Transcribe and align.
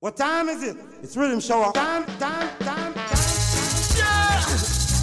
What 0.00 0.16
time 0.16 0.48
is 0.48 0.62
it? 0.62 0.78
It's 1.02 1.14
rhythm 1.14 1.40
shower. 1.40 1.72
Time, 1.72 2.06
time, 2.16 2.48
time, 2.60 2.94
time. 2.94 3.20
Yeah! 3.92 4.40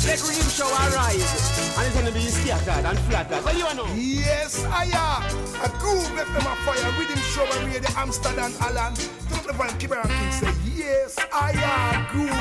Let 0.10 0.18
rhythm 0.26 0.50
shower 0.50 0.90
rise. 0.90 1.78
And 1.78 1.86
it's 1.86 1.96
gonna 1.96 2.12
be 2.12 2.22
scattered 2.22 2.84
and 2.84 2.98
flattered. 3.06 3.44
What 3.46 3.54
do 3.54 3.60
you 3.60 3.74
know? 3.76 3.86
Yes, 3.94 4.66
I 4.66 4.86
am. 4.98 5.22
A 5.62 5.70
groove 5.78 6.12
left 6.16 6.34
them 6.34 6.48
a 6.50 6.56
fire. 6.66 6.92
Rhythm 6.98 7.20
shower 7.30 7.64
radio 7.64 7.92
Amsterdam 7.96 8.52
Alan. 8.60 8.96
Don't 9.30 9.46
the 9.46 9.54
van 9.54 9.78
keep 9.78 9.92
around 9.92 10.10
and 10.10 10.34
say, 10.34 10.52
Yes, 10.66 11.16
I 11.32 11.52
am. 11.54 12.08
Groove 12.10 12.32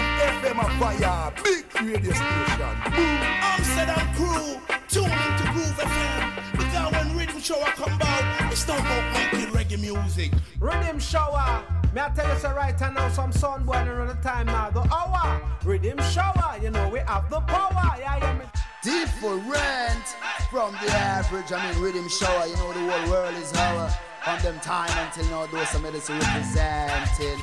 FM 0.40 0.56
a 0.56 0.78
fire. 0.80 1.32
Big 1.44 1.66
radio 1.76 2.12
station. 2.16 2.74
Boom. 2.96 3.20
Amsterdam 3.52 4.14
crew. 4.16 4.56
Tune 4.88 5.12
into 5.12 5.44
Groove 5.52 5.76
FM. 5.76 6.56
Because 6.56 6.90
when 6.90 7.18
rhythm 7.18 7.38
shower 7.38 7.68
come 7.76 7.98
out, 8.00 8.50
it's 8.50 8.66
not 8.66 8.80
about 8.80 9.12
making 9.12 9.55
reggae 9.76 10.02
music. 10.02 10.32
Rhythm 10.60 10.98
shower. 10.98 11.64
May 11.94 12.02
I 12.02 12.10
tell 12.10 12.28
you 12.32 12.38
so 12.40 12.52
right 12.52 12.78
now 12.80 13.08
some 13.08 13.32
sun 13.32 13.64
born 13.64 13.88
around 13.88 14.08
the 14.08 14.14
time 14.14 14.46
now. 14.46 14.70
The 14.70 14.80
hour. 14.92 15.40
Rhythm 15.64 15.98
shower. 16.10 16.58
You 16.62 16.70
know 16.70 16.88
we 16.88 17.00
have 17.00 17.28
the 17.30 17.40
power. 17.40 17.96
Yeah, 17.98 18.18
yeah. 18.18 18.32
Me. 18.34 18.44
Different 18.82 20.06
from 20.50 20.72
the 20.72 20.90
average. 20.92 21.52
I 21.52 21.72
mean, 21.72 21.82
rhythm 21.82 22.08
shower. 22.08 22.46
You 22.46 22.56
know 22.56 22.72
the 22.72 22.90
whole 22.90 23.10
world 23.10 23.34
is 23.36 23.52
our. 23.54 23.90
From 24.24 24.42
them 24.42 24.58
time 24.58 24.90
until 25.06 25.24
now, 25.26 25.46
those 25.46 25.68
some 25.68 25.82
medicine 25.82 26.18
representing. 26.18 27.38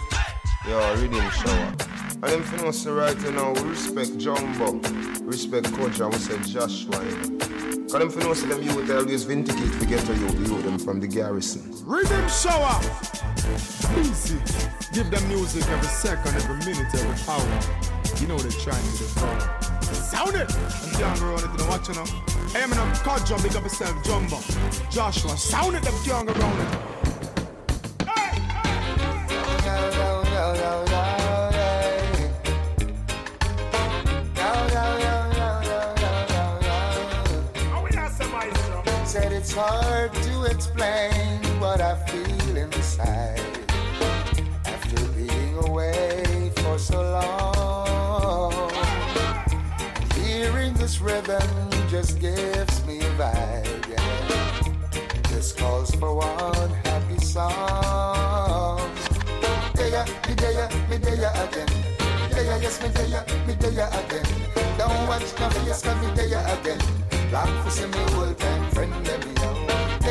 Yo, 0.67 0.95
rhythm 0.95 1.29
shower. 1.31 1.92
And 2.23 2.31
them 2.31 2.43
for 2.43 2.67
us 2.67 2.85
right 2.85 3.21
now, 3.33 3.51
we 3.51 3.61
respect 3.63 4.17
Jumbo, 4.17 4.79
respect 5.25 5.73
Coach, 5.73 5.99
and 5.99 6.13
we 6.13 6.19
say 6.19 6.39
Joshua. 6.43 7.03
You. 7.03 7.37
Cause 7.89 7.99
them 7.99 8.09
for 8.09 8.29
us, 8.29 8.43
them 8.43 8.63
youth 8.63 8.89
always 8.91 9.25
vindicate 9.25 9.77
to 9.77 9.85
get 9.85 9.99
to 10.05 10.15
you, 10.15 10.29
the 10.29 10.49
youth 10.49 10.63
them 10.63 10.79
from 10.79 11.01
the 11.01 11.07
garrison. 11.07 11.69
Rhythm 11.85 12.29
shower. 12.29 12.79
Easy. 13.99 14.39
Give 14.93 15.11
them 15.11 15.27
music 15.27 15.67
every 15.67 15.87
second, 15.89 16.33
every 16.35 16.55
minute, 16.59 16.95
every 16.95 17.27
hour. 17.27 18.21
You 18.21 18.27
know 18.27 18.37
they're 18.37 18.51
trying 18.51 18.81
to 18.81 18.97
devour. 18.99 19.83
Sound 19.93 20.35
it! 20.35 20.49
I'm 20.55 21.11
it, 21.11 21.51
you 21.51 21.57
know 21.57 21.67
what 21.67 21.85
you 21.89 21.93
know? 21.93 22.05
Hey, 22.53 22.63
I'm 22.63 22.71
in 22.71 22.77
a 22.77 22.95
car 23.03 23.19
jump, 23.19 23.43
big 23.43 23.53
up 23.57 23.63
yourself, 23.63 24.01
Jumbo. 24.05 24.39
Joshua, 24.89 25.35
sound 25.35 25.75
it, 25.75 25.83
them 25.83 25.93
young 26.05 26.29
around 26.29 26.59
it. 26.61 27.02
It's 39.55 39.61
hard 39.61 40.11
to 40.13 40.45
explain 40.45 41.39
what 41.59 41.79
I 41.79 41.93
feel 42.07 42.57
inside 42.57 43.39
after 44.65 45.05
being 45.09 45.57
away 45.67 46.51
for 46.55 46.79
so 46.79 46.99
long. 46.99 48.71
Hearing 50.15 50.73
this 50.73 50.99
rhythm 51.01 51.69
just 51.87 52.19
gives 52.19 52.83
me 52.87 52.97
a 53.01 53.11
vibe. 53.13 53.89
Yeah. 53.89 55.21
This 55.29 55.51
calls 55.53 55.93
for 55.93 56.15
one 56.15 56.71
happy 56.85 57.19
song. 57.19 58.79
Deya, 59.77 60.03
me 60.27 60.33
deya, 60.33 60.65
me 60.89 60.97
deya 60.97 61.29
again. 61.45 61.69
Deya, 62.33 62.59
yes, 62.59 62.81
me 62.81 62.89
deya, 62.89 63.21
me 63.45 63.53
deya 63.53 63.87
again. 64.01 64.25
Don't 64.79 65.07
watch 65.07 65.29
no 65.39 65.47
cause 65.49 65.85
me 65.85 66.09
deya 66.17 66.41
again. 66.59 66.81
Long 67.31 67.63
for 67.63 67.69
see 67.69 67.85
me 67.85 67.99
old 68.15 68.37
time 68.39 68.71
friend, 68.71 69.07
let 69.07 69.25
me 69.27 69.32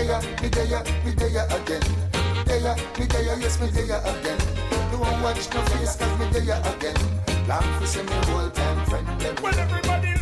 Deya, 0.03 0.19
me 0.43 0.49
deya, 0.49 0.83
me 1.05 1.13
deya 1.13 1.45
again. 1.47 1.83
Deya, 2.45 2.75
me 2.99 3.07
deya, 3.07 3.41
yes, 3.41 3.61
me 3.61 3.69
deya 3.69 4.03
again. 4.03 4.39
Don't 4.91 5.23
watch 5.23 5.47
no 5.55 5.63
face, 5.63 5.95
cause 5.95 6.19
me 6.19 6.27
deya 6.35 6.59
again. 6.75 6.97
Long 7.47 7.63
for 7.79 7.87
see 7.87 8.03
me 8.03 8.13
old 8.35 8.53
time 8.53 8.85
friend, 8.87 9.07
When 9.41 9.55
everybody 9.55 10.22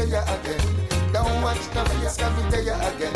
deya, 0.00 0.20
me 0.24 0.30
deya 0.30 0.40
again. 0.40 1.12
Don't 1.12 1.42
watch 1.42 1.74
no 1.74 1.84
face, 1.84 2.16
cause 2.16 2.36
me 2.36 2.42
deya 2.50 2.74
again. 2.94 3.12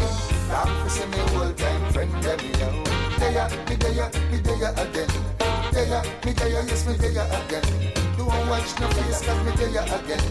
Long 0.50 0.82
for 0.82 0.90
see 0.90 1.06
me 1.06 1.20
old 1.36 1.56
time 1.56 1.92
friend, 1.92 2.12
let 2.24 2.42
me 2.42 2.50
know. 2.52 2.84
Deya, 3.18 3.48
me 3.68 3.76
deya, 3.76 4.06
me 4.30 4.38
deya 4.38 4.70
again. 4.72 5.08
Deya, 5.72 6.02
me 6.24 6.32
deya, 6.32 6.68
yes, 6.68 6.86
me 6.86 6.94
deya 6.94 7.24
again. 7.46 7.92
Don't 8.16 8.48
watch 8.48 8.78
no 8.80 8.88
face, 8.88 9.22
cause 9.24 9.44
me 9.44 9.52
deya 9.52 9.84
again. 9.84 10.24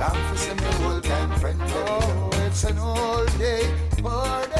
Long 0.00 0.18
for 0.28 0.36
see 0.36 0.54
me 0.54 0.84
old 0.86 1.04
time 1.04 1.30
friend, 1.38 1.58
let 1.58 1.68
me 1.68 1.74
know. 1.74 2.30
Oh, 2.32 2.46
it's 2.46 2.64
an 2.64 2.78
all 2.78 3.26
day 3.38 3.64
party. 4.02 4.50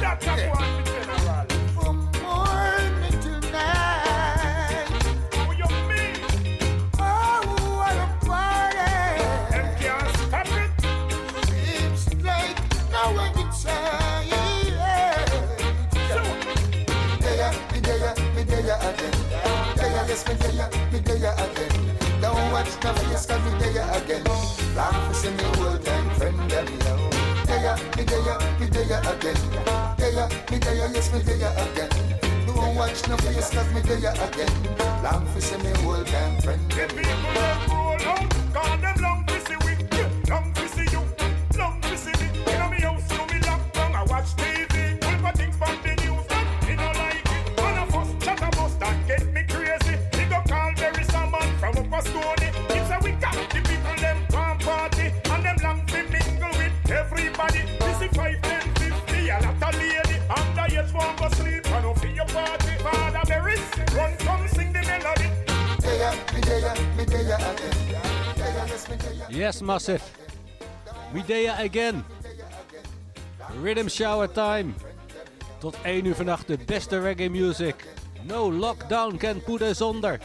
That's 0.00 0.26
a 0.26 0.48
one, 0.50 0.85
Yes, 20.16 20.24
me 20.28 20.34
deya, 20.36 20.66
me 20.92 20.98
deya 21.00 21.32
again. 21.36 21.72
Don't 22.22 22.50
watch 22.50 22.72
no 22.82 22.94
face, 22.94 23.26
cause 23.26 23.44
me 23.44 23.50
deya 23.60 23.84
again. 24.00 24.24
Long 24.74 24.94
for 25.06 25.12
see 25.12 25.28
me 25.28 25.44
old 25.60 25.84
time 25.84 26.08
friend, 26.16 26.38
them 26.50 26.64
know. 26.78 27.10
Deya, 27.44 27.76
me 27.98 28.02
deya, 28.02 28.40
me 28.58 28.66
deya 28.66 28.98
again. 29.12 29.36
Deya, 30.00 30.24
me 30.50 30.58
deya, 30.58 30.88
yes, 30.94 31.12
me 31.12 31.20
deya 31.20 31.52
again. 31.52 31.90
Don't 32.46 32.76
watch 32.76 33.06
no 33.08 33.16
face, 33.18 33.50
cause 33.50 33.70
me 33.74 33.82
deya 33.82 34.12
again. 34.26 34.48
Long 35.04 35.26
for 35.26 35.40
see 35.42 35.58
me 35.58 35.70
old 35.84 36.06
time 36.06 36.40
friend, 36.40 36.62
The 36.70 36.86
them 36.86 36.96
people 38.96 39.15
yes, 69.36 69.60
Massive. 69.60 70.02
We 71.12 71.22
did 71.22 71.44
it 71.46 71.58
again. 71.58 72.04
Rhythm 73.60 73.88
Shower 73.88 74.32
Time. 74.32 74.74
Tot 75.58 75.76
1 75.82 76.04
uur 76.04 76.14
vannacht 76.14 76.46
de 76.46 76.58
beste 76.66 77.00
reggae 77.00 77.28
music. 77.28 77.74
No 78.22 78.52
lockdown 78.52 79.16
can 79.16 79.42
put 79.42 79.62
us 79.62 79.80
under. 79.80 80.20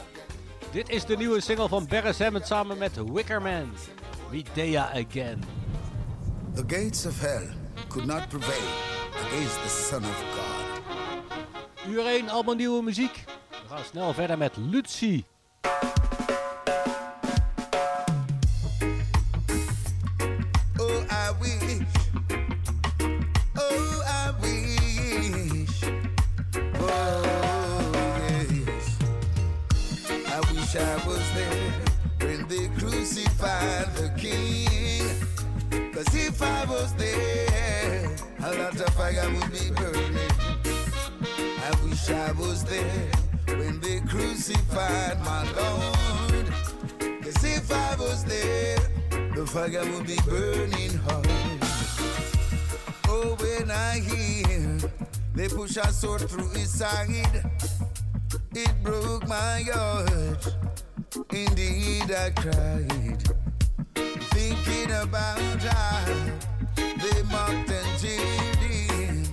Dit 0.71 0.89
is 0.89 1.05
de 1.05 1.17
nieuwe 1.17 1.41
single 1.41 1.67
van 1.67 1.85
Barris 1.87 2.19
Hammond 2.19 2.47
samen 2.47 2.77
met 2.77 2.97
Wickerman. 3.11 3.71
We 4.29 4.43
did 4.53 4.73
it 4.73 5.07
again. 5.07 5.43
The 6.53 6.63
gates 6.67 7.05
of 7.05 7.19
hell 7.19 7.47
could 7.87 8.05
not 8.05 8.29
prevail 8.29 8.69
against 9.25 9.61
the 9.63 9.69
Son 9.69 10.03
of 10.03 10.23
God. 10.35 10.81
Uur 11.89 12.05
1, 12.05 12.29
allemaal 12.29 12.55
nieuwe 12.55 12.83
muziek. 12.83 13.23
We 13.49 13.67
gaan 13.67 13.83
snel 13.85 14.13
verder 14.13 14.37
met 14.37 14.57
Lucie. 14.57 15.25
Wish 30.73 30.81
I 30.81 31.07
was 31.07 31.31
there 31.33 31.71
when 32.19 32.47
they 32.47 32.67
crucified 32.79 33.93
the 33.95 34.09
King. 34.17 35.09
Cause 35.91 36.15
if 36.15 36.41
I 36.41 36.65
was 36.65 36.93
there, 36.93 38.15
a 38.39 38.51
lot 38.53 38.79
of 38.79 38.93
fire 38.93 39.29
would 39.33 39.51
be 39.51 39.71
burning. 39.71 40.31
I 41.59 41.71
wish 41.83 42.09
I 42.09 42.31
was 42.33 42.63
there 42.63 43.11
when 43.47 43.79
they 43.81 43.99
crucified 44.01 45.19
my 45.21 45.43
Lord. 45.53 46.53
Cause 47.21 47.43
if 47.43 47.71
I 47.71 47.95
was 47.97 48.23
there, 48.23 48.77
the 49.35 49.45
fire 49.45 49.83
would 49.91 50.07
be 50.07 50.17
burning 50.25 50.97
hot. 50.99 51.27
Oh, 53.09 53.35
when 53.39 53.71
I 53.71 53.99
hear 53.99 54.77
they 55.35 55.47
push 55.49 55.77
a 55.77 55.91
sword 55.91 56.29
through 56.29 56.49
his 56.49 56.71
side, 56.71 57.43
it 58.53 58.83
broke 58.83 59.27
my 59.27 59.63
heart. 59.73 60.55
Indeed, 61.31 62.11
I 62.11 62.31
cried, 62.31 63.23
thinking 64.33 64.91
about 64.91 65.61
how 65.61 66.05
they 66.75 67.23
mocked 67.23 67.71
and 67.71 67.99
jeered 67.99 68.55
him, 68.57 69.23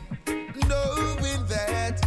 knowing 0.68 1.46
that 1.46 2.00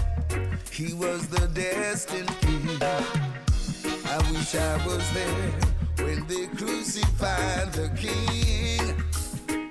he 0.71 0.93
was 0.93 1.27
the 1.27 1.47
destined 1.53 2.29
king. 2.41 2.81
I 2.81 4.17
wish 4.31 4.55
I 4.55 4.85
was 4.85 5.09
there 5.13 6.05
when 6.05 6.25
they 6.27 6.47
crucified 6.47 7.71
the 7.73 7.89
king. 7.95 8.95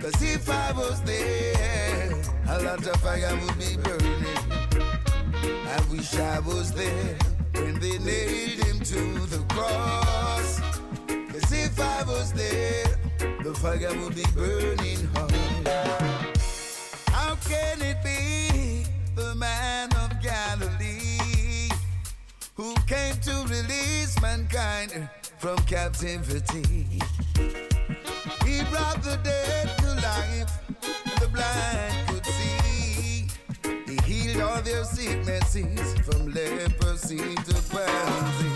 Cause 0.00 0.22
if 0.22 0.48
I 0.48 0.72
was 0.72 1.00
there, 1.02 2.22
a 2.48 2.62
lot 2.62 2.86
of 2.86 2.96
fire 3.00 3.38
would 3.42 3.58
be 3.58 3.76
burning. 3.76 4.09
I 5.72 5.80
wish 5.88 6.16
I 6.16 6.40
was 6.40 6.72
there 6.72 7.16
when 7.54 7.78
they 7.78 7.96
nailed 7.98 8.58
him 8.64 8.80
to 8.80 9.02
the 9.26 9.44
cross. 9.50 10.58
Cause 11.30 11.52
if 11.52 11.78
I 11.78 12.02
was 12.02 12.32
there, 12.32 12.86
the 13.44 13.54
fire 13.54 13.94
would 14.00 14.16
be 14.16 14.24
burning 14.34 15.06
hot. 15.14 15.30
How 17.10 17.36
can 17.36 17.80
it 17.82 18.02
be 18.02 18.84
the 19.14 19.32
man 19.36 19.90
of 19.94 20.20
Galilee 20.20 21.68
who 22.56 22.74
came 22.88 23.14
to 23.28 23.34
release 23.48 24.20
mankind 24.20 25.08
from 25.38 25.58
captivity? 25.58 27.00
He 28.44 28.64
brought 28.72 29.00
the 29.04 29.20
dead 29.22 29.78
to 29.78 29.88
life, 30.02 30.52
the 31.20 31.28
blind 31.28 31.89
all 34.60 34.64
their 34.64 34.84
sicknesses 34.84 35.98
from 36.00 36.32
leprosy 36.32 37.18
to 37.18 37.54
palsy. 37.70 38.50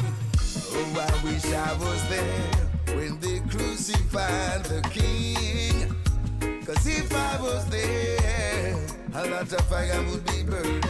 Oh, 0.72 1.08
I 1.08 1.24
wish 1.24 1.44
I 1.46 1.72
was 1.78 2.08
there 2.08 2.96
when 2.96 3.18
they 3.20 3.40
crucified 3.48 4.64
the 4.64 4.82
King. 4.90 5.94
Cause 6.64 6.86
if 6.86 7.12
I 7.14 7.40
was 7.40 7.64
there, 7.66 8.78
a 9.14 9.30
lot 9.30 9.52
of 9.52 9.60
fire 9.68 10.02
would 10.10 10.26
be 10.26 10.42
burning. 10.42 10.82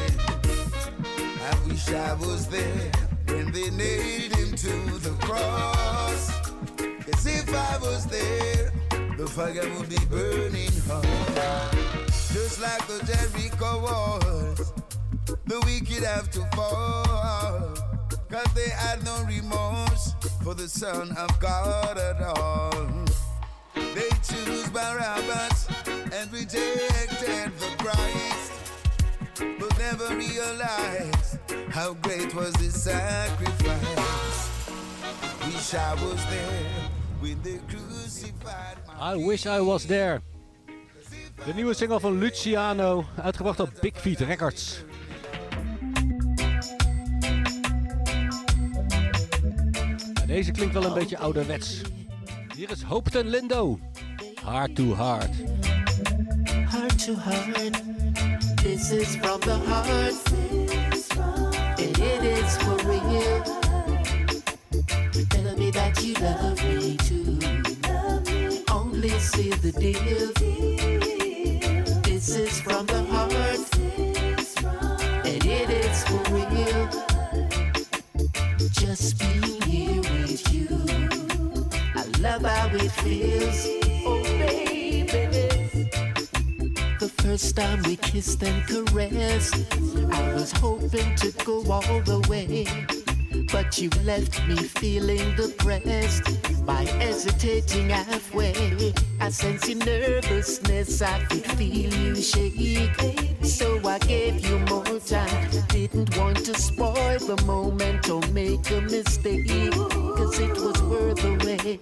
I 1.40 1.54
wish 1.66 1.88
I 1.90 2.14
was 2.14 2.48
there 2.48 2.92
when 3.26 3.52
they 3.52 3.70
nailed 3.70 4.34
him 4.34 4.56
to 4.56 4.98
the 4.98 5.14
cross. 5.20 6.30
Cause 6.76 7.26
if 7.26 7.54
I 7.54 7.78
was 7.78 8.06
there, 8.06 8.72
the 9.16 9.26
fire 9.26 9.68
would 9.76 9.88
be 9.88 10.04
burning 10.06 10.72
hot. 10.88 11.70
Just 12.32 12.60
like 12.60 12.84
the 12.88 12.98
Jericho 13.06 13.80
walls, 13.80 14.72
the 15.46 15.60
wicked 15.64 16.04
have 16.04 16.30
to 16.30 16.40
fall. 16.56 17.74
Cause 18.30 18.52
they 18.54 18.68
had 18.68 19.04
no 19.04 19.22
remorse 19.24 20.14
for 20.42 20.54
the 20.54 20.68
Son 20.68 21.12
of 21.16 21.38
God 21.40 21.98
at 21.98 22.20
all. 22.22 22.70
They 23.74 24.10
choose 24.22 24.68
Barabbas 24.70 25.68
and 25.86 26.32
rejected 26.32 27.52
the 27.58 27.70
Christ, 27.78 28.52
but 29.58 29.78
never 29.78 30.16
realized 30.16 31.38
how 31.70 31.94
great 31.94 32.34
was 32.34 32.54
his 32.56 32.82
sacrifice. 32.82 34.50
Wish 35.46 35.74
I 35.74 35.94
was 35.94 36.24
there 36.26 36.90
when 37.20 37.40
they 37.42 37.58
crucified 37.68 38.78
I 39.00 39.16
wish 39.16 39.46
I 39.46 39.60
was 39.60 39.86
there. 39.86 40.20
De 41.44 41.54
nieuwe 41.54 41.74
single 41.74 42.00
van 42.00 42.18
Luciano, 42.18 43.04
uitgebracht 43.22 43.60
op 43.60 43.70
Big 43.80 43.96
Feet 43.96 44.20
Records. 44.20 44.84
Deze 50.34 50.50
klinkt 50.50 50.74
wel 50.74 50.84
een 50.84 50.94
beetje 50.94 51.18
ouderwets. 51.18 51.80
Hier 52.56 52.70
is 52.70 52.82
Hopeton 52.82 53.28
Lindo. 53.28 53.78
Hard 54.42 54.76
to 54.76 54.94
hard. 54.94 55.30
Heart 56.70 57.04
to 57.04 57.14
heart, 57.14 57.82
this 58.62 58.90
is 58.90 59.16
from 59.16 59.40
the 59.40 59.58
heart, 59.66 60.14
and 61.78 61.98
it 61.98 62.22
is 62.22 62.56
for 62.56 62.76
real. 62.86 63.42
Tell 65.28 65.56
me 65.56 65.70
that 65.70 66.02
you 66.02 66.12
love 66.20 66.62
me 66.64 66.96
too. 66.96 67.38
Only 68.72 69.18
see 69.18 69.50
the 69.50 69.72
deal. 69.72 70.32
This 72.02 72.28
is 72.36 72.60
from 72.60 72.86
the 72.86 73.04
heart, 73.10 73.78
and 75.24 75.44
it 75.44 75.70
is 75.70 76.04
for 76.04 76.22
real. 76.34 76.88
Just 78.72 79.18
being 79.18 79.53
love 82.38 82.50
how 82.50 82.68
it 82.76 82.90
feels. 82.90 83.66
Oh 84.06 84.22
baby. 84.22 85.88
The 86.98 87.08
first 87.22 87.56
time 87.56 87.82
we 87.82 87.96
kissed 87.96 88.42
and 88.42 88.66
caressed, 88.66 89.54
I 90.12 90.34
was 90.34 90.52
hoping 90.52 91.14
to 91.16 91.30
go 91.44 91.62
all 91.70 92.00
the 92.00 92.24
way. 92.28 93.03
But 93.54 93.78
you 93.78 93.88
left 94.02 94.44
me 94.48 94.56
feeling 94.56 95.36
depressed 95.36 96.24
by 96.66 96.82
hesitating 96.98 97.88
halfway. 97.90 98.92
I 99.20 99.28
sense 99.28 99.68
your 99.68 99.78
nervousness, 99.78 101.00
I 101.00 101.20
could 101.26 101.46
feel 101.52 101.94
you 101.94 102.16
shake. 102.16 102.90
So 103.44 103.78
I 103.86 104.00
gave 104.00 104.44
you 104.44 104.58
more 104.70 104.98
time. 104.98 105.50
Didn't 105.68 106.18
want 106.18 106.44
to 106.46 106.54
spoil 106.58 107.20
the 107.20 107.40
moment 107.46 108.10
or 108.10 108.22
make 108.32 108.68
a 108.72 108.80
mistake. 108.80 109.70
Cause 109.70 110.40
it 110.40 110.50
was 110.50 110.82
worth 110.82 111.22
the 111.22 111.34
wait. 111.46 111.80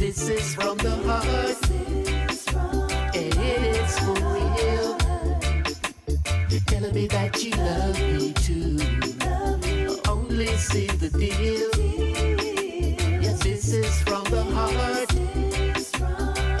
This 0.00 0.28
is 0.28 0.56
from 0.56 0.76
the 0.78 0.96
heart. 1.06 1.56
And 3.14 3.34
it 3.52 3.62
is 3.78 3.96
for 4.00 4.12
real. 4.34 4.96
Telling 6.66 6.94
me 6.94 7.06
that 7.06 7.44
you 7.44 7.52
love 7.52 8.00
me 8.00 8.32
too. 8.32 8.95
See 10.54 10.86
the 10.86 11.10
deal. 11.10 11.70
Yes, 13.20 13.42
this 13.42 13.72
is 13.72 14.00
from 14.02 14.24
the 14.24 14.42
heart. 14.44 15.12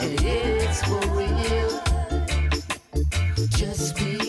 And 0.02 0.20
it's 0.22 0.82
for 0.84 1.00
real. 1.16 1.80
Just 3.48 3.96
being 3.96 4.25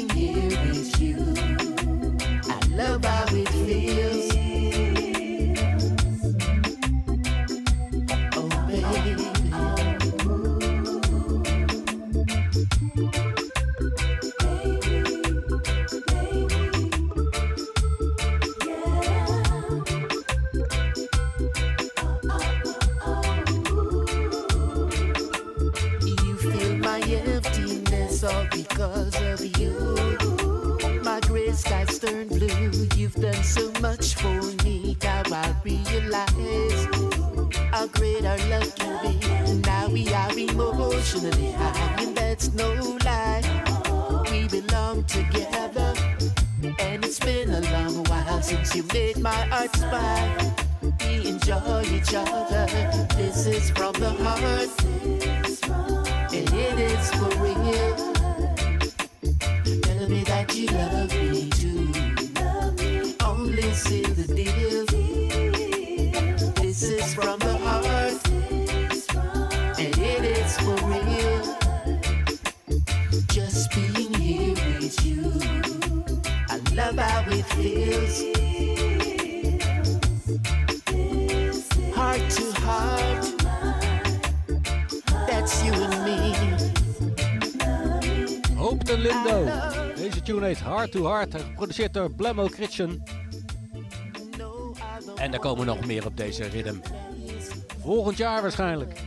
how 38.24 38.31
our 38.31 38.50
love 38.50 38.75
can 38.75 39.01
be. 39.03 39.62
Now 39.62 39.89
we 39.89 40.07
are 40.13 40.31
emotionally 40.38 41.51
high, 41.51 41.95
and 42.00 42.15
that's 42.15 42.53
no 42.53 42.97
lie. 43.05 43.41
We 44.31 44.47
belong 44.47 45.03
together, 45.05 45.93
and 46.79 47.03
it's 47.05 47.19
been 47.19 47.50
a 47.50 47.62
long 47.71 48.03
while 48.05 48.41
since 48.41 48.75
you 48.75 48.83
made 48.93 49.17
my 49.17 49.41
heart 49.51 49.75
spy. 49.75 50.53
We 50.81 51.27
enjoy 51.27 51.83
each 51.91 52.13
other. 52.13 52.65
This 53.15 53.45
is 53.45 53.69
from 53.71 53.93
the 53.93 54.09
heart, 54.09 54.69
and 56.33 56.53
it 56.53 56.79
is 56.79 57.12
for 57.12 57.29
real. 57.41 58.13
Tell 59.81 60.09
me 60.09 60.24
that 60.24 60.55
you 60.55 60.67
love 60.67 61.13
me 61.13 61.50
too. 61.50 61.91
Only 63.25 63.71
seal 63.74 64.09
the 64.13 64.26
Hard 90.68 90.92
to 90.92 91.04
Hard, 91.04 91.36
geproduceerd 91.42 91.94
door 91.94 92.14
Blemmo 92.14 92.48
Christian. 92.48 93.04
En 95.16 95.34
er 95.34 95.40
komen 95.40 95.66
nog 95.66 95.86
meer 95.86 96.06
op 96.06 96.18
deze 96.18 96.44
ritme. 96.44 96.80
Volgend 97.82 98.18
jaar 98.18 98.42
waarschijnlijk. 98.42 99.00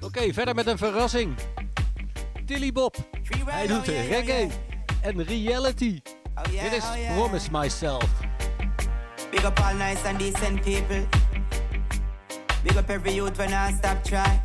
Oké, 0.00 0.32
verder 0.32 0.54
met 0.54 0.66
een 0.66 0.78
verrassing. 0.78 1.34
Tilly 2.46 2.72
Bob. 2.72 2.96
Hij 3.46 3.66
doet 3.66 3.86
reggae 3.86 4.48
en 5.02 5.22
reality. 5.22 6.00
Oh, 6.36 6.42
Dit 6.50 6.72
is 6.72 6.84
oh, 6.84 7.14
Promise 7.14 7.50
Myself. 7.50 8.10
Big 9.30 9.44
up 9.44 9.60
all 9.60 9.74
nice 9.74 10.04
and 10.04 10.18
decent 10.18 10.64
people. 10.64 11.06
Big 12.64 12.76
up 12.76 12.90
every 12.90 13.12
youth 13.12 13.38
when 13.38 13.52
I 13.52 13.70
stop 13.72 14.02
try 14.02 14.40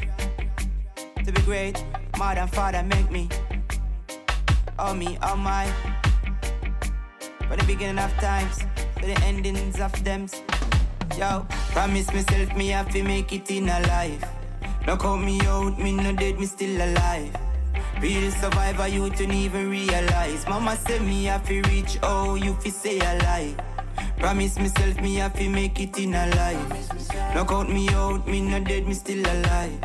to 1.25 1.31
be 1.31 1.41
great. 1.41 1.84
Mother 2.17 2.41
and 2.41 2.51
father 2.51 2.84
make 2.84 3.10
me. 3.10 3.27
Oh 4.77 4.93
me, 4.93 5.17
oh 5.24 5.36
my. 5.36 5.65
For 7.48 7.55
the 7.58 7.65
beginning 7.65 7.98
of 7.98 8.13
times, 8.22 8.60
to 9.01 9.08
the 9.08 9.19
endings 9.25 9.79
of 9.79 9.91
them. 10.03 10.27
Yo, 11.17 11.46
promise 11.72 12.13
myself 12.13 12.55
me 12.55 12.67
have 12.67 12.89
to 12.89 13.01
make 13.01 13.34
it 13.34 13.50
in 13.50 13.67
a 13.67 13.79
life. 13.88 14.24
No 14.86 14.96
count 14.96 15.24
me 15.25 15.41
out, 15.41 15.79
me 15.79 15.93
no 15.93 16.13
dead, 16.13 16.38
me 16.39 16.46
still 16.46 16.81
alive. 16.81 17.49
Real 18.01 18.32
survivor, 18.32 18.88
you 18.88 19.10
don't 19.10 19.34
even 19.34 19.70
realize. 19.70 20.48
Mama 20.48 20.77
say 20.77 21.00
me 21.00 21.25
have 21.25 21.46
to 21.48 21.62
reach, 21.63 22.00
oh, 22.01 22.36
you 22.36 22.53
fi 22.56 22.70
say 22.70 23.00
a 23.00 23.18
lie. 23.24 23.56
Promise 24.18 24.60
myself 24.60 25.01
me 25.01 25.15
have 25.15 25.34
to 25.34 25.50
make 25.50 25.79
it 25.79 25.98
in 25.98 26.13
a 26.13 26.27
life. 26.36 27.36
No 27.36 27.46
count 27.46 27.70
me 27.70 27.89
out, 27.89 28.27
me 28.27 28.41
no 28.41 28.60
dead, 28.60 28.88
me 28.88 28.94
still 28.94 29.25
alive. 29.25 29.79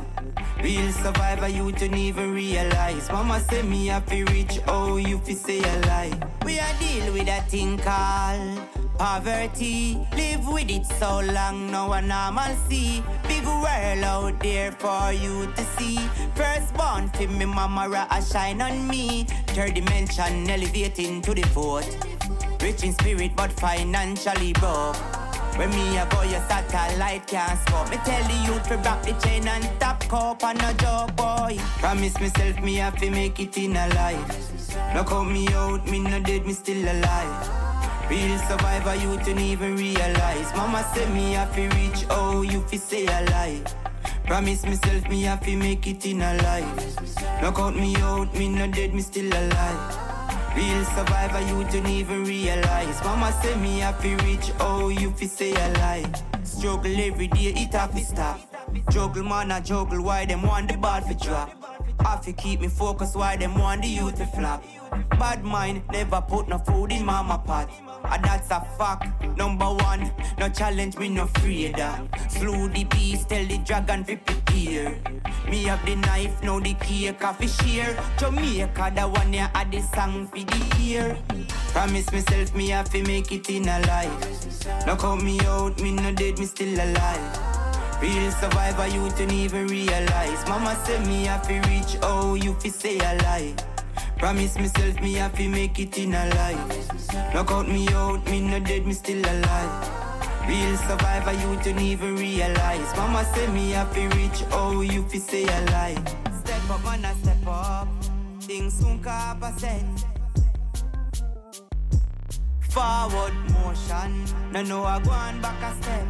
Real 0.62 0.92
survivor, 0.92 1.48
you 1.48 1.72
don't 1.72 1.94
even 1.94 2.32
realize. 2.32 3.08
Mama 3.10 3.40
say 3.40 3.62
me 3.62 3.86
have 3.88 4.06
to 4.06 4.24
reach, 4.32 4.60
oh, 4.66 4.96
you 4.96 5.18
fi 5.18 5.34
say 5.34 5.58
a 5.58 5.80
lie. 5.86 6.12
We 6.44 6.58
are 6.58 6.74
deal 6.78 7.12
with 7.12 7.28
a 7.28 7.40
thing 7.48 7.78
called 7.78 8.60
poverty. 8.98 9.98
Live 10.16 10.46
with 10.48 10.70
it 10.70 10.86
so 10.86 11.20
long, 11.20 11.70
no 11.70 11.88
one 11.88 12.08
normal 12.08 12.54
see. 12.68 13.02
Big 13.28 13.44
world 13.44 14.04
out 14.04 14.40
there 14.40 14.72
for 14.72 15.12
you 15.12 15.46
to 15.52 15.64
see. 15.76 15.98
First 16.34 16.74
born 16.74 17.08
for 17.10 17.28
me, 17.28 17.44
mama 17.44 18.06
a 18.10 18.22
shine 18.22 18.62
on 18.62 18.88
me. 18.88 19.24
Third 19.48 19.74
dimension 19.74 20.48
elevating 20.48 21.20
to 21.22 21.34
the 21.34 21.42
fourth. 21.48 22.13
Rich 22.64 22.82
in 22.82 22.94
spirit, 22.94 23.32
but 23.36 23.52
financially 23.52 24.54
broke. 24.54 24.96
When 25.58 25.68
me 25.68 25.98
a 25.98 26.06
go, 26.06 26.22
your 26.22 26.40
satellite 26.48 27.26
can't 27.26 27.60
scope. 27.60 27.90
Me 27.90 27.98
tell 28.06 28.24
the 28.26 28.34
youth 28.46 28.66
to 28.68 28.78
wrap 28.78 29.02
the 29.02 29.12
chain 29.22 29.46
and 29.46 29.68
top 29.78 30.00
cup 30.08 30.42
and 30.42 30.58
a 30.62 30.72
job 30.82 31.14
boy. 31.14 31.58
Promise 31.80 32.18
myself 32.20 32.58
me 32.62 32.76
have 32.76 32.96
to 33.00 33.10
make 33.10 33.38
it 33.38 33.58
in 33.58 33.76
a 33.76 33.86
life. 33.88 34.64
No 34.94 35.04
count 35.04 35.30
me 35.30 35.46
out, 35.48 35.86
me 35.90 35.98
no 35.98 36.18
dead, 36.20 36.46
me 36.46 36.54
still 36.54 36.82
alive. 36.88 37.50
Real 38.08 38.38
survivor, 38.48 38.94
you 38.94 39.18
don't 39.18 39.38
even 39.40 39.76
realize. 39.76 40.50
Mama 40.56 40.90
say 40.94 41.06
me 41.12 41.34
have 41.34 41.54
to 41.54 41.68
reach, 41.76 42.06
oh, 42.08 42.40
you 42.40 42.62
fi 42.62 42.78
say 42.78 43.04
a 43.04 43.26
lie. 43.30 43.60
Promise 44.24 44.64
myself 44.64 45.06
me 45.10 45.20
have 45.24 45.44
to 45.44 45.54
make 45.54 45.86
it 45.86 46.06
in 46.06 46.22
a 46.22 46.32
life. 46.42 47.42
No 47.42 47.52
count 47.52 47.76
me 47.76 47.94
out, 47.96 48.32
me 48.32 48.48
no 48.48 48.66
dead, 48.68 48.94
me 48.94 49.02
still 49.02 49.30
alive. 49.30 50.13
Real 50.56 50.84
survivor, 50.84 51.40
you 51.40 51.64
don't 51.64 51.88
even 51.88 52.24
realize. 52.24 53.02
Mama 53.02 53.32
say 53.42 53.56
me 53.56 53.80
to 53.80 54.24
reach, 54.24 54.52
oh, 54.60 54.88
you 54.88 55.10
fi 55.10 55.26
say 55.26 55.52
a 55.52 55.68
lie. 55.78 56.04
Struggle 56.44 56.94
every 57.00 57.26
day, 57.26 57.52
it 57.56 57.72
have 57.72 57.92
to 57.94 58.04
stop. 58.04 58.40
Juggle 58.90 59.24
man, 59.24 59.50
I 59.50 59.60
juggle, 59.60 60.02
why 60.02 60.26
them 60.26 60.42
want 60.42 60.70
the 60.70 60.76
ball 60.76 61.00
for 61.00 61.14
drop. 61.14 61.50
Have 62.00 62.22
to 62.22 62.32
keep 62.32 62.60
me 62.60 62.68
focused, 62.68 63.16
why 63.16 63.36
them 63.36 63.58
want 63.58 63.82
the 63.82 63.88
youth 63.88 64.16
to 64.16 64.26
flop. 64.26 64.62
Bad 65.18 65.42
mind, 65.42 65.82
never 65.90 66.20
put 66.20 66.48
no 66.48 66.58
food 66.58 66.92
in 66.92 67.04
mama 67.04 67.38
pot. 67.44 67.68
And 68.10 68.24
that's 68.24 68.50
a 68.50 68.60
fact. 68.78 69.24
Number 69.36 69.66
one, 69.66 70.12
no 70.38 70.48
challenge 70.48 70.96
me, 70.98 71.08
no 71.08 71.22
of. 71.22 72.08
Slew 72.28 72.68
the 72.68 72.84
beast, 72.84 73.28
tell 73.28 73.44
the 73.44 73.58
dragon 73.58 74.04
to 74.04 74.16
prepare. 74.16 74.96
Me 75.48 75.64
have 75.64 75.84
the 75.84 75.96
knife, 75.96 76.42
now 76.42 76.60
the 76.60 76.74
cake 76.74 77.18
coffee 77.18 77.48
share. 77.48 77.96
Jamaica, 78.18 78.92
the 78.94 79.02
one 79.02 79.32
ya 79.32 79.48
had 79.54 79.70
the 79.70 79.80
song 79.80 80.26
for 80.28 80.38
the 80.38 80.76
year. 80.78 81.16
Promise 81.72 82.12
myself 82.12 82.54
me 82.54 82.68
have 82.68 82.90
to 82.90 83.02
make 83.02 83.32
it 83.32 83.48
in 83.50 83.68
a 83.68 83.80
life. 83.80 84.86
No 84.86 84.96
count 84.96 85.22
me 85.22 85.40
out, 85.40 85.80
me 85.80 85.92
no 85.92 86.12
dead, 86.12 86.38
me 86.38 86.46
still 86.46 86.74
alive. 86.74 87.38
Real 88.00 88.30
survivor, 88.32 88.86
you 88.88 89.08
don't 89.10 89.32
even 89.32 89.66
realize. 89.66 90.46
Mama 90.48 90.76
say 90.84 90.98
me 91.06 91.24
have 91.24 91.46
to 91.48 91.54
reach, 91.70 91.96
oh, 92.02 92.34
you 92.34 92.54
fi 92.54 92.68
say 92.68 92.98
a 92.98 93.16
lie. 93.22 93.54
Promise 94.24 94.56
myself 94.56 95.02
me 95.02 95.12
have 95.20 95.36
to 95.36 95.46
make 95.50 95.78
it 95.78 95.98
in 95.98 96.14
a 96.14 96.26
life. 96.30 97.34
No 97.34 97.44
count 97.44 97.68
me 97.68 97.86
out, 97.88 98.26
me 98.30 98.40
no 98.40 98.58
dead, 98.58 98.86
me 98.86 98.94
still 98.94 99.20
alive. 99.20 100.48
Real 100.48 100.78
survivor, 100.78 101.32
you 101.34 101.60
don't 101.62 101.78
even 101.78 102.16
realize. 102.16 102.96
Mama 102.96 103.22
say 103.34 103.46
me 103.48 103.72
have 103.72 103.92
to 103.92 104.08
reach, 104.16 104.42
oh, 104.50 104.80
you 104.80 105.02
fi 105.10 105.18
say 105.18 105.42
a 105.44 105.60
lie. 105.72 106.02
Step 106.42 106.70
up 106.70 106.86
and 106.86 107.06
I 107.06 107.12
step 107.12 107.46
up, 107.46 107.86
things 108.40 108.72
soon 108.78 108.98
come 109.02 109.42
set. 109.58 109.84
Forward 112.70 113.34
motion, 113.52 114.24
no 114.52 114.62
no 114.62 114.84
I 114.84 115.00
go 115.00 115.10
on 115.10 115.42
back 115.42 115.62
a 115.62 115.82
step. 115.82 116.06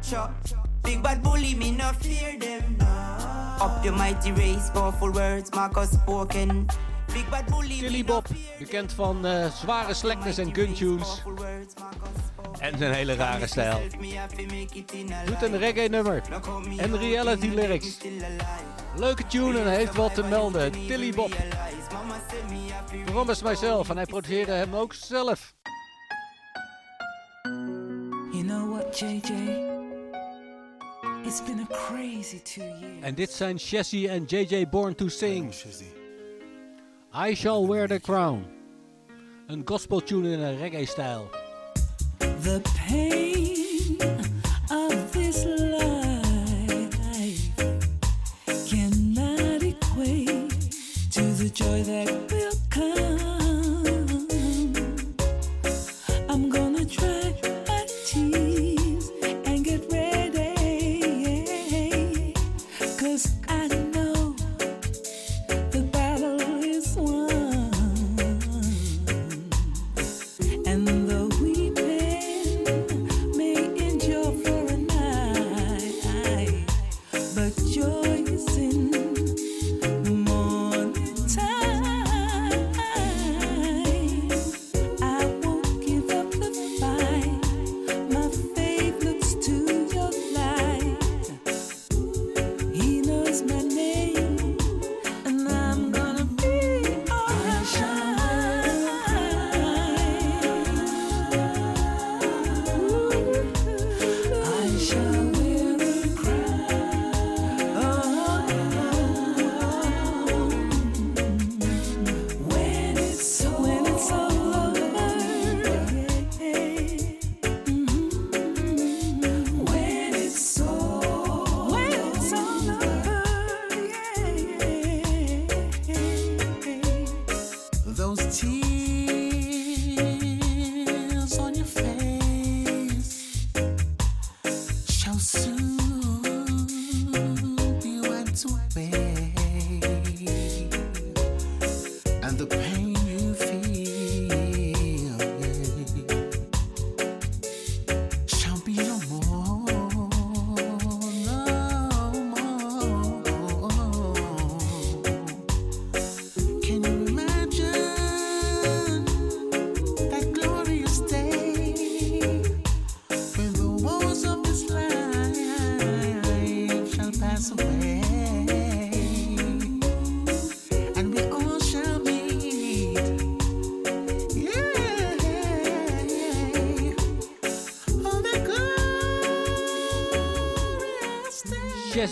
Sure. 0.00 0.65
Big 0.86 1.02
bad 1.02 1.22
bully, 1.22 1.54
me 1.54 1.70
no 1.70 1.90
fear 2.00 2.38
them. 2.38 2.76
Up 3.60 3.82
the 3.82 3.90
mighty 3.90 4.30
race, 4.30 4.70
powerful 4.70 5.10
words, 5.10 5.50
Marcus 5.50 5.90
spoken. 5.90 6.68
Big 7.12 7.28
bad 7.30 7.46
bully, 7.46 7.78
Tilly 7.78 8.04
Bob, 8.04 8.26
bekend 8.58 8.92
van 8.92 9.26
eh, 9.26 9.50
zware 9.50 9.94
slackness 9.94 10.38
en 10.38 10.54
guntunes. 10.54 11.22
En 12.58 12.78
zijn 12.78 12.92
hele 12.92 13.14
rare 13.14 13.46
stijl. 13.46 13.80
Doet 15.24 15.42
een 15.42 15.58
reggae 15.58 15.88
nummer. 15.88 16.22
En 16.76 16.98
reality 16.98 17.48
lyrics. 17.48 17.98
Leuke 18.96 19.26
tune 19.26 19.58
en 19.58 19.68
heeft 19.68 19.94
wat 19.94 20.14
te 20.14 20.22
melden. 20.22 20.72
Tilly 20.72 21.12
Bob. 21.14 21.36
Promise 23.04 23.44
Myself. 23.44 23.88
En 23.90 23.96
hij 23.96 24.06
produceerde 24.06 24.52
hem 24.52 24.74
ook 24.74 24.94
zelf. 24.94 25.54
You 28.32 28.44
know 28.44 28.72
what, 28.72 28.98
JJ? 28.98 29.75
It's 31.26 31.40
been 31.40 31.58
a 31.58 31.66
crazy 31.66 32.38
two 32.38 32.62
years. 32.62 33.02
En 33.02 33.14
dit 33.14 33.30
zijn 33.30 33.58
Chessie 33.58 34.08
en 34.08 34.24
JJ 34.26 34.68
Born 34.68 34.94
to 34.94 35.08
Sing. 35.08 35.54
I 37.28 37.34
Shall 37.34 37.66
Wear 37.66 37.88
the 37.88 38.00
Crown. 38.00 38.46
Een 39.46 39.62
gospel 39.64 40.00
tune 40.00 40.32
in 40.32 40.40
een 40.40 40.58
reggae 40.58 40.86
stijl. 40.86 41.30
The 42.18 42.60
pain 42.88 43.96
of 44.70 45.10
this 45.10 45.44
life 45.44 46.88
cannot 48.68 49.62
equate 49.62 50.48
to 51.10 51.34
the 51.34 51.50
joy 51.52 51.82
that 51.82 52.35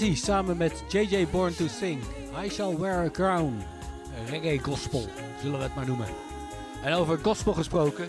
Jazzy 0.05 0.17
samen 0.17 0.57
met 0.57 0.83
JJ 0.89 1.31
Born 1.31 1.55
to 1.55 1.69
Sing. 1.69 2.01
I 2.45 2.49
Shall 2.49 2.79
Wear 2.79 3.05
a 3.05 3.11
Crown. 3.11 3.65
Reggae 4.31 4.59
gospel, 4.63 5.09
zullen 5.43 5.59
we 5.59 5.65
het 5.65 5.75
maar 5.75 5.87
noemen. 5.87 6.07
En 6.83 6.95
over 6.95 7.19
gospel 7.23 7.53
gesproken. 7.53 8.09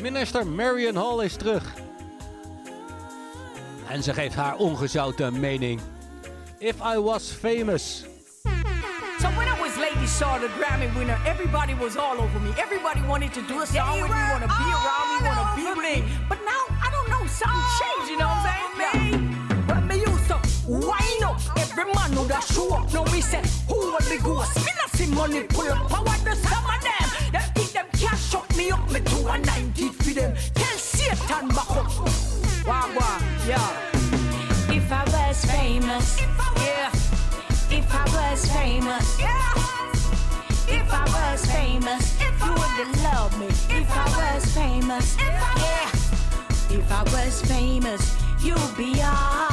Minister 0.00 0.46
Marion 0.46 0.96
Hall 0.96 1.24
is 1.24 1.36
terug. 1.36 1.72
En 3.88 4.02
ze 4.02 4.14
geeft 4.14 4.34
haar 4.34 4.56
ongezouten 4.56 5.40
mening. 5.40 5.80
If 6.58 6.76
I 6.94 6.98
Was 6.98 7.30
Famous. 7.30 8.04
So 9.18 9.28
when 9.36 9.48
I 9.48 9.60
was 9.60 9.76
Lady 9.76 10.06
Shaw, 10.06 10.38
the 10.38 10.48
Grammy 10.48 10.98
winner, 10.98 11.18
everybody 11.24 11.74
was 11.74 11.96
all 11.96 12.18
over 12.18 12.40
me. 12.40 12.50
Everybody 12.56 13.00
wanted 13.06 13.32
to 13.32 13.40
do 13.46 13.60
a 13.60 13.66
song 13.66 14.00
with 14.00 14.10
me, 14.10 14.30
want 14.30 14.42
to 14.42 14.48
be 14.48 14.68
around 14.78 15.08
me, 15.12 15.28
want 15.28 15.38
to 15.38 15.56
be 15.56 15.64
with 15.68 15.78
me. 15.78 16.02
But 16.28 16.38
now, 16.44 16.62
I 16.86 16.90
don't 16.90 17.08
know, 17.08 17.26
something 17.26 17.66
changed, 17.80 18.10
you 18.10 18.18
know 18.18 18.28
what 18.28 18.36
I'm 18.36 18.54
saying? 18.54 18.65
Say, 23.26 23.42
who 23.68 23.74
will 23.74 24.06
be 24.08 24.18
ghost? 24.22 24.56
Me 24.64 24.72
not 24.78 24.90
see 24.96 25.10
money 25.14 25.42
pull 25.44 25.68
up, 25.68 25.88
power 25.90 26.18
the 26.24 26.34
some 26.46 26.66
of 26.74 26.80
them. 26.86 27.06
Them 27.32 27.46
think 27.54 27.70
them 27.72 27.86
can't 27.92 28.18
shut 28.18 28.46
me 28.56 28.70
up, 28.70 28.90
me 28.90 29.00
to 29.00 29.18
a 29.26 29.38
90 29.38 29.88
for 29.88 30.14
them. 30.14 30.32
Tell 30.54 30.78
Satan 30.78 31.48
back 31.48 31.70
up. 31.70 31.90
Wow, 32.66 32.88
wow, 32.98 33.18
yeah. 33.46 33.70
If 34.78 34.92
I 34.92 35.04
was 35.14 35.44
famous, 35.44 36.20
yeah. 36.20 36.90
If 37.78 37.88
I 37.94 38.04
was 38.16 38.40
famous, 38.52 39.20
yeah. 39.20 39.46
If 40.68 40.88
I 40.92 41.04
was 41.16 41.40
famous, 41.46 42.04
you 42.44 42.52
would 42.60 43.02
love 43.02 43.32
me. 43.40 43.46
If 43.80 43.90
I 43.90 44.06
was 44.20 44.44
famous, 44.54 45.16
yeah. 45.18 45.90
If 46.78 46.92
I 46.92 47.02
was 47.14 47.42
famous, 47.42 48.02
you'd 48.42 48.76
be 48.76 49.00
all 49.02 49.45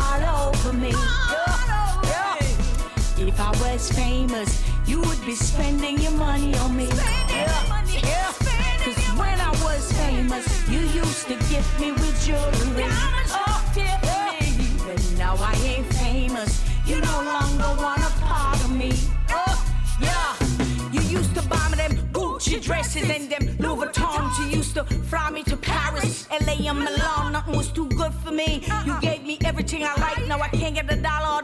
was 3.74 3.92
famous, 3.92 4.64
you 4.86 5.02
would 5.02 5.26
be 5.26 5.34
spending 5.34 5.98
your 5.98 6.12
money 6.12 6.54
on 6.58 6.78
me. 6.78 6.86
Yeah. 6.86 7.74
Yeah. 8.04 8.32
Cause 8.84 9.04
when 9.18 9.40
I 9.42 9.50
was 9.64 9.92
famous, 9.94 10.46
you 10.70 10.80
used 10.80 11.28
to 11.28 11.36
gift 11.50 11.80
me 11.80 11.92
with 11.92 12.16
jewelry. 12.24 12.86
Oh, 13.40 13.72
Tiffany. 13.74 14.70
But 14.86 15.02
now 15.18 15.36
I 15.40 15.54
ain't 15.66 15.88
famous. 15.96 16.64
You 16.86 17.02
no 17.02 17.18
longer 17.24 17.82
want 17.82 18.02
a 18.02 18.12
part 18.22 18.64
of 18.64 18.72
me. 18.72 18.92
Oh, 19.30 19.56
yeah. 20.00 20.36
You 20.92 21.02
used 21.02 21.34
to 21.36 21.42
buy 21.48 21.68
me 21.70 21.78
them 21.78 21.98
Gucci 22.12 22.62
dresses 22.62 23.10
and 23.10 23.28
them 23.32 23.58
Louis 23.58 23.88
Vuittons. 23.88 24.38
You 24.40 24.58
used 24.58 24.76
to 24.76 24.84
fly 24.84 25.32
me 25.32 25.42
to 25.44 25.58
Paris, 25.58 26.28
LA, 26.30 26.70
and 26.70 26.78
Milan. 26.78 27.34
Nothing 27.34 27.58
was 27.58 27.72
too 27.72 27.88
good 27.90 28.14
for 28.24 28.32
me. 28.32 28.64
You 28.86 29.02
gave 29.02 29.24
me 29.24 29.40
everything 29.44 29.84
I 29.84 29.96
like. 30.00 30.28
Now 30.28 30.40
I 30.40 30.50
can't 30.50 30.76
get 30.76 30.92
a 30.94 30.96
dollar 30.96 31.43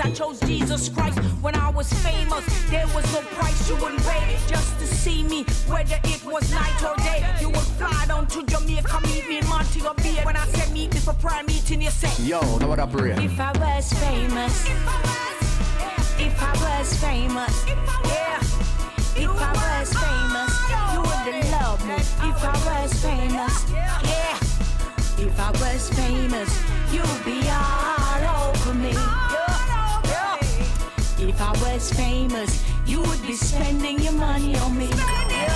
out 0.00 0.08
of 0.08 0.14
you 0.14 0.14
since 0.14 0.16
I 0.16 0.24
chose 0.26 0.40
Jesus 0.40 0.88
Christ. 0.88 1.18
When 1.40 1.54
I 1.54 1.70
was 1.70 1.92
famous, 1.92 2.44
there 2.70 2.86
was 2.94 3.04
no 3.12 3.20
price 3.20 3.68
you 3.68 3.76
wouldn't 3.76 4.02
pay 4.02 4.36
just 4.46 4.78
to 4.78 4.86
see 4.86 5.22
me. 5.22 5.44
Whether 5.68 5.98
it 6.04 6.24
was 6.24 6.50
night 6.52 6.82
or 6.82 6.96
day, 6.96 7.24
you 7.40 7.48
would 7.50 7.68
fly 7.78 8.04
down 8.06 8.26
to 8.28 8.44
Jamaica, 8.44 9.00
meet 9.02 9.28
me 9.28 9.38
in 9.38 9.48
Montego 9.48 9.94
Bay. 9.94 10.20
When 10.24 10.36
I 10.36 10.46
said 10.46 10.72
meet 10.72 10.92
me 10.94 11.00
for 11.00 11.14
prayer 11.14 11.42
meeting, 11.44 11.82
you 11.82 11.90
said, 11.90 12.18
Yo, 12.24 12.40
know 12.58 12.68
what 12.68 12.78
up, 12.78 12.94
Ray? 12.94 13.12
If 13.12 13.38
I 13.38 13.52
was 13.52 13.92
famous, 13.92 14.66
if 16.18 16.42
I 16.42 16.52
was 16.64 16.94
famous, 17.00 17.64
yeah. 18.04 18.40
If 19.16 19.30
I 19.30 19.52
was 19.62 19.92
famous, 19.94 20.52
you 20.70 21.00
would 21.00 21.50
love 21.50 21.86
me. 21.86 21.94
If 21.94 22.44
I 22.44 22.82
was 22.82 22.92
famous, 22.94 23.70
yeah. 23.70 24.38
If 25.16 25.38
I 25.38 25.50
was 25.52 25.90
famous, 25.90 26.50
you'd 26.92 27.24
be 27.24 27.48
all 27.48 28.50
over 28.50 28.74
me. 28.74 29.53
Yeah. 31.24 31.30
If 31.30 31.40
I 31.40 31.52
was 31.62 31.92
famous, 31.92 32.62
you 32.86 33.00
would 33.00 33.22
be 33.22 33.34
spending 33.34 33.98
your 34.00 34.12
money 34.12 34.56
on 34.56 34.76
me. 34.76 34.88
Yeah. 34.88 35.54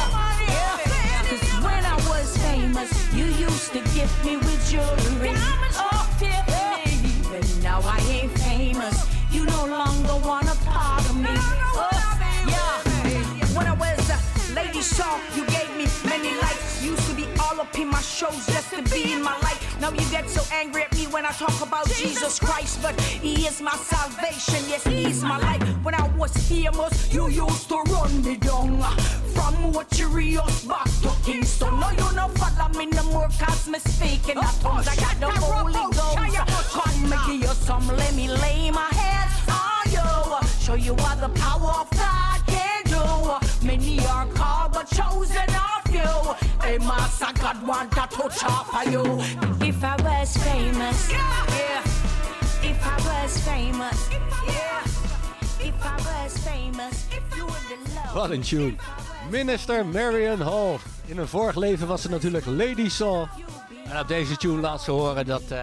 Cause 1.29 1.43
when 1.63 1.85
I 1.85 1.97
was 2.09 2.37
famous, 2.39 2.91
you 3.15 3.25
used 3.25 3.73
to 3.73 3.81
gift 3.95 4.25
me 4.25 4.37
with 4.37 4.71
jewelry. 4.71 5.33
Oh, 5.77 6.09
Tiffany. 6.19 7.23
But 7.31 7.63
now 7.63 7.81
I 7.85 7.99
ain't 8.09 8.33
famous. 8.39 9.07
You 9.31 9.45
no 9.45 9.67
longer 9.67 10.17
want 10.27 10.49
a 10.49 10.57
part 10.65 11.09
of 11.09 11.17
me. 11.17 11.29
Oh, 11.29 11.89
yeah. 12.47 13.57
When 13.57 13.67
I 13.67 13.75
was 13.75 14.11
a 14.11 14.55
Lady 14.55 14.81
Saw, 14.81 15.19
you 15.37 15.45
gave 15.47 15.71
me 15.77 15.87
many 16.05 16.35
likes. 16.41 16.58
Up 17.69 17.79
in 17.79 17.89
my 17.89 18.01
shows 18.01 18.47
just 18.47 18.71
to 18.71 18.83
be 18.95 19.13
in 19.13 19.23
my 19.23 19.37
life. 19.41 19.61
Now 19.81 19.91
you 19.91 20.05
get 20.11 20.29
so 20.29 20.43
angry 20.55 20.83
at 20.83 20.95
me 20.95 21.07
when 21.07 21.25
I 21.25 21.31
talk 21.33 21.61
about 21.61 21.87
Jesus 21.89 22.39
Christ, 22.39 22.81
but 22.83 22.99
He 23.01 23.47
is 23.47 23.61
my 23.61 23.77
salvation. 23.77 24.63
Yes, 24.69 24.85
He 24.85 25.05
is 25.05 25.23
my 25.23 25.39
life. 25.39 25.63
When 25.83 25.95
I 25.95 26.09
was 26.17 26.33
famous, 26.49 27.13
you 27.13 27.29
used 27.29 27.69
to 27.69 27.77
run 27.93 28.23
me 28.23 28.37
down. 28.37 28.81
From 29.35 29.73
what 29.73 29.99
you 29.99 30.09
Watcherios 30.09 30.69
back 30.69 30.89
to 31.03 31.11
Kingston. 31.25 31.81
No, 31.81 31.91
you 31.91 32.09
no 32.17 32.29
follow 32.41 32.69
me 32.79 32.87
no 32.87 33.03
more 33.05 33.29
cause 33.39 33.69
me 33.69 33.79
speaking 33.79 34.37
in 34.37 34.55
tongues. 34.63 34.89
I 34.89 34.97
got 34.97 35.17
the 35.21 35.31
Holy 35.31 35.73
Ghost. 35.73 36.17
Come 36.73 37.11
me 37.11 37.17
give 37.27 37.49
you 37.49 37.55
some, 37.67 37.87
let 37.89 38.15
me 38.15 38.29
lay 38.29 38.71
my 38.71 38.89
hands 39.01 39.37
on 39.49 39.85
you. 39.97 40.49
Show 40.65 40.75
you 40.75 40.95
what 40.95 41.21
the 41.21 41.29
power 41.41 41.73
of 41.83 41.91
God 41.91 42.41
can 42.47 42.83
do. 42.85 43.67
Many 43.67 44.01
are 44.07 44.27
called 44.27 44.73
but 44.73 44.87
chosen 44.91 45.51
are 45.51 45.78
few. 45.91 46.35
Hey, 46.61 46.79
Master 46.79 47.33
God 47.41 47.67
want 47.67 47.91
to 47.93 48.07
touch 48.11 48.45
off 48.45 48.75
of 48.75 48.93
you. 48.93 49.05
If 49.67 49.83
I 49.83 49.95
was 50.03 50.37
famous, 50.37 51.11
Yeah. 51.11 51.83
if 52.71 52.87
I 52.87 52.97
was 53.09 53.39
famous, 53.39 54.09
yeah. 54.47 55.67
If 55.69 55.85
I 55.85 55.97
was 55.97 56.33
famous, 56.39 57.07
you 57.37 57.45
would 57.45 57.95
love 57.95 58.15
Wat 58.15 58.31
een 58.31 58.43
tune. 58.43 58.75
Minister 59.31 59.87
Marion 59.87 60.41
Hall. 60.41 60.77
In 61.07 61.19
een 61.19 61.29
vorig 61.29 61.57
leven 61.57 61.87
was 61.87 62.03
ze 62.03 62.11
natuurlijk 62.11 62.47
Lady 62.47 62.89
Saw. 62.89 63.27
En 63.85 64.01
op 64.01 64.09
deze 64.09 64.37
tune 64.37 64.61
laat 64.61 64.83
ze 64.83 64.91
horen 64.91 65.27
dat 65.27 65.43
eh, 65.51 65.61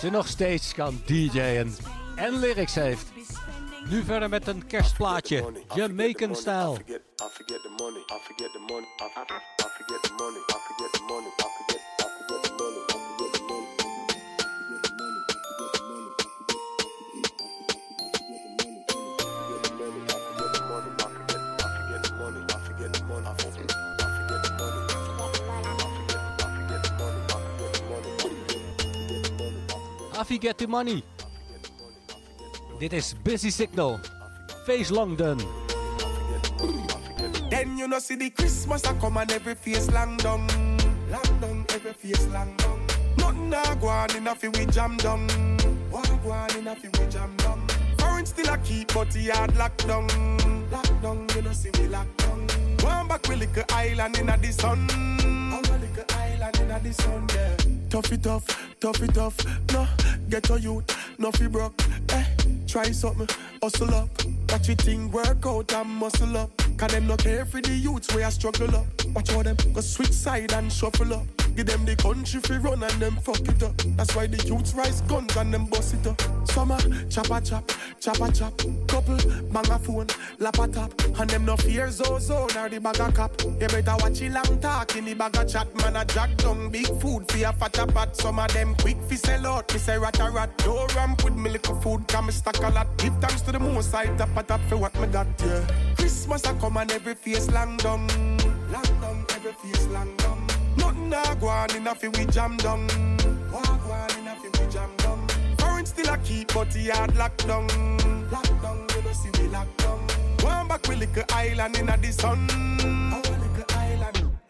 ze 0.00 0.10
nog 0.10 0.26
steeds 0.26 0.74
kan 0.74 1.00
DJ'en. 1.06 1.76
En 2.14 2.38
lyrics 2.38 2.74
heeft. 2.74 3.06
Nu 3.88 4.02
verder 4.04 4.28
met 4.28 4.46
een 4.48 4.66
kerstplaatje. 4.66 5.52
Jamaican 5.74 6.34
style. 6.36 6.76
I 7.22 7.28
forget 7.28 7.62
the 7.62 7.70
money, 7.70 8.02
I 8.10 8.18
forget 8.18 8.52
the 8.52 8.58
money, 8.58 8.84
I 9.00 9.08
forget, 9.08 9.28
the 10.02 10.10
money. 10.18 10.40
I 10.50 10.58
forget 10.66 10.92
the 10.92 11.02
money, 11.06 11.30
I 11.38 11.46
forget 11.56 11.80
I 12.00 12.06
forget 12.18 12.42
the 12.42 12.50
money, 12.58 12.80
I 12.82 12.98
I 12.98 12.98
forget 13.06 13.30
the 20.52 20.62
money, 20.66 20.90
I 20.90 21.06
forget, 21.06 22.02
the 22.02 22.12
money. 22.18 22.40
I 22.42 22.58
forget 22.58 22.82
the 22.82 22.98
money, 23.06 23.22
I 23.22 23.30
I 23.30 23.38
forget 24.18 24.42
the 26.82 26.92
money. 29.38 29.58
Afi 30.18 30.36
get 30.40 30.58
the 30.58 30.66
money. 30.66 31.04
Dit 32.80 32.92
is 32.92 33.14
Busy 33.22 33.50
Signal. 33.50 34.00
Face 34.66 34.90
long 34.90 35.16
done. 35.16 35.71
Then 37.52 37.76
you 37.76 37.86
know 37.86 37.98
see 37.98 38.14
the 38.14 38.30
Christmas 38.30 38.82
a 38.84 38.94
come 38.94 39.18
and 39.18 39.30
every 39.30 39.54
face 39.54 39.90
long 39.90 40.16
down. 40.16 40.48
Long 41.10 41.38
down, 41.38 41.66
every 41.68 41.92
face 41.92 42.26
long 42.28 42.56
down. 42.56 42.80
Nothing 43.18 43.52
a 43.52 43.76
go 43.78 43.88
on 43.88 44.16
in 44.16 44.26
a 44.26 44.34
fi 44.34 44.48
we 44.48 44.64
jam 44.64 44.96
down. 44.96 45.28
What 45.90 46.08
go 46.24 46.30
on 46.30 46.56
in 46.56 46.66
a 46.66 46.74
fi 46.74 46.88
we 46.88 47.06
jam 47.10 47.36
down. 47.36 47.60
Foreign 47.98 48.24
still 48.24 48.48
a 48.48 48.56
keep 48.56 48.94
but 48.94 49.12
he 49.12 49.28
hard 49.28 49.54
locked 49.54 49.86
down. 49.86 50.08
Locked 50.70 51.02
down, 51.02 51.26
you 51.36 51.42
know 51.42 51.52
see 51.52 51.68
we 51.78 51.88
locked 51.88 52.16
down. 52.16 52.48
One 52.84 53.08
back 53.08 53.28
we 53.28 53.36
little 53.36 53.64
island 53.68 54.18
in 54.18 54.30
a 54.30 54.38
the 54.38 54.50
sun. 54.50 54.88
Our 55.52 55.60
little 55.60 56.04
island 56.16 56.58
in 56.58 56.70
a 56.70 56.92
sun, 56.94 57.26
yeah. 57.34 57.56
Tough 57.90 58.12
it 58.12 58.22
tough, 58.22 58.46
tough 58.80 59.02
it 59.02 59.12
tough. 59.12 59.36
No, 59.74 59.86
get 60.30 60.48
your 60.48 60.58
youth, 60.58 61.18
no 61.18 61.30
fi 61.30 61.48
broke. 61.48 61.78
Eh, 62.14 62.24
try 62.66 62.90
something, 62.92 63.28
hustle 63.60 63.92
up. 63.94 64.41
Watch 64.52 64.68
it 64.68 64.82
thing 64.82 65.10
work 65.10 65.46
out 65.46 65.72
and 65.72 65.88
muscle 65.88 66.36
up. 66.36 66.50
Cause 66.76 66.92
them 66.92 67.06
no 67.06 67.16
care 67.16 67.46
for 67.46 67.62
the 67.62 67.72
youths 67.72 68.14
where 68.14 68.26
I 68.26 68.28
struggle 68.28 68.76
up. 68.76 68.84
Watch 69.14 69.30
how 69.30 69.42
them 69.42 69.56
go 69.72 69.80
switch 69.80 70.12
side 70.12 70.52
and 70.52 70.70
shuffle 70.70 71.14
up. 71.14 71.41
Give 71.56 71.66
them 71.66 71.84
the 71.84 71.96
country 71.96 72.40
fi 72.40 72.56
run 72.56 72.82
and 72.82 73.00
them 73.00 73.16
fuck 73.16 73.40
it 73.40 73.62
up. 73.62 73.76
That's 73.96 74.14
why 74.16 74.26
the 74.26 74.42
youths 74.46 74.74
rise 74.74 75.00
guns 75.02 75.36
and 75.36 75.52
them 75.52 75.66
bust 75.66 75.94
it 75.94 76.06
up. 76.06 76.20
Summer, 76.48 76.78
chopper 77.10 77.40
chop, 77.40 77.70
chopper 78.00 78.30
chop. 78.32 78.56
Couple, 78.88 79.18
bang 79.52 79.70
a 79.70 79.78
phone, 79.78 80.06
lap 80.38 80.58
a 80.58 80.68
tap. 80.68 80.92
And 81.18 81.30
them 81.30 81.44
no 81.44 81.56
fear 81.56 81.90
zozo 81.90 82.46
nor 82.54 82.68
the 82.68 82.80
bag 82.80 83.00
a 83.00 83.12
cap. 83.12 83.32
You 83.42 83.68
better 83.68 83.96
watch 84.00 84.20
it 84.20 84.32
long 84.32 84.60
talk 84.60 84.96
in 84.96 85.04
the 85.04 85.14
bag 85.14 85.36
a 85.36 85.44
chat. 85.44 85.68
Man 85.76 85.96
a 85.96 86.04
jack 86.04 86.36
down 86.36 86.70
big 86.70 86.86
food 87.00 87.30
for 87.30 87.46
a 87.46 87.52
fat 87.52 87.78
a 87.78 87.86
pot. 87.86 88.16
Some 88.16 88.38
of 88.38 88.52
them 88.52 88.74
quick 88.76 88.96
fi 89.08 89.16
sell 89.16 89.46
out. 89.46 89.72
Me 89.72 89.78
say 89.78 89.98
rat 89.98 90.18
a 90.20 90.30
rat. 90.30 90.50
No 90.64 90.86
ramp 90.96 91.24
with 91.24 91.36
me 91.36 91.50
little 91.50 91.80
food. 91.80 92.06
Come 92.08 92.26
me 92.26 92.32
stack 92.32 92.58
a 92.58 92.70
lot. 92.70 92.88
Give 92.98 93.14
thanks 93.18 93.42
to 93.42 93.52
the 93.52 93.60
most 93.60 93.94
I 93.94 94.06
tap 94.16 94.36
a 94.36 94.42
tap 94.42 94.60
for 94.68 94.76
what 94.76 94.98
me 95.00 95.06
got, 95.08 95.26
yeah. 95.40 95.66
Christmas 95.96 96.44
a 96.44 96.54
come 96.54 96.76
and 96.76 96.90
every 96.92 97.14
face 97.14 97.50
long 97.50 97.76
down. 97.76 98.06
Long 98.72 99.00
down, 99.00 99.26
every 99.34 99.52
face 99.52 99.86
long 99.88 100.16
down. 100.16 100.21
Nothing 100.82 101.12
a 101.12 101.36
go 101.40 101.46
on 101.46 101.86
a 101.86 101.94
fi 101.94 102.08
we 102.08 102.26
jam 102.26 102.56
down. 102.56 102.86
Go 103.18 103.58
on 103.58 104.26
a 104.26 104.34
fi 104.36 104.64
we 104.64 104.72
jam 104.72 104.90
down. 104.96 105.28
Foreign 105.58 105.86
still 105.86 106.12
a 106.12 106.18
keep, 106.18 106.52
but 106.52 106.72
he 106.74 106.86
had 106.86 107.14
locked 107.16 107.46
down. 107.46 107.68
Locked 108.30 108.62
down, 108.62 108.86
you 108.96 109.02
know, 109.02 109.12
see 109.12 109.42
me 109.42 109.48
locked 109.48 109.78
down. 109.78 110.00
One 110.40 110.68
back 110.68 110.86
with 110.88 110.98
little 110.98 111.24
island 111.30 111.78
in 111.78 111.86
the 111.86 112.12
sun. 112.12 113.41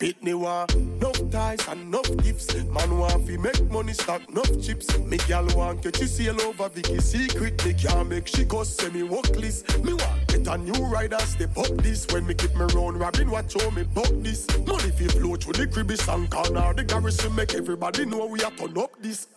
Pitney 0.02 0.34
want 0.34 0.74
enough 0.74 1.30
ties 1.30 1.68
and 1.68 1.82
enough 1.82 2.16
gifts. 2.24 2.52
Man 2.64 2.98
want 2.98 3.24
fi 3.24 3.36
make 3.36 3.70
money 3.70 3.92
stack 3.92 4.28
enough 4.30 4.50
chips. 4.60 4.98
Me 4.98 5.16
gal 5.28 5.46
want 5.54 5.80
catch 5.80 5.98
she 5.98 6.06
sail 6.06 6.42
over 6.42 6.68
Vicky 6.70 6.98
secret. 6.98 7.64
Me 7.64 7.72
can't 7.72 8.08
make 8.08 8.26
she 8.26 8.42
go 8.44 8.64
semi 8.64 9.04
walkless. 9.04 9.62
Me 9.84 9.92
want 9.92 10.26
get 10.26 10.48
a 10.48 10.58
new 10.58 10.86
rider 10.86 11.20
step 11.20 11.56
up 11.56 11.76
this. 11.84 12.04
When 12.12 12.26
me 12.26 12.34
keep 12.34 12.52
me 12.56 12.64
round 12.74 12.98
Robin 12.98 13.30
watch 13.30 13.54
how 13.54 13.70
me 13.70 13.84
buck 13.84 14.10
this. 14.26 14.48
Money 14.66 14.90
fi 14.90 15.06
flow 15.06 15.36
through 15.36 15.52
the 15.52 15.68
cribby 15.68 15.94
and 16.08 16.28
corner. 16.28 16.74
The 16.74 16.82
garrison 16.82 17.36
make 17.36 17.54
everybody 17.54 18.04
know 18.04 18.26
we 18.26 18.42
are 18.42 18.50
turn 18.50 18.76
up 18.78 19.00
this. 19.00 19.28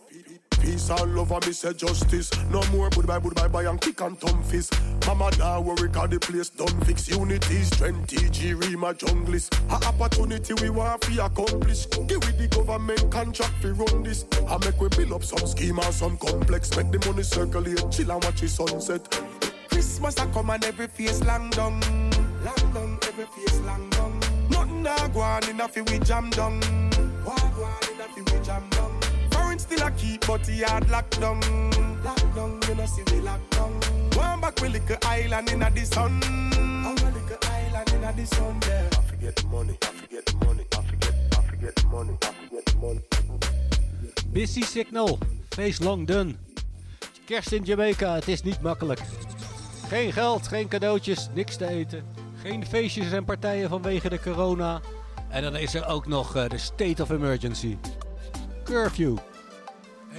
Peace 0.62 0.89
and 0.89 1.15
love 1.15 1.32
and 1.32 1.46
me 1.46 1.54
say 1.54 1.74
justice. 1.74 2.32
No 2.50 2.62
more 2.72 2.89
goodbye, 2.89 3.20
goodbye, 3.20 3.48
bye 3.48 3.63
and 3.63 3.80
kick 3.80 4.02
and 4.02 4.18
thumb 4.20 4.44
fist. 4.44 4.74
Mama 5.06 5.30
da 5.32 5.60
worry 5.60 5.89
cause 5.89 6.10
the 6.10 6.20
place 6.20 6.50
done 6.50 6.80
fix. 6.82 7.08
Unity, 7.10 7.63
strength, 7.63 8.08
TG, 8.08 8.60
Rima, 8.60 8.94
junglist. 8.94 9.54
A 9.70 9.86
opportunity 9.88 10.54
we 10.62 10.70
want 10.70 11.04
fi 11.04 11.26
accomplish. 11.26 11.86
Give 12.08 12.20
with 12.26 12.38
the 12.38 12.48
government 12.48 13.12
contract 13.12 13.54
fi 13.62 13.70
run 13.70 14.04
this. 14.04 14.26
I 14.48 14.58
make 14.65 14.80
we 14.80 14.89
build 14.89 15.13
up 15.13 15.24
some 15.24 15.46
scheme 15.48 15.78
and 15.80 15.94
some 15.94 16.18
complex. 16.18 16.76
Make 16.76 16.91
the 16.91 17.00
money 17.08 17.24
circulate, 17.24 17.91
chill 17.91 18.12
and 18.12 18.24
watch 18.24 18.41
the 18.41 18.48
sunset. 18.48 19.08
Christmas 19.70 20.18
a 20.18 20.26
come 20.28 20.50
and 20.50 20.63
every 20.65 20.88
face 20.88 21.24
long 21.24 21.50
down. 21.52 21.80
Long 22.44 22.74
down, 22.74 23.00
every 23.08 23.26
face 23.26 23.60
long 23.62 23.89
down. 23.91 24.20
Nothing 24.50 24.88
a 24.88 25.10
go 25.10 25.20
on 25.22 25.62
a 25.62 25.68
fi 25.68 25.82
we 25.82 26.00
jam 26.00 26.30
down. 26.32 26.60
What 27.24 27.39
go 27.56 27.63
on 27.63 28.02
a 28.02 28.08
fi 28.08 28.22
we 28.22 28.46
jam. 28.46 28.74
Still 29.65 29.88
a 29.88 29.91
keep, 29.91 30.28
but 30.28 30.45
he 30.45 30.60
had 30.60 30.88
locked 30.91 31.19
down. 31.19 31.39
Locked 32.04 32.36
down, 32.36 32.60
you 32.67 32.75
know 32.75 32.86
see 32.86 33.01
we 33.12 33.21
locked 33.21 33.49
down. 33.49 33.71
One 34.13 34.39
back 34.39 34.62
with 34.62 34.73
little 34.73 34.97
island 35.01 35.49
in 35.51 35.60
the 35.60 35.86
sun. 35.86 36.21
Our 36.86 36.93
little 36.93 37.38
island 37.49 37.89
in 37.91 38.15
the 38.15 38.25
sun, 38.28 38.60
yeah. 38.67 38.88
I 38.91 39.01
forget 39.10 39.36
the 39.36 39.47
money, 39.47 39.75
I 39.82 39.88
forget 39.88 40.25
the 40.28 40.45
money, 40.45 40.65
I 40.71 40.82
forget, 40.84 41.13
I 41.32 41.41
forget 41.49 41.75
the 41.75 41.88
money, 41.88 42.17
I 42.21 42.32
forget 42.47 42.65
the 42.65 42.78
money. 42.78 43.01
Busy 44.32 44.62
Signal, 44.62 45.17
Face 45.49 45.84
Long 45.84 46.06
Done. 46.06 46.36
Kerst 47.25 47.51
in 47.51 47.63
Jamaica, 47.63 48.13
het 48.13 48.28
is 48.28 48.43
niet 48.43 48.62
makkelijk. 48.62 49.01
Geen 49.88 50.13
geld, 50.13 50.47
geen 50.47 50.67
cadeautjes, 50.67 51.30
niks 51.34 51.56
te 51.56 51.67
eten. 51.67 52.04
Geen 52.43 52.65
feestjes 52.65 53.12
en 53.12 53.25
partijen 53.25 53.69
vanwege 53.69 54.10
de 54.10 54.19
corona. 54.19 54.82
En 55.30 55.41
dan 55.41 55.56
is 55.56 55.73
er 55.73 55.88
ook 55.88 56.08
nog 56.08 56.36
eh, 56.36 56.49
de 56.49 56.58
state 56.58 57.01
of 57.01 57.10
emergency. 57.10 57.78
Curfew. 58.63 59.17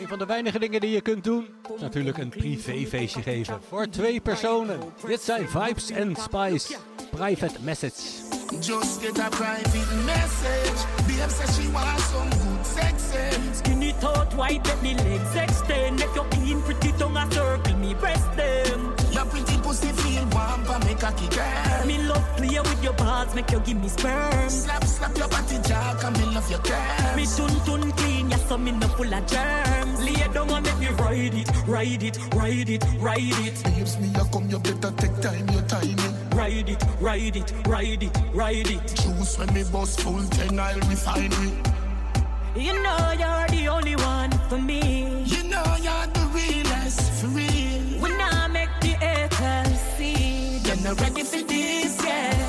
Een 0.01 0.09
van 0.09 0.19
de 0.19 0.27
weinige 0.27 0.59
dingen 0.59 0.81
die 0.81 0.91
je 0.91 1.01
kunt 1.01 1.25
doen, 1.25 1.47
is 1.75 1.81
natuurlijk 1.81 2.19
een 2.19 2.29
privéfeestje 2.29 3.23
geven. 3.23 3.61
Voor 3.69 3.89
twee 3.89 4.21
personen. 4.21 4.79
Dit 5.07 5.21
zijn 5.21 5.49
Vibes 5.49 5.93
and 5.93 6.19
Spice. 6.19 6.77
Private 7.11 7.63
Message. 7.63 8.26
Just 8.61 9.03
get 9.03 9.19
a 9.19 9.31
private 9.31 10.05
message. 10.05 11.07
Babe 11.07 11.31
says 11.31 11.59
she 11.59 11.69
wants 11.69 12.05
some 12.05 12.31
good 12.31 12.65
sex. 12.65 13.15
Eh? 13.15 13.53
Skinny 13.53 13.93
thought 13.93 14.35
white, 14.35 14.65
let 14.67 14.83
me 14.83 14.95
legs 14.95 15.35
extend. 15.35 15.99
Make 15.99 16.15
your 16.15 16.25
clean 16.27 16.63
pretty 16.63 16.93
tongue 16.93 17.17
a 17.17 17.31
circle 17.31 17.77
me 17.77 17.95
breast 17.95 18.37
them. 18.37 18.95
Your 19.13 19.25
pretty 19.27 19.57
pussy 19.59 19.93
feel 19.93 20.25
warm, 20.33 20.65
but 20.65 20.85
make 20.85 21.03
a 21.03 21.13
kick 21.13 21.31
girl. 21.31 21.87
Me 21.87 21.99
love 21.99 22.27
play 22.37 22.59
with 22.61 22.83
your 22.83 22.93
balls, 22.95 23.35
make 23.35 23.51
you 23.51 23.61
give 23.61 23.81
me 23.81 23.89
sperm. 23.89 24.51
Slap, 24.51 24.85
slap 24.85 25.17
your 25.17 25.29
body 25.29 25.59
jack, 25.67 26.05
and 26.05 26.19
me 26.19 26.25
love 26.35 26.51
your 26.51 26.61
curves. 26.61 27.17
Me 27.17 27.25
tun 27.37 27.55
tun 27.65 27.93
clean, 27.93 28.31
yeah, 28.31 28.37
so 28.49 28.59
me 28.59 28.73
no 28.73 28.89
full 28.89 29.13
of 29.13 29.27
germs. 29.27 30.05
Lay 30.05 30.27
down 30.33 30.51
and 30.51 30.67
make 30.67 30.79
me 30.79 30.89
ride 31.03 31.35
it, 31.35 31.49
ride 31.67 32.03
it, 32.03 32.19
ride 32.35 32.71
it, 32.71 32.85
ride 32.99 33.41
it. 33.47 33.57
Babes, 33.65 33.99
me 33.99 34.09
a 34.15 34.25
come, 34.33 34.49
you 34.49 34.59
better 34.59 34.93
take 34.93 35.21
time, 35.21 35.49
your 35.51 35.63
timing. 35.63 36.16
Ride 36.37 36.69
it, 36.69 36.85
ride 37.01 37.37
it, 37.37 37.53
ride 37.67 38.03
it, 38.03 38.19
ride 38.35 38.71
it. 38.71 38.87
Choose 38.95 39.39
when 39.39 39.53
me 39.55 39.65
bust 39.73 40.01
full 40.03 40.23
ten, 40.29 40.59
I'll 40.61 40.79
refine 40.81 41.33
it. 41.33 41.69
You 42.55 42.75
know 42.83 43.13
you're 43.19 43.47
the 43.49 43.69
only 43.69 43.97
one 43.97 44.31
for 44.49 44.59
me. 44.59 45.23
You 45.25 45.45
know 45.45 45.65
you're 45.81 46.07
the 46.17 46.31
realest, 46.35 47.01
for 47.21 47.29
real. 47.29 48.01
When 48.03 48.21
I 48.21 48.49
make 48.49 48.69
the 48.83 48.89
haters 48.89 49.81
see, 49.97 50.59
You're 50.67 50.77
not 50.85 51.01
ready 51.01 51.23
for 51.23 51.43
this 51.43 52.05
yet. 52.05 52.46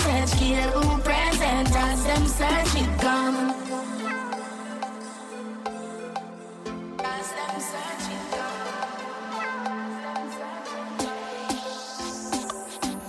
Private 0.00 0.20
message, 0.20 0.38
clear 0.38 0.62
who 0.62 0.98
present 1.02 1.76
as 1.76 2.04
them 2.04 2.26
search 2.26 2.74
it 2.82 3.00
gone. 3.00 3.54
As 7.04 7.32
them 7.36 7.60
search 7.60 8.06
it 8.14 8.22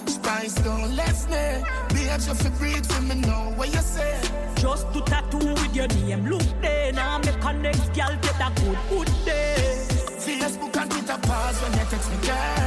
Spice 0.09 0.55
don't 0.55 0.95
let 0.95 1.29
me. 1.29 1.63
Babes, 1.93 2.27
you 2.27 2.33
feel 2.33 2.51
breathe 2.51 2.85
for 2.85 3.01
me 3.01 3.15
know 3.15 3.53
what 3.55 3.73
you 3.73 3.81
say. 3.81 4.19
Just 4.55 4.93
to 4.93 5.01
tattoo 5.01 5.37
with 5.39 5.75
your 5.75 5.87
name, 5.87 6.25
look 6.27 6.43
there. 6.61 6.91
Now 6.93 7.17
make 7.19 7.43
a 7.43 7.53
next 7.53 7.89
girl 7.93 8.17
get 8.21 8.39
a 8.39 8.51
good, 8.61 8.77
good 8.89 9.09
day. 9.25 9.85
Facebook 10.19 10.77
and 10.81 10.91
Twitter 10.91 11.19
pause 11.23 11.61
when 11.61 11.71
you 11.73 11.85
text 11.89 12.09
me, 12.11 12.17
girl. 12.27 12.60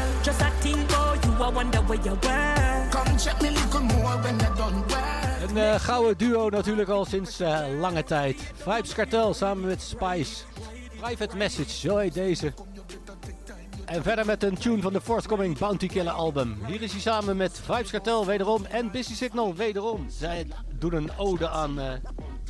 I 1.45 1.53
wonder 1.53 1.79
where 1.83 2.01
you 2.03 2.11
were. 2.11 2.89
Come 2.91 3.19
check 3.19 3.43
me 3.43 3.51
little 3.51 3.81
more 3.81 4.17
when 4.23 4.39
you're 4.39 4.55
done 4.57 4.85
well. 4.87 5.49
Een 5.49 5.57
eh, 5.57 5.81
gouden 5.81 6.19
duo 6.19 6.49
natuurlijk 6.49 6.89
al 6.89 7.05
sinds 7.05 7.41
eh, 7.41 7.61
lange 7.79 8.05
tijd. 8.05 8.53
Vibes 8.55 8.95
Cartel 8.95 9.35
samen 9.35 9.67
met 9.67 9.83
Spice. 9.83 10.43
Private 11.01 11.37
Message, 11.37 11.71
zo 11.71 11.97
heet 11.97 12.15
deze. 12.15 12.53
En 13.85 14.03
verder 14.03 14.27
met 14.27 14.43
een 14.43 14.59
tune 14.59 14.83
van 14.83 14.93
de 14.93 15.01
forthcoming 15.01 15.59
Bounty 15.59 15.87
Killer 15.87 16.13
album. 16.13 16.59
Hier 16.67 16.83
is 16.83 16.93
hij 16.93 17.01
samen 17.01 17.37
met 17.37 17.61
Vibes 17.65 17.91
Cartel 17.91 18.27
wederom 18.27 18.65
en 18.65 18.91
Busy 18.91 19.15
Signal 19.15 19.55
wederom. 19.55 20.07
Zij 20.09 20.47
doen 20.79 20.95
een 20.95 21.11
ode 21.17 21.49
aan 21.49 21.81
eh, 21.81 21.93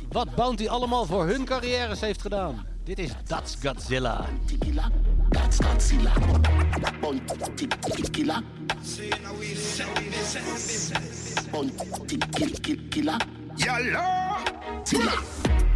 wat 0.09 0.35
Bounty 0.35 0.67
allemaal 0.67 1.05
voor 1.05 1.25
hun 1.25 1.45
carrières 1.45 2.01
heeft 2.01 2.21
gedaan. 2.21 2.74
Dit 2.85 2.99
is 2.99 3.11
That's 3.25 3.55
Godzilla. 3.55 4.27
That's 5.29 5.57
Godzilla. 5.57 6.13
Killer. 12.91 13.17
Yalla! 13.57 14.43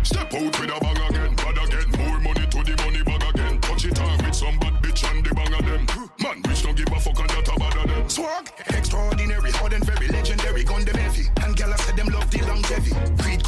Step 0.04 0.34
out 0.34 0.60
with 0.60 0.60
a 0.60 0.80
bang 0.80 1.02
again, 1.10 1.36
bad 1.36 1.58
again. 1.58 1.90
More 1.98 2.20
money 2.20 2.46
to 2.46 2.64
the 2.64 2.76
money 2.86 3.02
bag 3.04 3.24
again. 3.34 3.62
Touch 3.62 3.86
it 3.86 4.00
on 4.00 4.18
with 4.24 4.36
some 4.36 4.60
bad 4.60 4.74
bitch 4.84 5.04
and 5.10 5.26
the 5.26 5.34
bang 5.34 5.54
of 5.54 5.66
them. 5.66 5.86
Man, 6.20 6.44
bitch 6.44 6.64
don't 6.64 6.78
give 6.78 6.92
a 6.96 7.00
fuck 7.00 7.20
and 7.20 7.30
that 7.30 7.48
a 7.48 7.60
bad 7.60 7.76
of 7.76 7.90
them. 7.90 8.08
Swag, 8.08 8.52
extraordinary, 8.68 9.52
hard 9.52 9.74
and 9.74 9.84
very 9.84 10.08
legendary. 10.10 10.64
Gun 10.64 10.86
them 10.86 10.98
heavy, 10.98 11.26
and 11.44 11.56
gyal 11.56 11.76
said 11.80 11.98
them 11.98 12.08
love 12.14 12.30
the 12.30 12.46
longevity. 12.46 13.39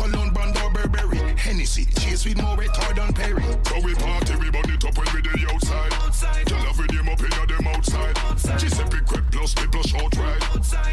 Hennessy, 1.51 1.83
chase 1.99 2.23
with 2.23 2.41
more 2.41 2.55
retard 2.55 2.95
than 2.95 3.11
Perry. 3.11 3.43
So 3.67 3.85
we 3.85 3.93
party, 3.95 4.35
we 4.37 4.49
burn 4.51 4.71
it 4.71 4.85
up 4.85 4.97
when 4.97 5.07
we 5.13 5.21
dey 5.21 5.45
outside. 5.51 5.91
Outside. 5.95 6.45
Gyal 6.45 6.63
have 6.63 6.87
them 6.87 7.09
up 7.09 7.19
inna 7.19 7.45
them 7.45 7.67
outside. 7.67 8.15
Giuseppe 8.57 9.01
Crep 9.05 9.29
plus 9.29 9.53
me 9.57 9.67
plus 9.69 9.93
outright. 9.93 10.39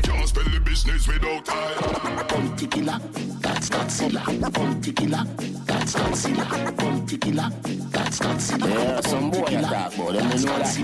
Can't 0.03 0.29
spell 0.29 0.43
the 0.43 0.59
business 0.65 1.07
without 1.07 1.49
I. 1.49 2.25
Bounty 2.25 2.67
killer, 2.67 2.99
that's 3.39 3.69
Godzilla. 3.71 4.53
Bounty 4.53 4.93
killer, 4.93 5.25
that's 5.65 5.95
Godzilla. 5.95 6.77
Bounty 6.77 7.19
killer, 7.19 7.51
that's 7.93 8.19
Godzilla. 8.19 8.69
Yeah, 8.69 9.01
some 9.03 9.31
boy 9.31 9.45
attack, 9.45 9.93
but 9.97 10.13
them 10.13 10.29
know 10.29 10.59
that. 10.59 10.77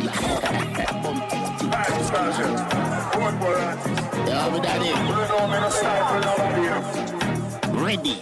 Yeah, 4.28 4.50
me 4.52 4.60
daddy. 4.60 4.94
Ready. 7.84 8.16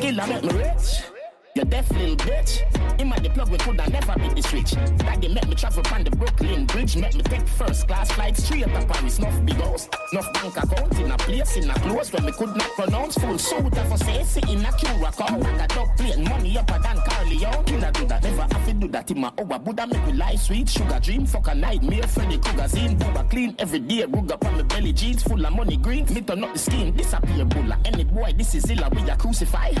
Killer 0.00 0.26
make 0.26 0.44
me 0.44 0.48
rich. 0.48 1.17
You 1.58 1.64
deaf 1.64 1.90
little 1.90 2.14
bitch. 2.14 3.00
In 3.00 3.08
my 3.08 3.18
the 3.18 3.30
plug, 3.30 3.48
we 3.48 3.58
coulda 3.58 3.90
never 3.90 4.14
beat 4.20 4.36
this 4.36 4.52
rich. 4.52 4.76
Daddy 4.98 5.26
make 5.26 5.48
me 5.48 5.56
travel 5.56 5.82
on 5.92 6.04
the 6.04 6.10
Brooklyn 6.12 6.66
Bridge. 6.66 6.96
Make 6.96 7.16
me 7.16 7.22
take 7.22 7.48
first 7.48 7.88
class 7.88 8.12
flight 8.12 8.36
straight 8.36 8.62
to 8.62 8.86
Paris. 8.86 9.18
Nuff 9.18 9.44
big 9.44 9.56
house, 9.56 9.88
nuff 10.12 10.32
bank 10.34 10.56
account 10.56 10.96
in 11.00 11.10
a 11.10 11.16
place 11.18 11.56
in 11.56 11.68
a 11.68 11.74
close 11.80 12.12
when 12.12 12.26
me 12.26 12.30
could 12.30 12.54
not 12.54 12.70
pronounce 12.76 13.18
full 13.18 13.36
suit 13.38 13.76
of 13.76 13.98
say 13.98 14.40
in 14.48 14.64
a 14.64 14.72
cure. 14.72 14.98
Curacao. 14.98 15.36
Like 15.38 15.60
a 15.60 15.74
dog 15.74 15.96
plane, 15.96 16.24
money 16.28 16.58
upper 16.58 16.78
than 16.78 16.96
Corleone. 16.98 17.64
Killer 17.64 17.90
do 17.90 18.06
that, 18.06 18.22
never 18.22 18.42
have 18.42 18.66
to 18.66 18.72
do 18.74 18.88
that 18.88 19.10
in 19.10 19.20
my 19.20 19.32
hour. 19.36 19.58
Buddha 19.58 19.86
make 19.88 20.06
me 20.06 20.12
life 20.12 20.40
sweet, 20.40 20.68
sugar 20.68 21.00
dream, 21.00 21.26
fuck 21.26 21.48
a 21.48 21.54
nightmare. 21.56 22.04
Freddy 22.04 22.38
Krueger 22.38 22.68
zine, 22.68 22.96
booba 22.96 23.28
clean 23.28 23.56
every 23.58 23.80
day. 23.80 24.04
Rug 24.04 24.30
up 24.30 24.44
on 24.44 24.58
my 24.58 24.62
belly 24.62 24.92
jeans 24.92 25.24
full 25.24 25.44
of 25.44 25.52
money 25.52 25.76
green. 25.76 26.06
Me 26.14 26.20
turn 26.20 26.44
up 26.44 26.52
the 26.52 26.58
scheme, 26.58 26.92
disappear 26.92 27.44
bulla. 27.44 27.78
Any 27.84 28.04
boy, 28.04 28.32
this 28.36 28.54
is 28.54 28.70
illa, 28.70 28.88
we 28.90 29.02
a 29.10 29.16
crucify. 29.16 29.72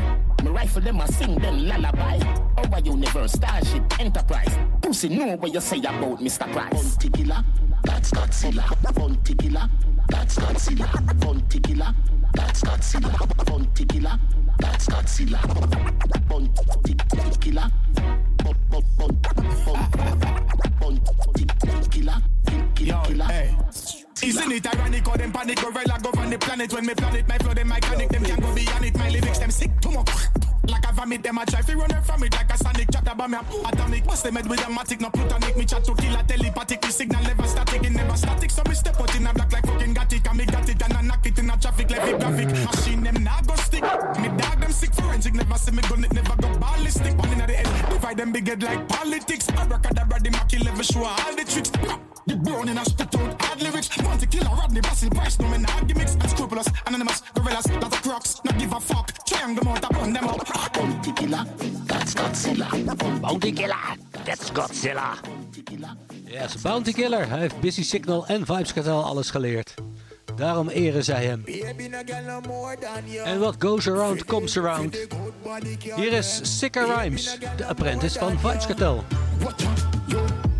Me 0.42 0.50
rifle 0.50 0.82
them, 0.82 1.00
I 1.00 1.06
sing 1.06 1.36
them 1.36 1.67
lullaby. 1.68 2.18
Oh 2.56 2.62
Power 2.62 2.80
Universe, 2.80 3.32
Starship, 3.32 4.00
Enterprise. 4.00 4.56
Pussy 4.82 5.08
know 5.10 5.36
what 5.36 5.52
you 5.52 5.60
say 5.60 5.78
about 5.78 6.18
Mr. 6.18 6.50
Price. 6.52 6.72
Bounty 6.72 7.10
killer, 7.10 7.44
that's 7.84 8.10
Godzilla. 8.10 8.94
Bounty 8.94 9.34
killer, 9.34 9.68
that's 10.08 10.38
Godzilla. 10.38 11.20
Bounty 11.20 11.60
killer, 11.60 11.94
that's 12.34 12.62
Godzilla. 12.62 13.46
Bounty 13.46 13.84
killer, 13.84 14.18
that's 14.58 14.86
Godzilla. 14.86 15.40
Bounty 16.28 16.94
killer. 17.40 17.70
Bounty 21.48 21.88
killer. 21.90 22.18
Yo, 22.80 23.02
hey. 23.26 23.97
Isn't 24.22 24.52
it 24.52 24.66
ironic 24.66 25.06
how 25.06 25.16
them 25.16 25.32
panic. 25.32 25.58
Gorilla 25.58 25.98
go 26.02 26.10
on 26.20 26.30
the 26.30 26.38
planet. 26.38 26.72
When 26.72 26.86
me 26.86 26.94
planet 26.94 27.28
my 27.28 27.38
flow 27.38 27.54
them 27.54 27.70
iconic. 27.70 28.08
Them 28.10 28.24
can 28.24 28.40
go 28.40 28.54
beyond 28.54 28.84
it. 28.84 28.96
My 28.96 29.08
lyrics 29.08 29.38
them 29.38 29.50
sick 29.50 29.70
too 29.80 29.90
much 29.90 30.10
like 30.68 30.86
a 30.86 30.92
vomit 30.92 31.22
them 31.22 31.38
a 31.38 31.46
try 31.46 31.62
fi 31.62 31.74
run 31.74 31.90
from 32.02 32.22
it. 32.24 32.32
Like 32.32 32.52
a 32.52 32.56
sonic 32.58 32.90
chat 32.90 33.08
about 33.08 33.30
me 33.30 33.38
atomic 33.64 34.06
must 34.06 34.24
them 34.24 34.34
with 34.34 34.60
a 34.60 34.70
matic 34.70 35.00
no 35.00 35.10
plutonic. 35.10 35.56
Me 35.56 35.64
chat 35.64 35.84
to 35.84 35.94
kill 35.94 36.14
a 36.14 36.22
telepathic. 36.22 36.82
Me 36.82 36.90
signal 36.90 37.22
never 37.22 37.46
static 37.46 37.84
it 37.84 37.92
never 37.92 38.16
static. 38.16 38.50
So 38.50 38.62
me 38.68 38.74
step 38.74 39.00
out 39.00 39.14
in 39.16 39.26
a 39.26 39.32
black 39.32 39.52
like 39.52 39.66
fucking 39.66 39.94
got 39.94 40.12
it. 40.12 40.26
And 40.26 40.38
me 40.38 40.44
got 40.46 40.68
it 40.68 40.82
and 40.82 40.92
I 40.92 41.02
knock 41.02 41.26
it 41.26 41.38
in 41.38 41.50
a 41.50 41.56
traffic 41.56 41.90
like 41.90 42.12
a 42.12 42.18
graphic. 42.18 42.48
Machine 42.48 43.02
them 43.02 43.24
nah 43.24 43.40
go 43.42 43.54
stick. 43.56 43.82
Me 43.82 44.28
dog 44.28 44.60
them 44.60 44.72
sick 44.72 44.92
forensic. 44.94 45.34
Never 45.34 45.58
see 45.58 45.72
me 45.72 45.82
gun 45.82 46.04
it 46.04 46.12
never 46.12 46.36
go 46.36 46.48
ballistic. 46.58 47.16
One 47.18 47.32
in 47.32 47.38
the 47.38 47.58
end 47.58 47.90
divide 47.90 48.16
them 48.16 48.32
big 48.32 48.48
head 48.48 48.62
like 48.62 48.88
politics. 48.88 49.48
Abracadabra 49.48 50.20
the 50.20 50.30
Mackie 50.30 50.58
level 50.58 50.82
show 50.82 51.04
all 51.04 51.36
the 51.36 51.44
tricks 51.44 51.70
the 52.28 52.36
brown 52.36 52.68
in 52.68 52.78
a 52.78 52.84
spit 52.84 53.14
out 53.16 53.42
hard 53.42 53.62
lyrics. 53.62 53.88
Want 54.02 54.20
to 54.20 54.26
kill 54.26 54.46
a 54.46 54.54
Rodney 54.54 54.80
Basil 54.80 55.10
Price 55.10 55.38
No 55.38 55.48
me 55.48 55.58
nah 55.58 55.80
gimmicks. 55.80 56.14
Unscrupulous 56.14 56.68
Anonymous 56.86 57.22
Gorillas. 57.34 57.66
Lot 57.72 57.92
of 57.92 58.02
crocs 58.02 58.40
Not 58.44 58.58
give 58.58 58.72
a 58.72 58.80
fuck. 58.80 59.12
Triangle 59.26 59.64
mount 59.64 59.88
Burn 59.90 60.12
them 60.12 60.28
up. 60.28 60.72
Bounty 60.74 61.12
killer 61.12 61.44
That's 61.86 62.14
Godzilla. 62.14 62.68
Bounty 63.20 63.52
killer 63.52 63.96
That's 64.24 64.50
Godzilla. 64.50 65.18
Yes, 66.26 66.62
Bounty 66.62 66.92
Killer. 66.92 67.28
Hij 67.28 67.38
heeft 67.38 67.60
Busy 67.60 67.82
Signal 67.82 68.26
en 68.26 68.46
Vibes 68.46 68.72
Cartel 68.72 69.04
alles 69.04 69.30
geleerd. 69.30 69.74
Daarom 70.36 70.68
eren 70.68 71.04
zij 71.04 71.24
hem. 71.24 71.44
En 73.24 73.38
what 73.38 73.54
goes 73.58 73.88
around 73.88 74.24
comes 74.24 74.58
around. 74.58 75.06
Hier 75.96 76.12
is 76.12 76.58
Sicker 76.58 76.86
Rhymes, 76.86 77.38
de 77.56 77.66
apprentice 77.66 78.18
van 78.18 78.38
Vibes 78.38 78.66
Cartel. 78.66 79.04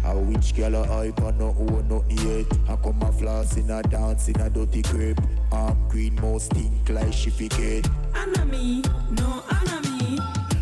A 0.08 0.16
witch 0.16 0.56
girl 0.56 0.74
a 0.74 0.86
hype 0.86 1.18
and 1.18 1.38
no 1.38 1.54
own 1.58 1.86
nothing 1.86 2.18
yet. 2.26 2.46
I 2.66 2.76
come 2.76 3.02
a 3.02 3.12
floss 3.12 3.58
in 3.58 3.70
a 3.70 3.82
dance 3.82 4.28
in 4.28 4.40
a 4.40 4.48
dirty 4.48 4.82
crepe 4.82 5.20
I'm 5.52 5.86
green 5.88 6.18
most 6.22 6.46
stink 6.46 6.88
like 6.88 7.12
she 7.12 7.28
forget. 7.28 7.86
Enemy, 8.16 8.82
no 9.10 9.42
enemy. 9.50 10.18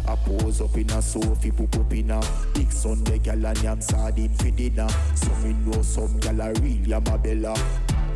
I 0.08 0.16
pose 0.24 0.60
up 0.60 0.76
in 0.76 0.90
a 0.90 1.00
sofa, 1.00 1.52
poop 1.52 1.76
up 1.76 1.92
in 1.92 2.10
a 2.10 2.20
big 2.54 2.72
Sunday 2.72 3.18
gal 3.18 3.46
and 3.46 3.62
yam 3.62 3.80
sardine 3.80 4.34
for 4.34 4.50
dinner. 4.50 4.88
So 5.14 5.32
me 5.36 5.52
know 5.52 5.80
some 5.82 6.18
gal 6.18 6.40
a 6.40 6.52
real 6.54 7.00
yamabella. 7.00 7.56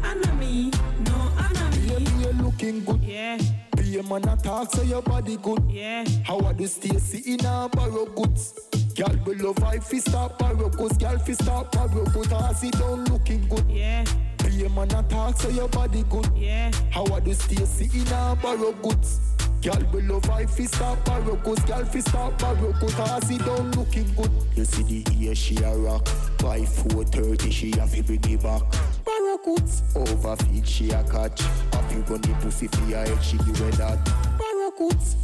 Enemy, 0.04 0.72
no 1.06 1.32
enemy. 1.38 1.88
Baby, 1.88 2.10
you 2.18 2.32
looking 2.42 2.84
good. 2.84 3.04
Yeah. 3.04 3.38
Be 3.76 3.98
a 3.98 4.02
man 4.02 4.28
a 4.28 4.36
talk 4.36 4.74
so 4.74 4.82
your 4.82 5.02
body 5.02 5.36
good. 5.36 5.62
Yeah. 5.68 6.04
How 6.24 6.40
are 6.40 6.54
the 6.54 6.66
Stacy 6.66 7.34
in 7.34 7.46
a 7.46 7.68
borrow 7.72 8.06
goods? 8.06 8.79
Girl 8.94 9.14
we 9.24 9.34
love 9.36 9.62
I 9.62 9.78
fi 9.78 9.98
start 9.98 10.38
borrow 10.38 10.68
goods. 10.68 10.98
Girl 10.98 11.18
fi 11.18 11.32
start 11.32 11.70
borrow 11.72 12.04
goods. 12.06 12.32
I 12.32 12.52
see 12.52 12.70
down 12.70 13.04
looking 13.06 13.46
good. 13.48 13.64
Yeah. 13.68 14.04
Be 14.44 14.64
a 14.64 14.68
man 14.70 14.90
a 14.92 15.02
talk 15.04 15.40
so 15.40 15.48
your 15.48 15.68
body 15.68 16.04
good. 16.10 16.28
Yeah. 16.34 16.70
How 16.90 17.04
are 17.06 17.20
the 17.20 17.34
Stacy 17.34 17.90
in 17.98 18.06
a 18.08 18.36
borrow 18.42 18.72
goods? 18.72 19.20
Girl 19.62 19.82
we 19.92 20.02
love 20.02 20.28
I 20.30 20.46
fi 20.46 20.64
start 20.64 21.04
borrow 21.04 21.36
goods. 21.36 21.62
Girl 21.64 21.84
fi 21.84 22.00
start 22.00 22.38
borrow 22.38 22.72
goods. 22.80 22.98
I 22.98 23.20
see 23.20 23.38
down 23.38 23.70
looking 23.72 24.12
good. 24.14 24.30
You 24.56 24.64
see 24.64 24.82
the 24.82 25.04
ear 25.18 25.34
she 25.34 25.56
a 25.58 25.74
rock. 25.76 26.04
By 26.38 26.60
4:30 26.60 27.52
she 27.52 27.72
a 27.72 27.86
fi 27.86 28.00
bring 28.02 28.24
it 28.24 28.42
back. 28.42 28.62
Borrow 29.04 29.38
goods. 29.44 29.82
Overfeed 29.94 30.66
she 30.66 30.90
a 30.90 31.04
catch. 31.04 31.42
Have 31.72 31.92
you 31.92 32.00
run 32.08 32.20
the 32.22 32.34
pussy 32.40 32.66
for 32.66 32.80
her 32.80 33.06
head 33.06 33.22
she 33.22 33.36
give 33.38 33.58
her 33.58 33.70
that. 33.72 34.04
Borrow 34.38 34.70
goods. 34.76 35.16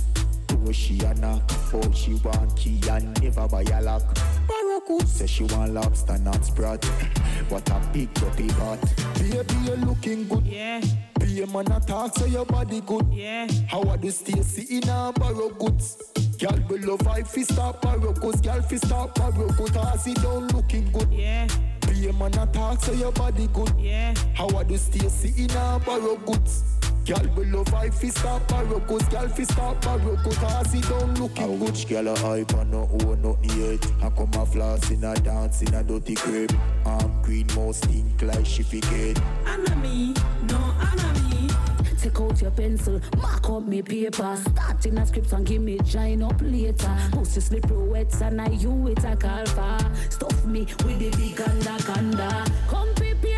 Door 0.47 0.73
she 0.73 1.01
a 1.01 1.15
knock. 1.15 1.43
Oh 1.73 1.91
she 1.93 2.15
want 2.15 2.57
key 2.57 2.81
and 2.91 3.21
never 3.23 3.49
buy 3.49 3.63
a 3.63 3.83
lock. 3.83 4.03
Borrow. 4.47 4.99
Say 5.05 5.27
she 5.27 5.45
want 5.45 5.73
lobster 5.73 6.19
not 6.19 6.45
sprat. 6.45 6.85
What 7.49 7.69
a 7.71 7.81
big 7.93 8.13
dopey 8.15 8.49
hot. 8.53 8.81
Baby 9.15 9.55
you 9.65 9.77
looking 9.87 10.27
good. 10.29 10.47
Yeah. 10.47 10.81
Be 11.21 11.43
a 11.43 11.47
man 11.47 11.71
a 11.71 11.81
talk 11.81 12.17
so 12.17 12.27
your 12.27 12.45
body 12.45 12.81
good. 12.81 13.07
Yeah. 13.13 13.47
How 13.69 13.83
are 13.83 13.97
the 13.97 14.11
Stacy 14.11 14.77
in 14.77 14.89
a 14.89 15.13
borrow 15.13 15.51
goods? 15.51 15.97
Girl 16.39 16.79
love 16.81 17.07
I 17.07 17.23
fi 17.23 17.43
start 17.43 17.81
borrow 17.83 18.13
goods. 18.13 18.41
Girl 18.41 18.63
fi 18.63 18.77
start 18.77 19.15
borrow 19.15 19.49
goods. 19.49 19.77
I 19.77 19.97
see 19.97 20.15
down 20.15 20.49
looking 20.49 20.91
good. 20.93 21.13
Yeah. 21.13 21.47
Be 21.89 22.09
a 22.09 22.13
man 22.13 22.37
a 22.39 22.47
talk 22.47 22.83
so 22.83 22.93
your 22.93 23.13
body 23.13 23.49
good. 23.53 23.73
Yeah. 23.79 24.15
How 24.35 24.49
are 24.51 24.65
the 24.65 24.79
Stacy 24.79 25.45
in 25.45 25.51
a 25.51 25.81
borrow 25.85 26.17
goods? 26.17 26.63
Girl 27.07 27.25
we 27.37 27.45
love 27.45 27.73
I 27.73 27.89
fi 27.91 28.09
start 28.09 28.49
borrow 28.49 28.81
goods. 28.81 29.07
Girl 29.07 29.29
fi 29.29 29.45
start 29.45 29.81
borrow 29.81 30.17
goods. 30.25 30.39
I 30.39 30.63
see 30.65 30.81
down 30.81 31.15
looking 31.15 31.59
good. 31.59 31.61
Which 31.61 31.89
girl 31.89 32.09
a 32.09 32.19
hype 32.19 32.53
and 32.55 32.73
no 32.73 32.89
own 33.05 33.23
nothing 33.23 33.61
yet? 33.61 33.87
I 34.03 34.11
come 34.11 34.31
a 34.35 34.45
floss 34.45 34.91
in 34.91 35.05
a 35.05 35.15
dance 35.15 35.63
in 35.63 35.73
a 35.73 35.85
dirty 35.85 36.17
crib. 36.17 36.53
Arm 36.85 37.23
green 37.23 37.47
most 37.55 37.85
stink 37.85 38.23
like 38.23 38.45
she 38.45 38.65
forget. 38.65 39.21
Enemy, 39.47 40.15
no 40.49 40.75
enemy. 40.81 41.49
Take 41.97 42.21
out 42.21 42.43
your 42.43 42.51
pencil, 42.51 43.01
mark 43.19 43.49
up 43.51 43.63
me 43.67 43.83
paper. 43.83 44.37
Start 44.37 44.87
in 44.87 44.99
a 44.99 45.07
script 45.07 45.33
and 45.33 45.47
give 45.47 45.63
me 45.63 45.79
join 45.85 46.23
up 46.23 46.41
later. 46.43 46.97
Pussy 47.13 47.41
slippery 47.41 47.89
wet 47.89 48.21
and 48.21 48.41
I 48.41 48.49
you 48.49 48.89
it 48.89 49.05
a 49.05 49.15
call 49.15 49.47
for. 49.47 49.79
Stuff 50.11 50.45
me 50.45 50.67
with 50.85 50.99
the 50.99 51.11
big 51.17 51.41
anaconda. 51.41 52.45
Come 52.69 52.93
prepare 52.95 53.36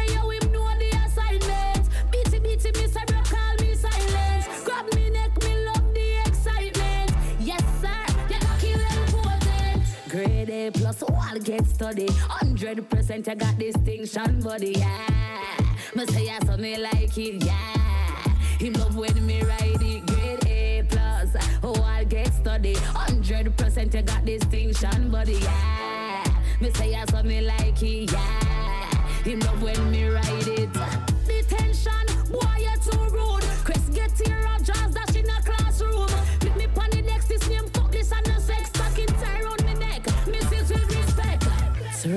Plus 10.71 11.03
all 11.03 11.39
get 11.43 11.67
study. 11.67 12.09
Hundred 12.13 12.89
percent 12.91 13.27
you 13.27 13.35
got 13.35 13.59
distinction 13.59 14.41
buddy 14.41 14.73
yeah. 14.73 15.57
Me 15.95 16.07
say 16.07 16.27
yeah 16.27 16.39
so 16.45 16.57
me 16.57 16.77
like 16.77 17.17
it 17.17 17.45
yeah. 17.45 17.79
Him 18.59 18.73
love 18.73 18.97
when 18.97 19.25
me 19.25 19.41
ride 19.43 19.81
it, 19.81 20.05
grade 20.07 20.47
A 20.47 20.83
plus. 20.89 21.37
Oh, 21.63 21.81
I'll 21.81 22.05
get 22.05 22.33
study. 22.35 22.75
Hundred 22.75 23.57
percent, 23.57 23.95
you 23.95 24.03
got 24.03 24.25
distinction, 24.25 25.13
buddy. 25.13 25.35
Yeah, 25.35 26.25
me 26.61 26.71
say 26.73 26.93
I 26.93 27.05
saw 27.05 27.23
me 27.23 27.41
like 27.41 27.81
it. 27.81 28.11
Yeah, 28.11 28.19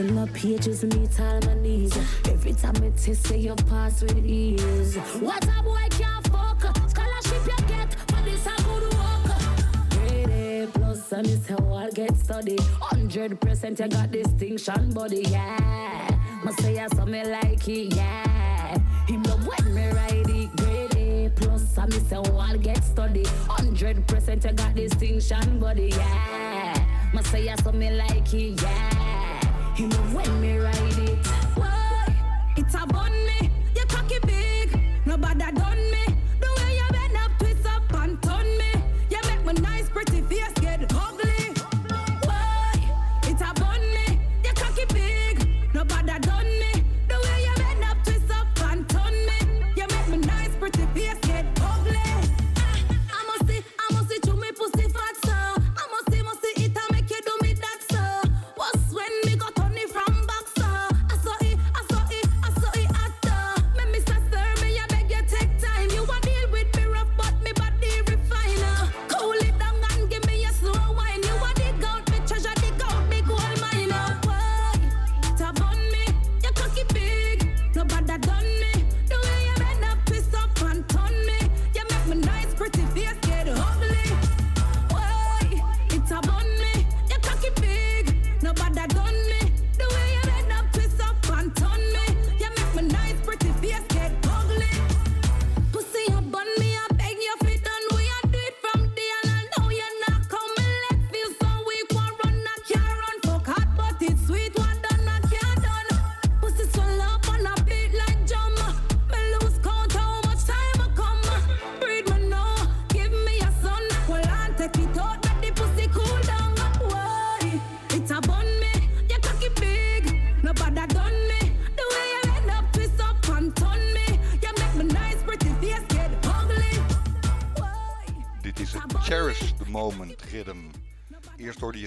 My 0.01 0.25
pages, 0.33 0.83
meet 0.83 1.19
all 1.19 1.39
my 1.45 1.53
needs. 1.61 1.95
Every 2.27 2.53
time 2.53 2.75
I 2.77 2.89
test 2.89 3.27
say 3.27 3.37
you 3.37 3.53
pass 3.55 4.01
with 4.01 4.25
ease. 4.25 4.95
What 5.19 5.43
a 5.43 5.61
boy 5.61 5.87
can't 5.91 6.27
fuck. 6.27 6.61
Scholarship 6.89 7.45
you 7.45 7.65
get, 7.67 7.95
but 8.07 8.25
this 8.25 8.45
a 8.47 8.55
good 8.63 8.93
work. 8.95 9.37
Grade 9.91 10.29
A 10.29 10.67
plus, 10.73 11.11
and 11.11 11.27
it's 11.27 11.47
how 11.47 11.73
I 11.73 11.91
get 11.91 12.17
study. 12.17 12.57
Hundred 12.79 13.39
percent 13.39 13.79
you 13.79 13.87
got 13.89 14.11
distinction, 14.11 14.91
buddy, 14.91 15.21
yeah. 15.21 16.19
Must 16.43 16.59
say 16.61 16.79
I 16.79 16.87
saw 16.87 17.05
me 17.05 17.23
like 17.23 17.67
it, 17.67 17.95
yeah. 17.95 18.77
Him 19.07 19.21
love 19.23 19.47
when 19.47 19.73
me 19.73 19.87
ride 19.91 20.29
it. 20.29 20.55
Grade 20.57 20.95
A 20.95 21.31
plus, 21.35 21.77
and 21.77 21.93
it's 21.93 22.09
how 22.09 22.23
I 22.37 22.57
get 22.57 22.83
study. 22.83 23.23
Hundred 23.47 24.07
percent 24.07 24.43
you 24.45 24.51
got 24.51 24.73
distinction, 24.73 25.59
buddy, 25.59 25.89
yeah. 25.89 26.85
Must 27.13 27.29
say 27.29 27.47
I 27.47 27.55
saw 27.57 27.71
me 27.71 27.91
like 27.91 28.33
it, 28.33 28.61
yeah. 28.61 29.00
When 30.23 30.41
me 30.41 30.57
ride 30.57 30.99
it. 30.99 31.27
It's 32.57 32.75
a 32.75 32.85
bun 32.85 33.11
me. 33.11 33.49
You 33.75 33.85
cocky 33.87 34.19
big. 34.25 34.79
Nobody 35.05 35.51
done 35.51 35.80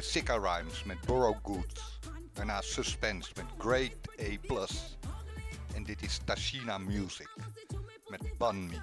Sicka 0.04 0.38
Rhymes 0.38 0.84
met 0.84 1.00
Borrow 1.06 1.36
Good. 1.42 1.82
Daarna 2.32 2.60
Suspense 2.60 3.32
met 3.36 3.44
Great 3.58 3.92
A+. 4.20 4.66
En 5.74 5.84
dit 5.84 6.02
is 6.02 6.20
Tashina 6.24 6.78
Music 6.78 7.28
met 8.06 8.38
Bun 8.38 8.68
Me. 8.68 8.80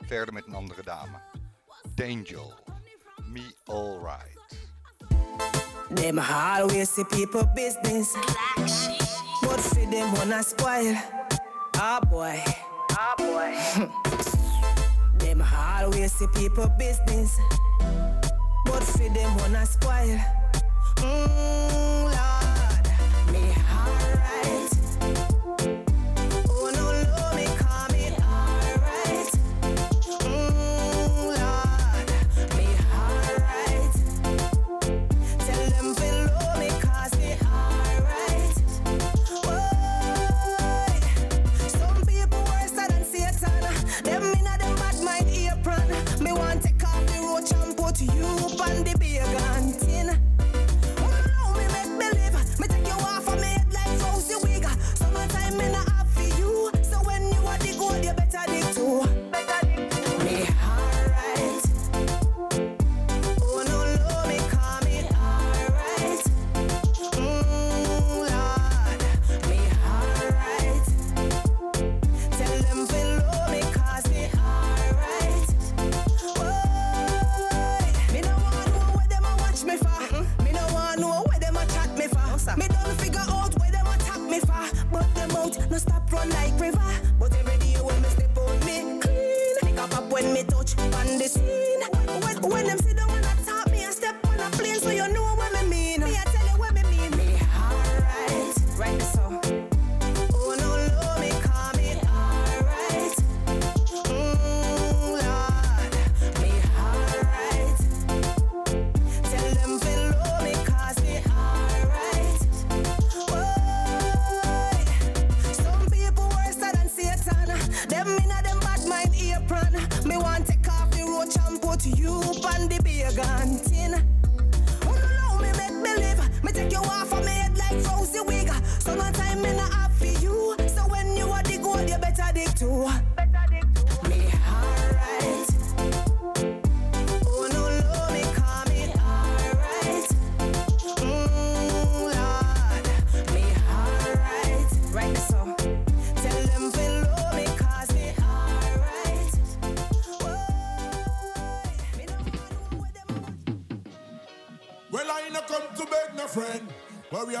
Verder 0.00 0.34
met 0.34 0.46
een 0.46 0.54
andere 0.54 0.82
dame. 0.82 1.20
Dangel. 1.94 2.54
Me 3.26 3.54
Alright. 3.64 4.38
Them 5.94 6.18
always 6.18 6.94
see 6.94 7.04
people 7.04 7.46
business. 7.54 8.12
But 9.40 9.60
for 9.60 9.90
them 9.90 10.14
wanna 10.14 10.42
spoil. 10.42 10.94
Ah 11.76 12.00
boy. 12.10 12.42
Ah 12.96 13.14
boy. 13.16 13.54
them 15.18 15.42
always 15.42 16.12
see 16.12 16.28
people 16.28 16.68
business. 16.78 17.38
But 18.68 18.84
for 18.84 19.08
them 19.08 19.36
wanna 19.38 19.64
spoil. 19.66 20.18
Mm, 20.96 22.04
Lord, 22.16 23.32
me 23.32 23.54
alright. 23.72 24.87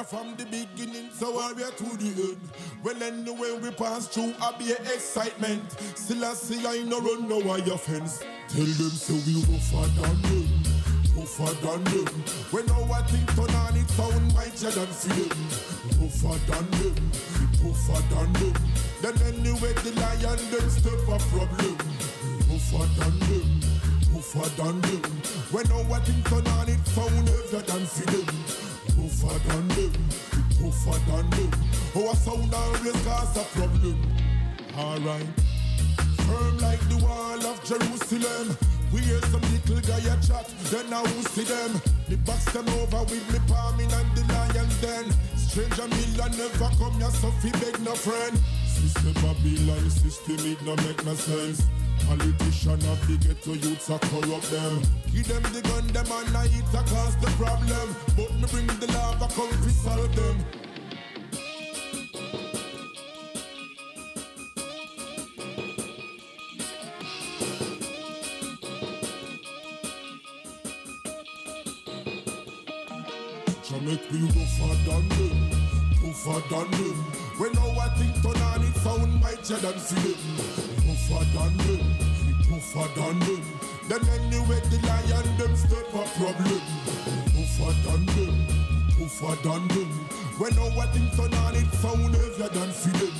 From 0.08 0.34
the 0.36 0.44
beginning, 0.46 1.10
so 1.12 1.32
warrior 1.32 1.70
to 1.76 1.84
the 1.98 2.32
end. 2.32 2.40
Well, 2.82 3.02
anyway, 3.02 3.58
we 3.60 3.70
pass 3.72 4.08
through 4.08 4.32
a 4.40 4.56
be 4.58 4.72
excitement. 4.72 5.70
Still, 5.96 6.24
I 6.24 6.32
see 6.32 6.66
I 6.66 6.82
no 6.84 6.98
run 7.00 7.28
no 7.28 7.38
wire 7.40 7.76
fence. 7.76 8.24
Tell 8.48 8.64
them 8.64 8.94
so 8.96 9.12
we 9.28 9.36
rougher 9.44 9.84
than 10.00 10.16
them, 10.24 10.48
rougher 11.12 11.52
than 11.60 11.84
them. 11.84 12.08
When 12.48 12.70
our 12.70 13.02
thing 13.04 13.26
turn 13.36 13.52
on, 13.52 13.76
it 13.76 13.88
sound 13.90 14.32
mightier 14.32 14.72
than 14.72 14.88
them. 14.88 15.28
Rougher 16.00 16.40
than 16.48 16.66
them, 16.80 16.96
rougher 17.60 18.00
than 18.08 18.32
them. 18.32 18.56
Then 19.04 19.16
anyway, 19.28 19.72
the 19.84 19.92
lion 20.00 20.40
them 20.48 20.70
step 20.72 21.04
a 21.04 21.18
problem. 21.28 21.76
Rougher 22.48 22.88
than 22.96 23.14
them, 23.28 23.60
rougher 24.14 24.48
than 24.56 24.80
them. 24.80 25.04
When 25.52 25.68
our 25.68 26.00
thing 26.00 26.22
turn 26.24 26.46
on, 26.56 26.68
it 26.68 26.80
sound 26.86 27.28
heavier 27.28 27.60
than 27.60 27.84
for 27.84 28.67
them. 29.20 29.28
Rougher 29.28 29.48
than 29.48 29.68
them, 29.68 29.92
rougher 30.60 30.98
than 31.10 31.30
them. 31.30 31.50
Our 31.96 32.14
sound 32.14 32.54
always 32.54 33.04
cause 33.04 33.36
a 33.36 33.44
problem. 33.56 34.02
Alright. 34.76 35.26
Firm 36.26 36.58
like 36.58 36.80
the 36.88 36.98
wall 37.02 37.46
of 37.46 37.64
Jerusalem. 37.64 38.56
We 38.92 39.00
hear 39.00 39.20
some 39.22 39.42
little 39.42 39.80
guy 39.80 39.98
a 39.98 40.16
chat, 40.22 40.48
then 40.70 40.92
I 40.92 41.02
will 41.02 41.24
see 41.34 41.44
them. 41.44 41.80
Me 42.08 42.16
box 42.16 42.44
them 42.52 42.68
over 42.68 43.04
with 43.04 43.32
me 43.32 43.38
palming 43.46 43.92
and 43.92 44.16
the 44.16 44.24
lion 44.32 44.68
den. 44.80 45.12
Stranger 45.36 45.88
million 45.88 46.32
never 46.38 46.70
come 46.76 46.94
here, 46.94 47.10
so 47.10 47.30
fi 47.42 47.50
beg 47.52 47.80
no 47.80 47.94
friend. 47.94 48.38
System 48.66 49.12
Babylon, 49.14 49.90
system 49.90 50.38
it 50.40 50.62
no 50.62 50.76
make 50.76 51.04
no 51.04 51.14
sense. 51.14 51.66
Politician 52.06 52.80
of 52.90 53.00
the 53.06 53.16
ghetto 53.20 53.52
youths 53.52 53.90
a 53.90 53.98
corrupt 53.98 54.50
them. 54.50 54.82
Give 55.12 55.26
them 55.26 55.42
the 55.52 55.62
gun, 55.62 55.86
them 55.88 56.06
and 56.10 56.36
I 56.36 56.44
it 56.46 56.74
a 56.74 56.82
cause 56.90 57.16
the 57.16 57.30
problem. 57.38 57.96
But 58.16 58.34
me 58.34 58.46
bring 58.50 58.66
the 58.80 58.86
lava, 58.92 59.28
come 59.34 59.50
fi 59.62 59.70
solve 59.70 60.14
them. 60.14 60.44
Make 73.80 74.12
me 74.12 74.20
rougher 74.20 74.74
than 74.84 75.08
them, 75.08 75.50
tougher 75.94 76.42
than 76.50 76.70
them. 76.72 76.98
When 77.38 77.56
our 77.56 77.88
thing 77.96 78.12
turn 78.20 78.42
on, 78.42 78.62
it 78.62 78.76
sound 78.76 79.20
mightier 79.22 79.56
than 79.56 79.78
them. 79.78 80.77
Rougher 81.10 81.24
than 81.32 81.56
them, 81.56 81.86
we 82.26 82.32
tougher 82.44 83.00
than 83.00 83.18
them. 83.20 83.42
Then 83.88 84.08
anyway, 84.20 84.60
the 84.68 84.78
lion 84.86 85.38
them 85.38 85.56
step 85.56 85.88
a 85.88 86.04
problem. 86.18 86.60
Tougher 87.32 87.72
than 87.84 88.06
them, 88.06 88.46
tougher 88.90 89.36
than 89.42 89.68
them. 89.68 89.90
When 90.36 90.58
our 90.58 90.86
thing 90.92 91.08
turn 91.16 91.32
on, 91.34 91.54
it 91.54 91.72
sound 91.80 92.14
heavier 92.14 92.48
than 92.48 92.70
for 92.72 92.90
them. 92.98 93.14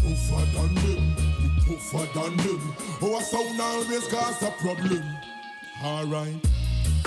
Tougher 0.00 0.46
than 0.54 0.74
them, 0.74 1.16
we 1.42 1.76
tougher 1.76 2.08
than 2.14 2.36
them. 2.38 2.76
Our 3.02 3.20
sound 3.20 3.60
always 3.60 4.08
cause 4.08 4.42
a 4.42 4.50
problem. 4.62 5.04
Alright. 5.84 6.42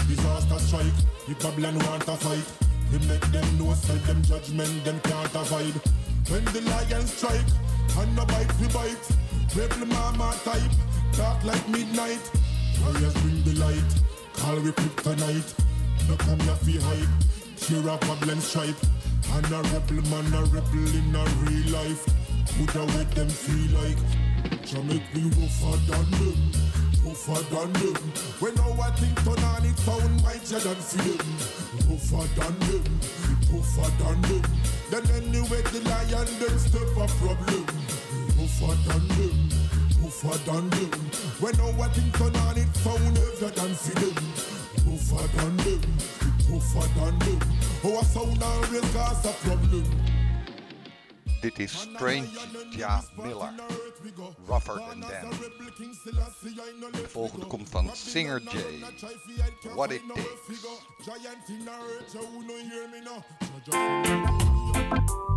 Disaster 0.08 0.60
strike, 0.60 1.00
the 1.28 1.36
Babylon 1.42 1.80
want 1.80 2.06
to 2.06 2.16
fight. 2.18 2.46
We 2.92 3.00
make 3.08 3.26
them 3.32 3.58
know, 3.58 3.74
say 3.74 3.98
them 3.98 4.22
judgment, 4.22 4.84
them 4.84 5.00
can't 5.00 5.34
avoid. 5.34 5.74
When 6.30 6.46
the 6.46 6.62
lion 6.62 7.08
strike, 7.08 7.42
and 7.98 8.16
no 8.16 8.26
bite 8.26 8.60
we 8.60 8.68
bite. 8.68 9.12
Rebel 9.54 9.86
mama 9.88 10.34
type, 10.46 10.72
dark 11.12 11.44
like 11.44 11.68
midnight. 11.68 12.24
Warriors 12.82 13.14
bring 13.16 13.44
the 13.44 13.54
light, 13.60 13.92
call 14.34 14.56
we 14.56 14.72
kryptonite. 14.72 15.54
No 16.08 16.16
come 16.16 16.40
here 16.40 16.56
fi 16.56 16.80
hype, 16.80 17.10
cheer 17.58 17.90
up 17.90 18.02
Babylon 18.02 18.40
stripe. 18.40 18.76
And 19.34 19.46
a 19.48 19.62
rebel 19.74 20.02
man, 20.10 20.34
a 20.34 20.44
rebel 20.46 20.88
in 20.96 21.16
a 21.16 21.24
real 21.44 21.74
life. 21.74 22.06
Coulda 22.56 22.86
what 22.94 23.12
them 23.12 23.30
feel 23.30 23.80
like. 23.80 23.98
Make 24.88 25.14
me 25.14 25.24
rougher 25.36 25.78
than 25.88 26.12
them, 26.12 26.52
tougher 27.04 27.44
than 27.54 27.74
them. 27.74 27.96
When 28.40 28.58
our 28.60 28.92
thing 28.98 29.16
turn 29.24 29.44
on, 29.44 29.66
it 29.66 29.78
sound 29.80 30.24
mightier 30.24 30.60
than 30.60 30.76
film. 30.76 31.18
Tougher 31.86 32.28
than 32.40 32.56
them, 32.60 33.00
tougher 33.52 33.92
than 34.00 34.22
them. 34.22 34.44
Then 34.90 35.06
anyway, 35.12 35.62
the 35.62 35.82
lion 35.88 36.28
then 36.40 36.58
step 36.58 36.96
a 36.98 37.08
problem. 37.20 37.66
Tougher 38.42 38.76
than 38.88 39.08
them, 39.08 39.38
tougher 40.02 40.38
than 40.46 40.66
them. 40.72 40.90
When 41.40 41.60
our 41.60 41.90
thing 41.90 42.12
turn 42.14 42.36
on, 42.38 42.58
it 42.58 42.76
sound 42.78 43.16
heavier 43.16 43.52
than 43.52 43.76
film. 43.76 44.16
Tougher 44.82 45.28
than 45.38 45.58
them, 45.58 45.82
tougher 46.50 46.88
than 46.98 47.20
them. 47.20 47.40
Our 47.86 48.04
sound 48.04 48.42
always 48.42 48.94
cause 48.96 49.26
a 49.26 49.34
problem. 49.46 49.86
Dit 51.42 51.60
is 51.60 51.72
Strange 51.72 52.30
Ja 52.72 53.04
Miller. 53.16 53.54
Rougher 54.48 54.82
Than 54.90 55.02
Them. 55.02 55.30
De 56.92 57.10
volgende 57.10 57.46
komt 57.46 57.70
van 57.70 57.90
Singer 57.94 58.42
J. 58.42 58.58
What 59.76 59.92
It 59.92 60.02
Takes. 63.94 65.32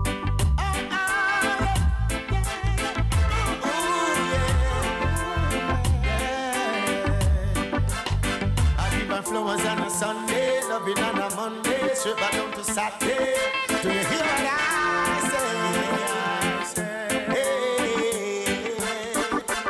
I 9.15 9.21
flowers 9.21 9.65
on 9.65 9.79
a 9.79 9.89
Sunday, 9.91 10.61
loving 10.69 10.99
on 10.99 11.17
a 11.17 11.31
Monday, 11.37 11.95
straight 11.95 12.17
back 12.17 12.33
down 12.33 12.51
to 12.51 12.65
Saturday. 12.65 13.37
Do 13.69 13.89
you 13.89 14.01
hear 14.11 14.25
what 14.27 14.47
I 14.51 15.21
say? 16.67 16.85
Hey, 17.31 18.75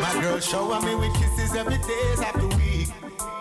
my 0.00 0.12
girl 0.22 0.40
shower 0.40 0.80
me 0.80 0.94
with 0.94 1.14
kisses 1.16 1.54
every 1.54 1.76
day 1.76 2.14
after 2.24 2.46
week. 2.56 2.88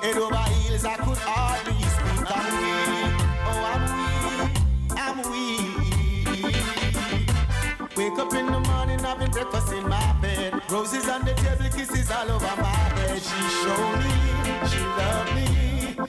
Head 0.02 0.18
over 0.18 0.36
heels, 0.36 0.84
I 0.84 0.98
could 0.98 1.18
hardly 1.20 1.82
speak. 1.96 2.28
I'm 2.36 2.52
weak, 2.60 3.16
oh 3.48 3.64
I'm 3.72 3.84
weak, 3.96 4.52
I'm 5.00 5.18
weak. 5.32 5.56
Wake 7.96 8.20
up 8.20 8.34
in 8.34 8.48
the 8.48 8.60
morning, 8.60 9.00
having 9.00 9.32
breakfast 9.32 9.72
in 9.72 9.88
my 9.88 10.14
bed. 10.22 10.62
Roses 10.70 11.08
on 11.08 11.24
the 11.24 11.34
table, 11.34 11.70
kisses 11.74 12.12
all 12.12 12.30
over 12.30 12.56
my 12.62 12.68
head. 13.00 13.22
She 13.22 13.42
showed 13.64 14.00
me, 14.04 14.12
she 14.68 14.80
loved 14.84 15.36
me. 15.36 15.53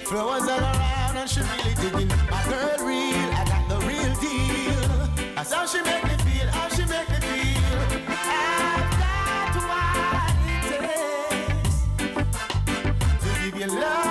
Flowers 0.01 0.42
all 0.42 0.59
around, 0.59 1.16
and 1.16 1.30
she 1.30 1.40
really 1.40 1.74
digging. 1.74 2.09
My 2.30 2.42
girl 2.49 2.78
real, 2.86 3.30
I 3.32 3.45
got 3.47 3.68
the 3.68 3.78
real 3.86 4.14
deal. 4.20 5.34
That's 5.34 5.53
how 5.53 5.66
she 5.66 5.82
make 5.82 6.05
me 6.05 6.16
feel, 6.24 6.49
how 6.49 6.68
she 6.68 6.84
make 6.86 7.09
me 7.09 7.16
feel. 7.20 7.80
I've 8.09 8.90
got 9.01 9.55
what 9.70 10.34
it 10.47 10.80
takes 11.61 11.76
to 13.22 13.28
give 13.40 13.57
you 13.61 13.68
love 13.80 14.03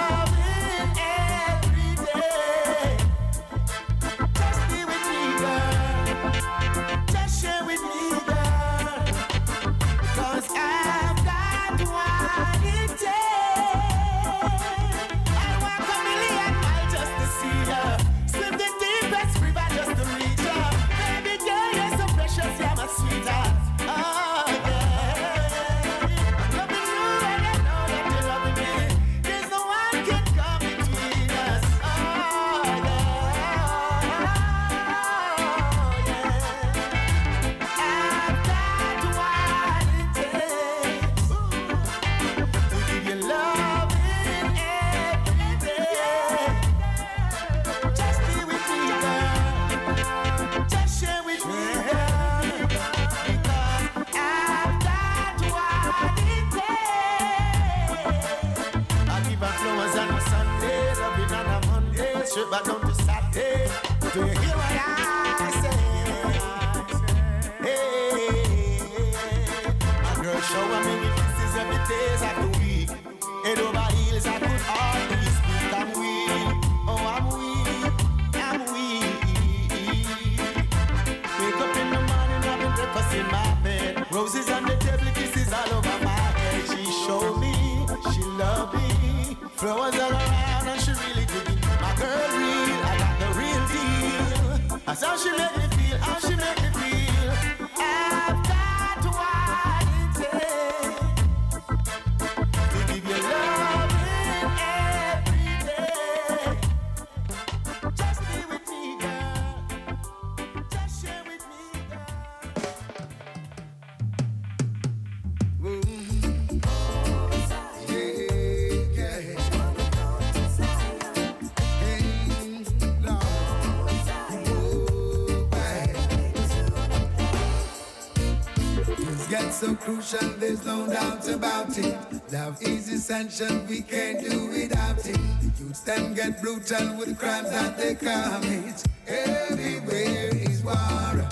there's 130.11 130.65
no 130.65 130.85
doubt 130.87 131.27
about 131.29 131.77
it. 131.77 131.97
Love 132.31 132.61
is 132.61 132.91
essential, 132.91 133.57
we 133.69 133.81
can't 133.81 134.19
do 134.19 134.47
without 134.47 134.99
it. 135.05 135.17
The 135.41 135.51
youths 135.59 135.79
them 135.81 136.13
get 136.13 136.41
brutal 136.41 136.97
with 136.97 137.09
the 137.09 137.15
crimes 137.15 137.49
that 137.51 137.77
they 137.77 137.95
commit. 137.95 138.83
Everywhere 139.07 140.29
is 140.33 140.63
war. 140.63 141.27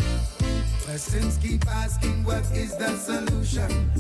Questions 0.84 1.38
keep 1.38 1.67
asking, 1.67 2.24
what 2.24 2.45
is 2.53 2.76
the 2.78 2.95
solution? 2.97 3.91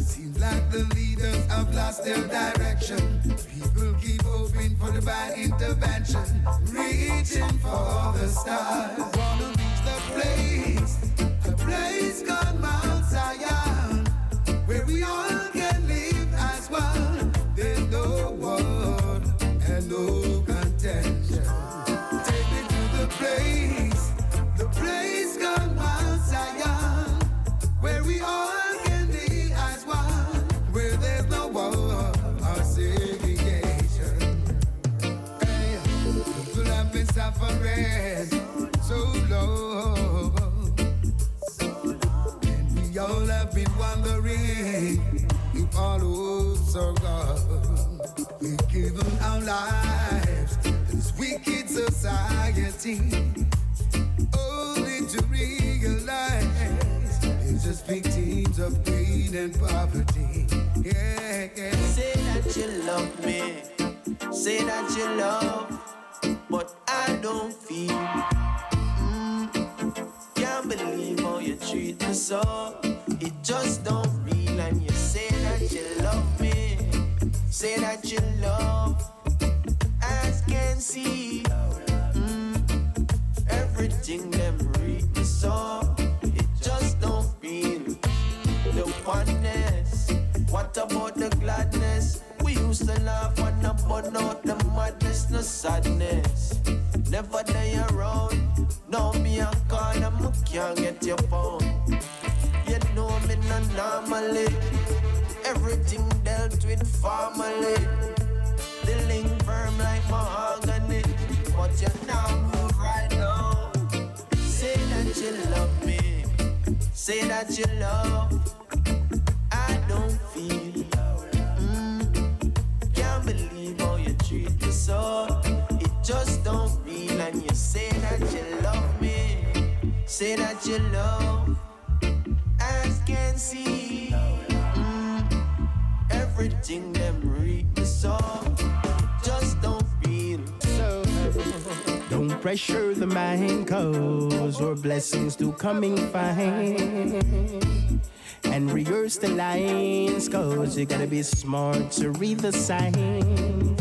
Coming 145.61 145.95
fine. 145.95 148.01
And 148.45 148.71
rehearse 148.71 149.17
the 149.17 149.29
lines, 149.29 150.27
cause 150.27 150.75
you 150.75 150.87
gotta 150.87 151.05
be 151.05 151.21
smart 151.21 151.91
to 152.01 152.09
read 152.09 152.39
the 152.39 152.51
signs. 152.51 153.79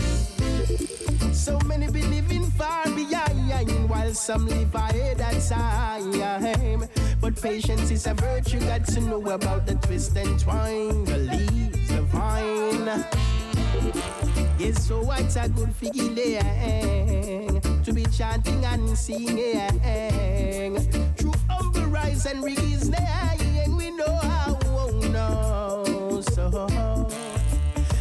So 1.32 1.58
many 1.60 1.90
be 1.90 2.02
living 2.02 2.44
far 2.50 2.84
behind, 2.84 3.88
while 3.88 4.12
some 4.12 4.46
live 4.46 4.74
ahead 4.74 5.22
of 5.22 5.48
time. 5.48 6.86
But 7.18 7.40
patience 7.40 7.90
is 7.90 8.06
a 8.06 8.12
virtue, 8.12 8.60
got 8.60 8.84
to 8.88 9.00
know 9.00 9.30
about 9.30 9.64
the 9.64 9.76
twist 9.76 10.14
and 10.18 10.38
twine, 10.38 11.06
the 11.06 11.16
leaves, 11.16 11.88
the 11.88 12.02
vine. 12.02 13.06
Yes, 14.58 14.86
so 14.86 15.00
what's 15.00 15.36
a 15.36 15.48
good 15.48 15.74
feeling 15.74 17.62
to 17.82 17.92
be 17.94 18.04
chanting 18.04 18.66
and 18.66 18.98
singing 18.98 19.80
through 22.22 22.30
humble 22.32 22.46
rise 22.46 22.88
and? 22.90 23.76
We 23.76 23.90
know 23.90 24.14
how, 24.16 24.58
oh 24.66 24.90
no, 25.12 26.20
so 26.20 26.50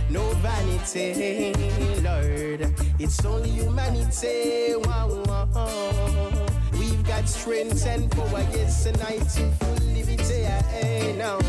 no 0.09 0.23
vanity, 0.41 1.53
Lord. 2.01 2.73
It's 2.99 3.23
only 3.25 3.49
humanity. 3.49 4.73
Wow, 4.83 5.23
wow. 5.25 6.47
We've 6.73 7.03
got 7.05 7.27
strength 7.27 7.85
and 7.85 8.09
power, 8.11 8.45
yes, 8.53 8.85
and 8.85 9.01
I 9.01 9.17
to 9.17 9.51
full 9.59 9.87
liberty. 9.93 10.43
eh, 10.45 11.15
No, 11.17 11.39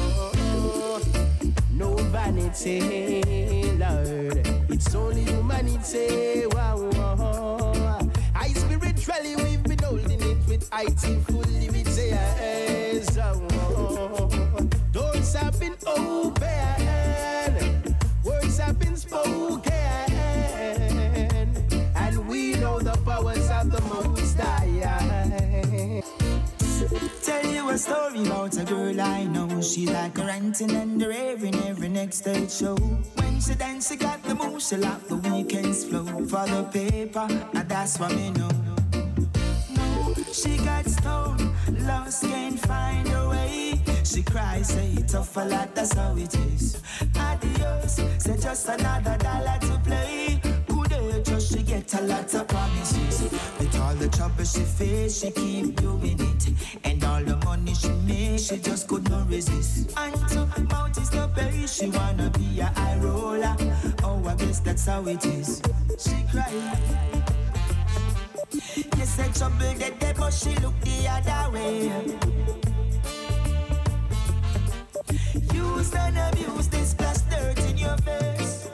no 1.73 1.97
vanity, 2.13 3.23
Lord. 3.79 4.47
It's 4.69 4.95
only 4.95 5.25
humanity. 5.25 6.47
Wow, 6.53 6.89
wow. 6.93 7.99
I 8.35 8.49
spiritually 8.53 9.37
we've 9.37 9.63
been 9.65 9.79
holding 9.79 10.21
it 10.21 10.39
with 10.49 10.69
IT 10.73 11.27
story 27.81 28.27
about 28.27 28.57
a 28.59 28.65
girl 28.65 29.01
I 29.01 29.25
know. 29.25 29.61
She 29.63 29.87
like 29.87 30.19
a 30.19 30.25
ranting 30.25 30.71
and 30.73 31.01
raving 31.01 31.55
every 31.65 31.89
next 31.89 32.19
stage 32.19 32.53
show. 32.53 32.77
When 32.77 33.41
she 33.41 33.55
dance, 33.55 33.89
she 33.89 33.97
got 33.97 34.23
the 34.23 34.35
moves, 34.35 34.69
she 34.69 34.77
like 34.77 35.09
the 35.09 35.17
weekends 35.17 35.85
flow. 35.85 36.05
For 36.05 36.47
the 36.47 36.69
paper, 36.73 37.27
and 37.55 37.69
that's 37.69 37.99
what 37.99 38.13
me 38.15 38.31
know. 38.33 38.51
No, 39.77 40.15
she 40.33 40.59
got 40.59 40.85
stoned, 40.87 41.51
lost, 41.87 42.23
can't 42.23 42.61
find 42.61 43.09
a 43.09 43.29
way. 43.31 43.81
She 44.05 44.23
cries, 44.23 44.69
say 44.69 44.93
it's 44.99 45.13
tough 45.13 45.37
a 45.37 45.41
lot, 45.41 45.75
that's 45.75 45.95
how 45.95 46.15
it 46.17 46.35
is. 46.53 46.83
Adios, 47.17 48.01
say 48.19 48.37
just 48.37 48.69
another 48.69 49.17
dollar 49.19 49.59
to 49.61 49.81
play. 49.85 50.40
Just 51.25 51.53
she 51.53 51.63
get 51.63 51.93
a 51.95 52.03
lot 52.03 52.35
of 52.35 52.49
promises. 52.49 53.23
With 53.59 53.81
all 53.81 53.95
the 53.95 54.09
trouble 54.09 54.45
she 54.45 54.61
face, 54.61 55.21
she 55.21 55.31
keep 55.31 55.77
doing 55.77 56.19
it. 56.19 56.49
And 56.85 57.05
all 57.05 57.23
the 57.23 57.37
money 57.45 57.75
she 57.75 57.91
make, 58.07 58.41
she 58.41 58.59
just 58.59 58.89
could 58.89 59.09
not 59.09 59.29
resist. 59.29 59.93
And 59.97 60.15
to 60.29 60.47
mouth 60.65 60.99
is 60.99 61.11
the 61.11 61.29
pay, 61.35 61.67
she 61.67 61.89
wanna 61.91 62.31
be 62.31 62.61
a 62.61 62.67
high 62.67 62.97
roller. 62.99 63.57
Oh, 64.03 64.23
I 64.27 64.35
guess 64.37 64.61
that's 64.61 64.87
how 64.87 65.07
it 65.07 65.25
is. 65.27 65.61
She 65.99 66.25
cried. 66.31 66.53
You 68.53 69.05
said 69.05 69.35
trouble 69.35 69.75
that 69.79 69.99
day, 70.01 70.15
but 70.17 70.31
she 70.31 70.55
look 70.57 70.79
the 70.81 71.09
other 71.09 71.53
way. 71.53 71.93
Use 75.55 75.95
and 75.95 76.19
abuse 76.19 76.69
this 76.69 76.95
plus 76.95 77.23
dirt 77.23 77.59
in 77.71 77.79
your 77.79 77.97
face. 77.99 78.69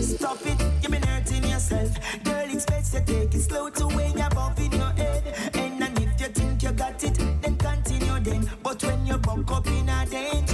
Stop 0.00 0.38
it, 0.46 0.67
yourself. 1.70 2.24
Girl 2.24 2.50
expects 2.50 2.94
you 2.94 3.00
take 3.00 3.34
it 3.34 3.40
slow 3.40 3.70
to 3.70 3.86
when 3.88 4.16
you're 4.16 4.30
bumping 4.30 4.72
your 4.72 4.90
head. 4.92 5.52
And 5.54 5.80
then 5.80 5.92
if 5.96 6.20
you 6.20 6.28
think 6.28 6.62
you 6.62 6.72
got 6.72 7.02
it, 7.02 7.14
then 7.42 7.56
continue 7.56 8.20
then. 8.20 8.50
But 8.62 8.82
when 8.82 9.06
you 9.06 9.18
buck 9.18 9.50
up 9.52 9.66
in 9.66 9.88
a 9.88 10.06
danger, 10.06 10.47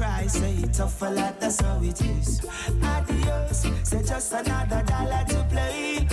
Cries, 0.00 0.32
say 0.32 0.62
tough 0.72 1.02
a 1.02 1.10
lot, 1.10 1.38
that's 1.38 1.60
how 1.60 1.78
it 1.82 2.00
is. 2.00 2.40
Adios, 2.82 3.66
say 3.82 4.02
just 4.02 4.32
another 4.32 4.82
dollar 4.86 5.24
to 5.28 5.46
play. 5.50 6.08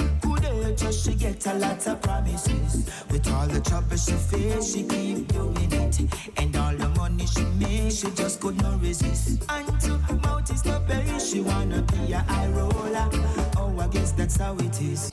Just 0.75 1.05
she 1.05 1.15
get 1.15 1.45
a 1.47 1.53
lot 1.53 1.87
of 1.87 2.01
promises. 2.01 2.85
With 3.09 3.31
all 3.31 3.47
the 3.47 3.61
trouble 3.61 3.95
she 3.95 4.11
face, 4.11 4.73
she 4.73 4.83
keep 4.83 5.29
doing 5.29 5.71
it. 5.71 6.01
And 6.35 6.53
all 6.57 6.75
the 6.75 6.89
money 6.97 7.25
she 7.27 7.45
make, 7.57 7.93
she 7.93 8.11
just 8.11 8.41
could 8.41 8.61
not 8.61 8.81
resist. 8.81 9.45
And 9.47 9.79
to 9.79 9.97
mouth 10.15 10.51
is 10.51 10.63
the 10.63 10.81
pay, 10.85 11.17
she 11.19 11.39
wanna 11.39 11.81
be 11.83 12.11
a 12.11 12.17
high 12.17 12.49
roller. 12.49 13.09
Oh, 13.55 13.73
I 13.79 13.87
guess 13.87 14.11
that's 14.11 14.35
how 14.35 14.57
it 14.57 14.81
is. 14.81 15.11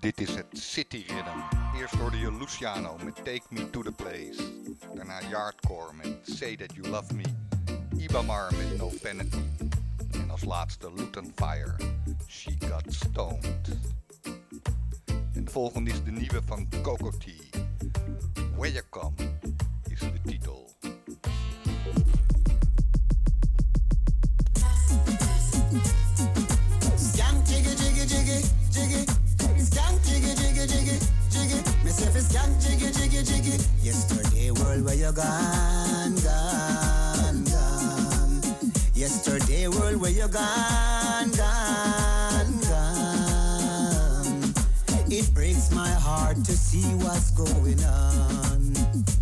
Dit 0.00 0.20
is 0.20 0.34
het 0.34 0.46
City 0.52 1.06
Rhythm. 1.08 1.63
Eerst 1.78 1.94
hoorde 1.94 2.18
je 2.18 2.32
Luciano 2.32 2.96
met 3.04 3.14
Take 3.14 3.42
Me 3.48 3.70
To 3.70 3.82
The 3.82 3.92
Place. 3.92 4.42
Daarna 4.94 5.20
Yardcore 5.28 5.92
met 5.92 6.18
Say 6.22 6.56
That 6.56 6.74
You 6.74 6.88
Love 6.88 7.14
Me. 7.14 7.24
Ibamar 7.96 8.52
met 8.56 8.78
No 8.78 8.90
Penalty. 9.02 9.42
En 10.12 10.30
als 10.30 10.44
laatste 10.44 10.92
Luton 10.94 11.32
Fire, 11.34 11.76
She 12.26 12.52
Got 12.58 12.94
Stoned. 12.94 13.78
En 15.32 15.44
de 15.44 15.50
volgende 15.50 15.90
is 15.90 16.04
de 16.04 16.10
nieuwe 16.10 16.42
van 16.46 16.68
Coco 16.82 17.10
T. 17.10 17.24
Where 18.56 18.72
You 18.72 18.84
Come 18.90 19.14
is 19.88 19.98
de 19.98 20.20
titel. 20.24 20.64
jiggy. 31.34 31.58
Me 31.84 31.90
say 31.90 32.08
fi 32.14 32.20
scan 32.20 32.50
jiggy, 32.60 32.90
jiggy, 32.92 33.22
jiggy. 33.22 33.56
Yesterday 33.82 34.50
world 34.50 34.84
where 34.84 34.94
you 34.94 35.12
gone, 35.12 36.14
gone, 36.22 37.44
gone. 37.44 38.62
Yesterday 38.94 39.68
world 39.68 40.00
where 40.00 40.10
you 40.10 40.28
gone, 40.28 41.30
gone, 41.32 42.60
gone. 42.70 44.54
It 45.10 45.34
breaks 45.34 45.70
my 45.72 45.88
heart 45.88 46.36
to 46.44 46.52
see 46.52 46.94
what's 47.02 47.30
going 47.32 47.82
on. 47.84 49.13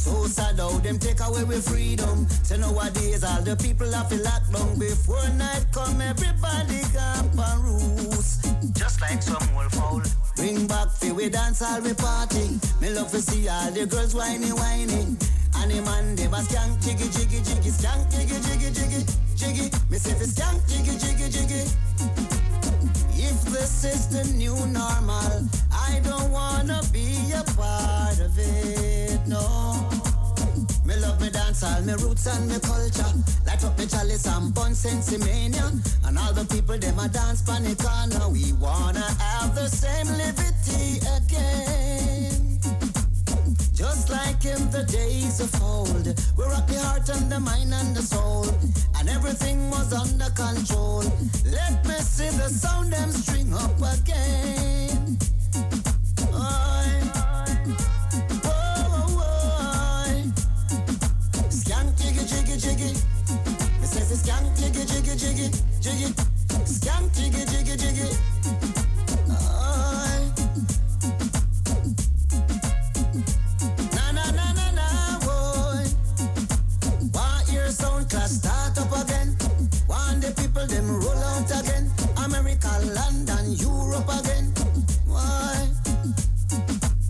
So 0.00 0.24
sad 0.24 0.58
how 0.58 0.78
them 0.78 0.98
take 0.98 1.20
away 1.20 1.44
with 1.44 1.68
freedom. 1.68 2.26
So 2.42 2.56
nowadays 2.56 3.22
all 3.22 3.42
the 3.42 3.54
people 3.54 3.92
have 3.92 4.08
to 4.08 4.16
lock 4.16 4.50
down 4.50 4.78
before 4.78 5.28
night 5.36 5.66
come. 5.72 6.00
Everybody 6.00 6.80
camp 6.88 7.36
and 7.36 7.60
roost, 7.62 8.48
just 8.72 9.02
like 9.02 9.22
some 9.22 9.44
old 9.54 9.70
foul. 9.72 10.00
Bring 10.36 10.66
back 10.66 10.88
fi 10.88 11.12
we 11.12 11.28
dance 11.28 11.60
all 11.60 11.82
we 11.82 11.92
party. 11.92 12.48
Me 12.80 12.88
love 12.94 13.10
to 13.10 13.20
see 13.20 13.46
all 13.46 13.70
the 13.72 13.84
girls 13.84 14.14
whining 14.14 14.56
whining. 14.56 15.18
And 15.56 15.70
the 15.70 15.82
man 15.82 16.16
them 16.16 16.32
a 16.32 16.38
skank 16.38 16.80
jiggy 16.80 17.04
jiggy 17.12 17.44
jiggy 17.44 17.68
skank 17.68 18.10
jiggy 18.10 18.40
jiggy 18.40 18.70
jiggy 18.72 19.04
jiggy. 19.36 19.64
Me 19.90 19.98
say 19.98 20.14
fi 20.16 20.24
skank 20.24 20.64
jiggy 20.66 20.96
jiggy 20.96 21.28
jiggy. 21.28 22.39
This 23.46 23.84
is 23.84 24.06
the 24.08 24.24
new 24.34 24.54
normal, 24.66 25.48
I 25.72 26.00
don't 26.04 26.30
wanna 26.30 26.80
be 26.92 27.32
a 27.32 27.42
part 27.54 28.18
of 28.20 28.38
it, 28.38 29.20
no. 29.26 29.88
Me 30.84 30.96
love 30.96 31.20
me 31.20 31.30
dance 31.30 31.62
all 31.62 31.80
me 31.82 31.92
roots 31.94 32.26
and 32.26 32.48
me 32.48 32.58
culture. 32.58 33.12
Light 33.46 33.64
up 33.64 33.78
me 33.78 33.86
chalice 33.86 34.26
and 34.26 34.52
bun 34.52 34.74
sense 34.74 35.16
mania. 35.24 35.70
And 36.04 36.18
all 36.18 36.32
the 36.32 36.44
people 36.44 36.78
them 36.78 36.98
a 36.98 37.08
dance 37.08 37.42
panic 37.42 37.78
corner. 37.78 38.28
We 38.28 38.52
wanna 38.54 39.06
have 39.20 39.54
the 39.54 39.68
same 39.68 40.08
liberty 40.18 40.98
again. 41.16 42.39
Just 43.80 44.10
like 44.10 44.44
in 44.44 44.70
the 44.70 44.84
days 44.84 45.40
of 45.40 45.62
old, 45.62 46.04
we 46.36 46.44
rock 46.44 46.66
the 46.66 46.78
heart 46.80 47.08
and 47.08 47.32
the 47.32 47.40
mind 47.40 47.72
and 47.72 47.96
the 47.96 48.02
soul, 48.02 48.44
and 48.98 49.08
everything 49.08 49.70
was 49.70 49.90
under 49.94 50.28
control. 50.36 51.02
Let 51.46 51.82
me 51.86 51.94
see 51.94 52.28
the 52.36 52.50
sound 52.50 52.92
them 52.92 53.10
string 53.10 53.54
up 53.54 53.78
again. 53.80 55.16
Jiggy 64.60 64.84
jiggy 64.84 65.16
jiggy 65.16 65.50
jiggy. 65.80 66.12
Skank 66.68 67.14
jiggy 67.16 67.46
jiggy 67.46 67.76
jiggy. 67.78 68.59
London, 83.00 83.52
Europe 83.56 84.10
again? 84.18 84.46
Why? 85.06 85.68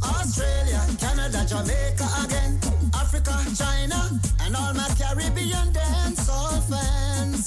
Australia, 0.03 0.83
Canada, 1.03 1.45
Jamaica 1.51 2.07
again? 2.25 2.53
Africa, 2.95 3.35
China, 3.57 3.99
and 4.43 4.55
all 4.57 4.73
my 4.75 4.89
Caribbean 4.99 5.73
dance 5.73 6.29
dancehall 6.29 6.63
fans. 6.71 7.43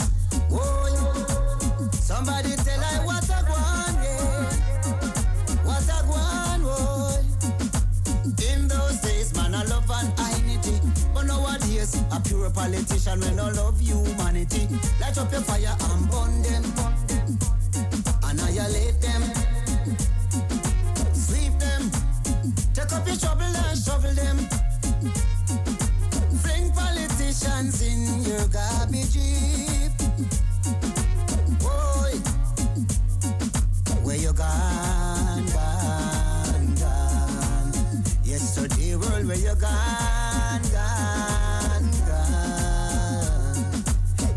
Oh, 0.52 0.60
Whoa, 0.60 1.89
somebody 1.91 2.52
tell 2.68 2.84
I 2.84 3.06
what 3.06 3.30
I 3.32 3.41
want, 3.52 3.96
yeah. 4.04 4.52
What 5.68 5.88
I 5.98 6.00
want, 6.12 6.64
boy. 6.68 7.24
In 8.52 8.68
those 8.68 8.98
days, 9.02 9.34
man, 9.36 9.56
I 9.56 9.64
love 9.72 9.89
and 9.89 10.12
unity. 10.48 10.76
But 11.14 11.24
nowadays, 11.28 11.96
a 12.12 12.20
pure 12.20 12.50
politician 12.50 13.22
when 13.22 13.36
no 13.38 13.48
love 13.50 13.80
humanity. 13.80 14.68
Light 15.00 15.18
up 15.18 15.32
your 15.32 15.41
fire 15.41 15.76
and 15.80 16.10
burn 16.12 16.41
them. 16.41 16.93
Annihilate 18.56 19.01
them. 19.01 19.24
Sweep 21.12 21.58
them. 21.58 21.89
Take 22.76 22.93
up 22.93 23.08
your 23.08 23.16
shovel 23.16 23.41
and 23.41 23.80
shovel 23.80 24.14
them. 24.14 24.38
Fling 26.38 26.72
politicians 26.72 27.82
in 27.82 28.22
your 28.22 28.47
garbage. 28.49 29.18
Boy, 31.64 32.14
where 34.04 34.18
you 34.18 34.34
gone, 34.34 35.45
gone, 35.47 36.76
gone? 36.76 38.04
Yesterday 38.24 38.95
world, 38.97 39.26
where 39.26 39.36
you 39.36 39.56
gone, 39.56 40.62
gone, 40.72 41.89
gone? 42.06 43.84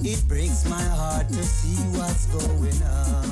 It 0.00 0.26
breaks 0.26 0.64
my 0.64 0.82
heart 0.82 1.28
to 1.28 1.44
see 1.44 1.76
what's 1.98 2.24
going 2.28 2.82
on. 2.82 3.25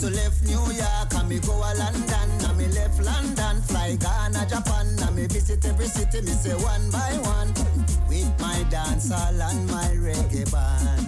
Used 0.00 0.14
left 0.16 0.42
New 0.44 0.72
York 0.72 1.14
and 1.14 1.28
me 1.28 1.38
go 1.40 1.52
a 1.52 1.74
London 1.76 2.30
and 2.48 2.56
me 2.56 2.68
left 2.68 3.02
London, 3.02 3.60
fly 3.60 3.96
Ghana, 3.96 4.46
Japan 4.48 4.86
and 4.98 5.14
me 5.14 5.26
visit 5.26 5.62
every 5.66 5.88
city. 5.88 6.22
Me 6.22 6.32
say 6.32 6.54
one 6.54 6.90
by 6.90 7.18
one 7.20 7.48
with 8.08 8.32
my 8.40 8.64
dancehall 8.70 9.38
and 9.38 9.66
my 9.70 9.90
reggae 10.00 10.50
band. 10.50 11.06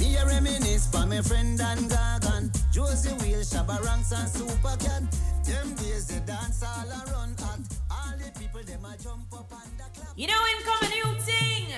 Me 0.00 0.16
a 0.16 0.26
reminisce 0.26 0.86
for 0.90 1.06
my 1.06 1.22
friend 1.22 1.58
and 1.62 1.90
Gagan, 1.90 2.50
Josey 2.70 3.12
Wales, 3.22 3.50
Shabba 3.50 3.82
Ranks 3.82 4.12
and 4.12 4.28
Super 4.28 4.76
Cat. 4.76 5.02
Them 5.44 5.74
days 5.76 6.08
the 6.08 6.20
dance 6.20 6.62
all 6.62 6.88
around 6.88 7.40
hot. 7.40 7.60
All 7.90 8.12
the 8.18 8.38
people 8.38 8.62
them 8.64 8.84
a 8.84 8.94
jump 9.02 9.32
up 9.32 9.50
and 9.50 9.78
the 9.78 9.88
clap. 9.98 10.12
You 10.14 10.26
know 10.26 10.40
when 10.42 10.62
come 10.62 10.82
a 10.82 10.88
new 10.92 11.10
thing. 11.22 11.72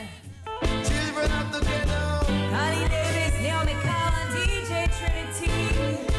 Children 0.61 1.31
of 1.39 1.53
the 1.53 1.61
ghetto. 1.61 2.27
Carly 2.51 2.89
Davis, 2.89 3.35
Naomi 3.43 3.75
Cowan, 3.83 4.04
DJ 5.05 6.14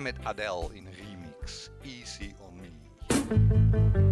Met 0.00 0.16
Adele 0.24 0.70
in 0.74 0.86
remix. 0.86 1.70
Easy 1.84 2.34
on 2.40 2.60
me. 2.60 4.03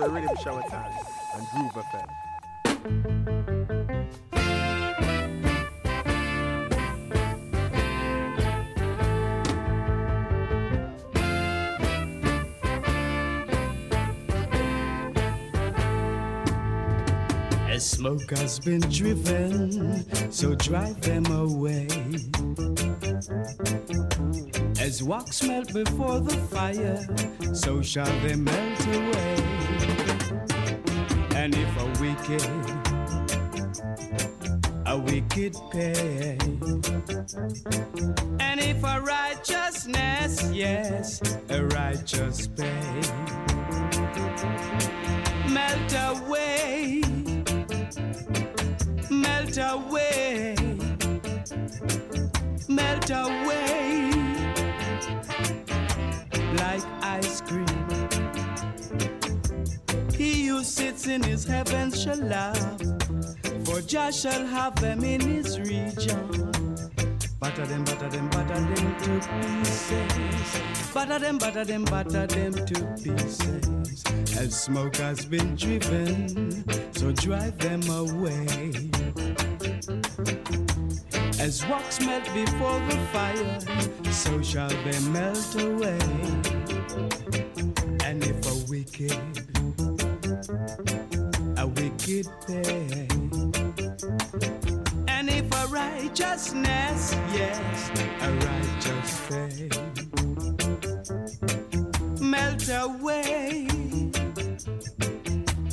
to 0.00 0.08
Rhythm 0.08 0.36
Shower 0.42 0.62
Time 0.62 0.92
and 1.36 1.46
Groove 1.48 1.72
FM. 1.72 2.08
Smoke 17.78 18.30
has 18.30 18.58
been 18.58 18.80
driven, 18.80 20.32
so 20.32 20.54
drive 20.54 21.00
them 21.02 21.26
away. 21.26 21.86
As 24.80 25.02
wax 25.02 25.42
melt 25.42 25.72
before 25.72 26.20
the 26.20 26.36
fire, 26.50 26.98
so 27.54 27.82
shall 27.82 28.20
they 28.20 28.36
melt 28.36 28.86
away. 28.86 29.59
And 31.52 31.58
if 31.58 31.76
a 31.78 31.86
wicked, 32.00 32.46
a 34.86 34.96
wicked 34.96 35.56
pay, 35.72 36.38
and 38.38 38.60
if 38.60 38.84
a 38.84 39.00
righteousness, 39.00 40.48
yes, 40.52 41.20
a 41.48 41.64
righteous 41.64 42.46
pay, 42.46 43.00
melt 45.48 45.92
away, 45.92 47.02
melt 49.10 49.58
away, 49.58 50.54
melt 52.68 53.10
away. 53.10 54.12
Like 56.58 56.84
ice 57.02 57.40
cream 57.40 57.69
who 60.60 60.64
sits 60.64 61.06
in 61.06 61.22
his 61.22 61.46
heavens 61.46 62.02
shall 62.02 62.18
laugh, 62.18 62.78
for 63.64 63.80
Jah 63.80 64.12
shall 64.12 64.46
have 64.46 64.78
them 64.78 65.02
in 65.02 65.18
his 65.18 65.58
region. 65.58 66.52
Batter 67.40 67.64
them, 67.64 67.82
batter 67.82 68.10
them, 68.10 68.28
batter 68.28 68.60
them 68.60 68.94
to 69.00 69.12
pieces. 69.40 70.92
Batter 70.92 71.18
them, 71.18 71.38
batter 71.38 71.64
them, 71.64 71.84
batter 71.86 72.26
them 72.26 72.52
to 72.52 72.74
pieces. 73.02 74.04
As 74.36 74.60
smoke 74.60 74.96
has 74.96 75.24
been 75.24 75.56
driven, 75.56 76.62
so 76.92 77.10
drive 77.12 77.56
them 77.56 77.80
away. 77.88 78.90
As 81.40 81.64
rocks 81.70 82.00
melt 82.00 82.24
before 82.34 82.80
the 82.90 82.98
fire, 83.14 83.60
so 84.12 84.42
shall 84.42 84.68
they 84.84 85.00
melt 85.08 85.54
away. 85.58 85.98
And 88.04 88.22
if 88.22 88.38
a 88.46 88.70
wicked 88.70 89.59
wicked 92.10 92.26
pay, 92.46 93.06
and 95.08 95.28
if 95.28 95.50
a 95.52 95.66
righteousness, 95.68 97.14
yes, 97.32 97.90
a 98.20 98.32
righteous 98.46 99.20
pay, 99.28 99.68
melt 102.20 102.68
away, 102.68 103.66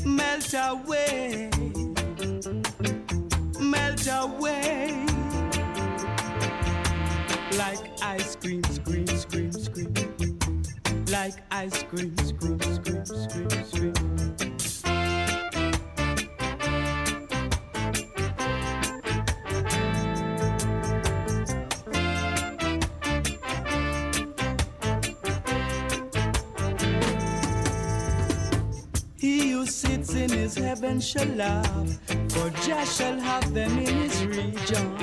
melt 0.06 0.54
away, 0.54 1.50
melt 3.60 4.08
away 4.12 5.06
like 7.58 7.80
ice 8.04 8.36
cream, 8.36 8.64
scream, 8.66 9.08
scream, 9.08 9.52
scream. 9.52 9.94
Like 11.10 11.36
ice 11.52 11.84
cream, 11.84 12.16
scream, 12.18 12.60
scream, 12.62 13.06
scream, 13.06 13.50
scream. 13.66 14.07
Sits 29.78 30.16
in 30.16 30.30
his 30.32 30.56
heaven 30.56 31.00
shall 31.00 31.28
laugh, 31.36 31.90
for 32.30 32.50
Jah 32.66 32.84
shall 32.84 33.20
have 33.20 33.54
them 33.54 33.78
in 33.78 33.96
his 34.10 34.26
region. 34.26 34.98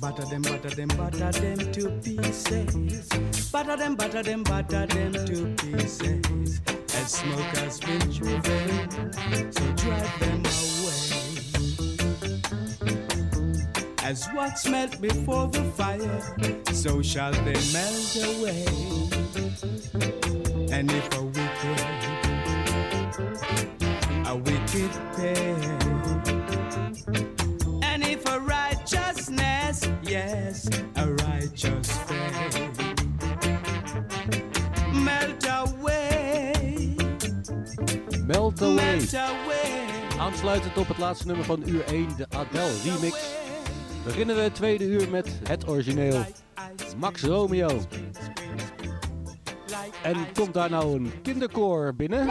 Butter 0.00 0.24
them, 0.24 0.40
butter 0.40 0.70
them, 0.70 0.88
butter 0.88 1.32
them 1.32 1.58
to 1.72 1.90
pieces. 2.00 3.08
Butter 3.52 3.76
them, 3.76 3.94
butter 3.94 4.22
them, 4.22 4.42
butter 4.42 4.86
them 4.86 5.12
to 5.12 5.54
pieces. 5.60 6.62
As 6.94 7.12
smoke 7.12 7.56
has 7.60 7.78
been 7.80 8.10
driven, 8.10 9.12
so 9.52 9.64
drive 9.82 10.18
them 10.18 10.42
away. 10.64 11.04
As 14.02 14.26
wax 14.34 14.66
melt 14.66 14.98
before 14.98 15.48
the 15.48 15.64
fire, 15.76 16.22
so 16.72 17.02
shall 17.02 17.32
they 17.44 17.60
melt 17.76 18.16
away. 18.32 18.64
And 20.72 20.90
if 20.90 21.12
a 21.12 21.18
a 21.18 21.37
Aansluitend 40.18 40.76
op 40.76 40.88
het 40.88 40.98
laatste 40.98 41.26
nummer 41.26 41.44
van 41.44 41.62
uur 41.68 41.84
1, 41.84 42.08
de 42.16 42.26
Adele 42.30 42.80
remix. 42.84 43.34
Beginnen 44.04 44.36
we 44.36 44.42
het 44.42 44.54
tweede 44.54 44.84
uur 44.84 45.08
met 45.10 45.40
het 45.48 45.68
origineel. 45.68 46.24
Max 46.96 47.22
Romeo. 47.22 47.80
En 50.02 50.16
komt 50.34 50.54
daar 50.54 50.70
nou 50.70 50.94
een 50.94 51.12
kinderkoor 51.22 51.94
binnen? 51.94 52.28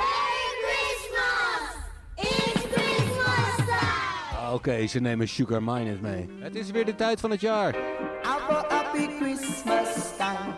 Ah, 4.48 4.54
Oké, 4.54 4.88
ze 4.88 5.00
nemen 5.00 5.28
Sugar 5.28 5.64
Miners 5.64 6.00
mee. 6.00 6.30
Het 6.39 6.56
is 6.56 6.72
weer 6.72 6.86
de 6.86 6.95
tijd 6.95 7.20
van 7.20 7.32
het 7.32 7.41
jaar. 7.41 7.76
Have 8.22 8.52
a 8.52 8.66
happy 8.76 9.08
Christmas 9.20 10.16
time. 10.18 10.54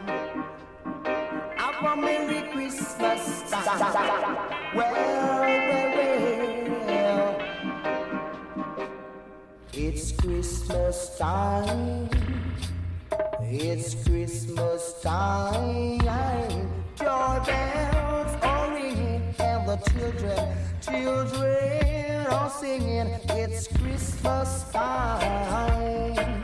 Have 1.55 1.85
a 1.85 1.95
Merry 1.95 2.49
Christmas 2.51 3.49
time. 3.49 4.37
Well, 4.75 4.93
well, 4.93 5.93
well. 6.85 7.35
It's 9.71 10.13
Christmas 10.15 11.17
time. 11.17 12.07
It's 13.51 13.95
Christmas 14.03 15.01
time. 15.01 15.97
Joy 16.95 17.39
bells 17.45 18.41
are 18.41 18.73
ringing 18.73 19.35
and 19.37 19.67
the 19.67 19.77
children, 19.91 20.57
children 20.81 22.08
singing. 22.69 23.09
It's 23.29 23.67
Christmas 23.67 24.63
time. 24.71 26.43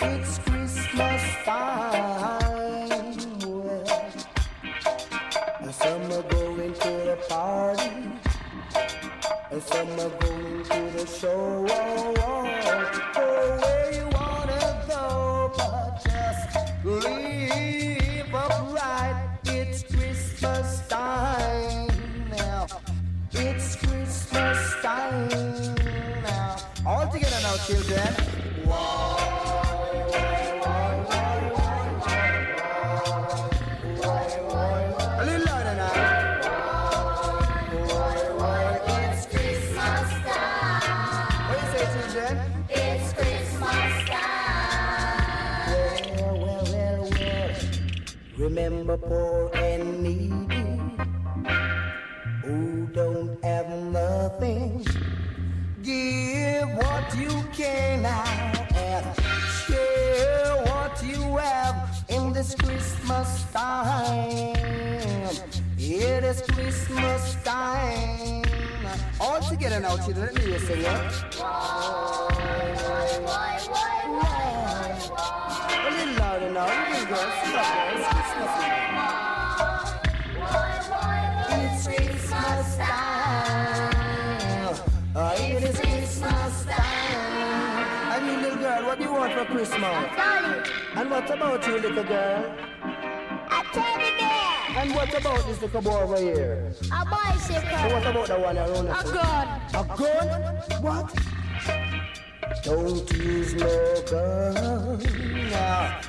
It's 0.00 0.38
Christmas 0.38 1.22
time. 1.44 2.88
Well, 5.60 5.72
some 5.72 6.04
are 6.16 6.26
going 6.34 6.74
to 6.84 6.92
the 7.08 7.18
party, 7.28 7.94
and 9.52 9.62
some 9.62 9.92
are 10.04 10.14
going 10.24 10.64
to 10.70 10.80
the 10.96 11.06
show. 11.06 11.64
Go 12.16 12.53
poor 49.06 49.50
and 49.54 50.02
needy 50.02 50.32
who 52.42 52.86
don't 52.92 53.42
have 53.44 53.68
nothing. 53.68 54.84
Give 55.82 56.68
what 56.76 57.16
you 57.16 57.30
can 57.52 58.06
out 58.06 58.72
and 58.74 59.04
share 59.66 60.56
what 60.64 61.02
you 61.02 61.36
have 61.36 62.04
in 62.08 62.32
this 62.32 62.54
Christmas 62.54 63.44
time. 63.52 64.56
It 65.78 66.24
is 66.24 66.42
Christmas 66.42 67.36
time. 67.44 68.44
All 69.20 69.40
together 69.40 69.80
now, 69.80 69.96
children. 69.96 70.26
Let 70.26 70.34
me 70.34 70.40
hear 70.42 70.52
you 70.52 70.58
sing 70.60 70.80
it. 70.80 71.33
For 89.46 89.52
Christmas? 89.52 90.10
And 90.94 91.10
what 91.10 91.30
about 91.30 91.66
you, 91.66 91.78
little 91.78 92.04
girl? 92.04 92.54
A 93.50 93.64
teddy 93.72 94.10
bear. 94.18 94.82
And 94.82 94.94
what 94.94 95.14
about 95.18 95.46
this 95.46 95.60
little 95.62 95.82
boy 95.82 96.00
over 96.02 96.18
here? 96.18 96.72
A 96.92 97.04
bicycle. 97.04 97.68
And 97.68 97.92
what 97.92 98.06
about 98.06 98.26
the 98.26 98.38
one 98.38 98.58
around 98.58 98.88
us? 98.88 99.10
A 99.10 99.12
gun. 99.12 99.48
A 99.74 99.96
gun? 99.96 100.82
What? 100.82 101.14
Don't 102.62 103.12
use 103.12 103.54
no 103.54 104.02
gun. 104.10 105.50
Nah. 105.50 106.00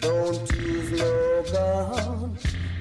Don't 0.00 0.52
use 0.52 1.00
no 1.00 1.44
gun. 1.52 2.38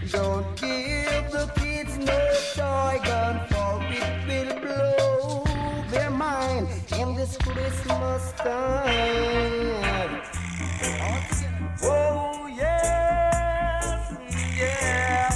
Don't 0.10 0.58
give 0.58 1.32
the 1.32 1.52
kids 1.56 1.98
no 1.98 2.34
toy 2.56 3.00
gun, 3.04 3.48
for 3.48 3.82
it 3.90 4.28
will 4.28 4.60
blow 4.62 5.13
their 5.94 6.10
mind 6.10 6.68
in 6.98 7.14
this 7.14 7.38
Christmas 7.38 8.32
time. 8.34 10.22
Oh, 11.84 12.48
yes, 12.48 14.16
yeah. 14.58 15.30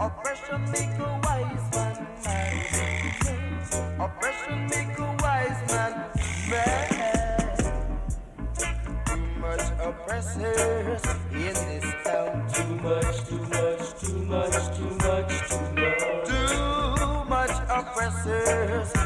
Oppression 0.00 0.64
make 0.72 0.98
a 0.98 1.20
wise 1.22 1.70
man 1.72 2.06
mad. 2.24 2.66
Oppression 4.00 4.66
make 4.66 4.98
a 4.98 5.16
wise 5.22 5.62
man 5.70 5.94
mad. 6.50 6.90
Too 9.06 9.26
much 9.38 9.66
oppressors 9.80 11.02
in 11.30 11.54
this 11.70 11.86
town. 12.04 12.48
Too 12.52 12.74
much, 12.82 13.24
too 13.28 13.42
much, 13.54 13.84
too 14.00 14.18
much, 14.24 14.56
too 14.76 14.90
much, 15.06 15.32
too 15.48 15.66
much. 15.78 16.26
Too 16.26 17.24
much 17.28 17.54
oppressors. 17.70 19.05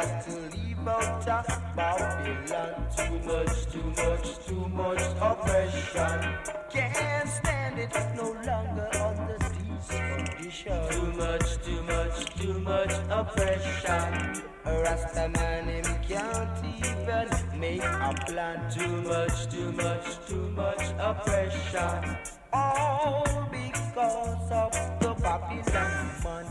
got 0.00 0.24
to 0.24 0.32
leave 0.56 0.88
out 0.88 1.28
of 1.28 1.46
Babylon. 1.76 2.86
Too 2.96 3.18
much, 3.26 3.66
too 3.72 3.82
much, 4.02 4.46
too 4.46 4.68
much 4.68 5.02
oppression. 5.20 6.34
Can't 6.70 7.28
stand 7.28 7.78
it 7.78 7.92
no 8.16 8.32
longer 8.46 8.88
under 8.96 9.38
these 9.38 9.88
conditions. 9.88 10.94
Too 10.94 11.12
much, 11.12 11.62
too 11.64 11.82
much, 11.82 12.24
too 12.40 12.58
much 12.60 12.92
oppression. 13.10 14.42
Rasta 14.64 15.28
man 15.34 15.68
him 15.68 15.84
can't 16.08 16.64
even 16.64 17.60
make 17.60 17.82
a 17.82 18.14
plan. 18.26 18.70
Too 18.70 19.02
much, 19.02 19.50
too 19.50 19.72
much, 19.72 20.26
too 20.26 20.48
much 20.50 20.82
oppression. 20.98 22.16
All 22.52 23.48
because 23.50 24.50
of 24.50 24.72
the 25.00 25.14
Babylon 25.22 26.10
man, 26.24 26.46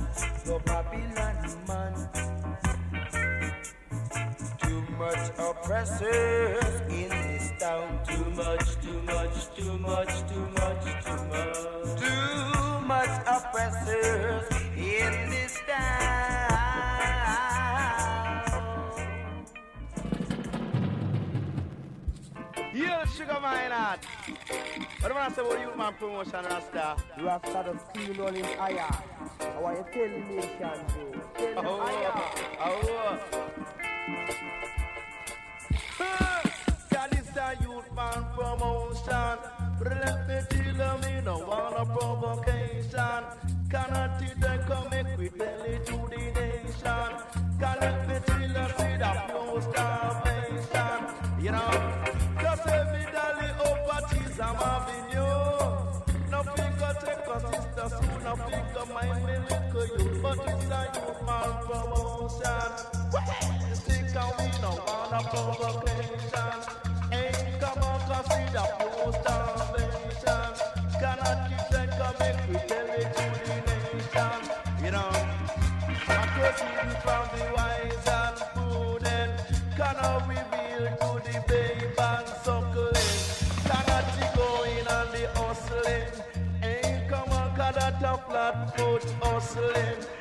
the 0.46 0.60
Babylon 0.66 1.68
man. 1.68 1.89
Much 5.00 5.30
oppressors 5.40 6.82
in 6.90 7.08
this 7.10 7.52
town. 7.58 8.00
Too 8.06 8.26
much, 8.36 8.76
too 8.82 9.02
much, 9.04 9.56
too 9.56 9.78
much, 9.78 10.10
too 10.28 10.48
much, 10.60 10.84
too 11.06 11.24
much. 11.32 12.00
Too 12.02 12.86
much 12.86 13.10
oppressors 13.26 14.44
in 14.76 15.30
this 15.30 15.58
town. 15.66 16.50
Yeah, 22.74 23.06
Sugar 23.06 23.40
Minott. 23.42 24.04
What 25.00 25.10
do 25.12 25.18
I 25.18 25.30
say 25.32 25.42
about 25.42 25.60
you, 25.60 25.76
man? 25.78 25.94
Promotion 25.94 26.44
Rasta. 26.46 26.96
Rasta 27.20 27.64
the 27.66 27.80
steam 27.90 28.18
rolling 28.20 28.44
higher. 28.44 28.86
I 29.40 29.60
want 29.60 29.78
you 29.78 29.84
to 29.84 29.92
tell 29.92 30.08
the 30.08 30.20
nation. 30.36 30.86
Tell 31.36 31.56
them 31.56 31.66
Oh, 31.66 31.80
higher. 31.80 32.14
oh. 32.62 33.20
God 36.00 37.14
is 37.14 37.36
a 37.36 37.58
youth 37.62 37.92
man 37.96 38.26
promotion. 38.36 39.38
But 39.80 39.88
let 40.04 40.28
me 40.28 40.40
tell 40.78 40.98
me 41.00 41.22
no 41.26 41.40
want 41.40 41.76
a 41.78 41.86
provocation. 41.86 43.24
Cannot 43.70 44.20
teach 44.20 44.36
them 44.40 44.60
come 44.68 44.90
make 44.90 45.18
we 45.18 45.30
tell 45.30 45.64
it 45.64 45.86
to 45.86 45.94
the 45.94 46.22
nation. 46.40 47.12
God 47.60 47.78
let 47.82 48.08
me 48.08 48.16
tell 48.26 48.40
them, 48.40 48.72
see 48.78 48.98
that 48.98 49.28
no 49.30 49.60
starvation. 49.60 51.00
You 51.44 51.52
know, 51.52 51.72
just 52.42 52.68
every 52.68 53.06
dolly 53.12 53.50
overseas 53.68 54.40
I'm 54.40 54.56
having 54.56 55.06
you. 55.12 55.30
Nothing 56.32 56.74
go 56.80 56.90
take 57.04 57.28
a 57.28 57.40
sister 57.52 57.88
soon, 58.00 58.24
nothing 58.24 58.66
go 58.74 58.86
mind 58.94 59.26
me 59.26 59.34
little 59.50 59.86
youth. 59.98 60.22
But 60.22 60.40
it's 60.48 60.72
a 60.72 60.82
youth 60.96 61.22
man 61.26 61.52
promotion. 61.68 62.72
Stick 63.76 64.16
and 64.16 64.34
we 64.40 64.62
no 64.62 64.89
starvation. 69.22 70.52
Cannot 71.02 71.40
keep 71.50 71.66
to 73.16 73.26
the 73.48 73.56
nation. 73.66 74.40
You 74.84 74.92
know, 74.92 75.12
from 77.04 77.26
the 77.34 77.46
wise 77.56 78.08
and 78.20 78.38
prudent. 78.54 79.34
Cannot 79.76 80.28
to 81.02 81.10
the 81.26 81.36
and 81.98 82.28
suckling. 82.44 83.18
Cannot 83.66 84.06
going 84.38 84.88
the 85.16 85.24
hustling. 85.34 86.14
Ain't 86.62 87.10
come 87.10 87.32
a 88.04 88.18
flat 88.30 88.78
foot 88.78 89.04
hustling. 89.22 90.19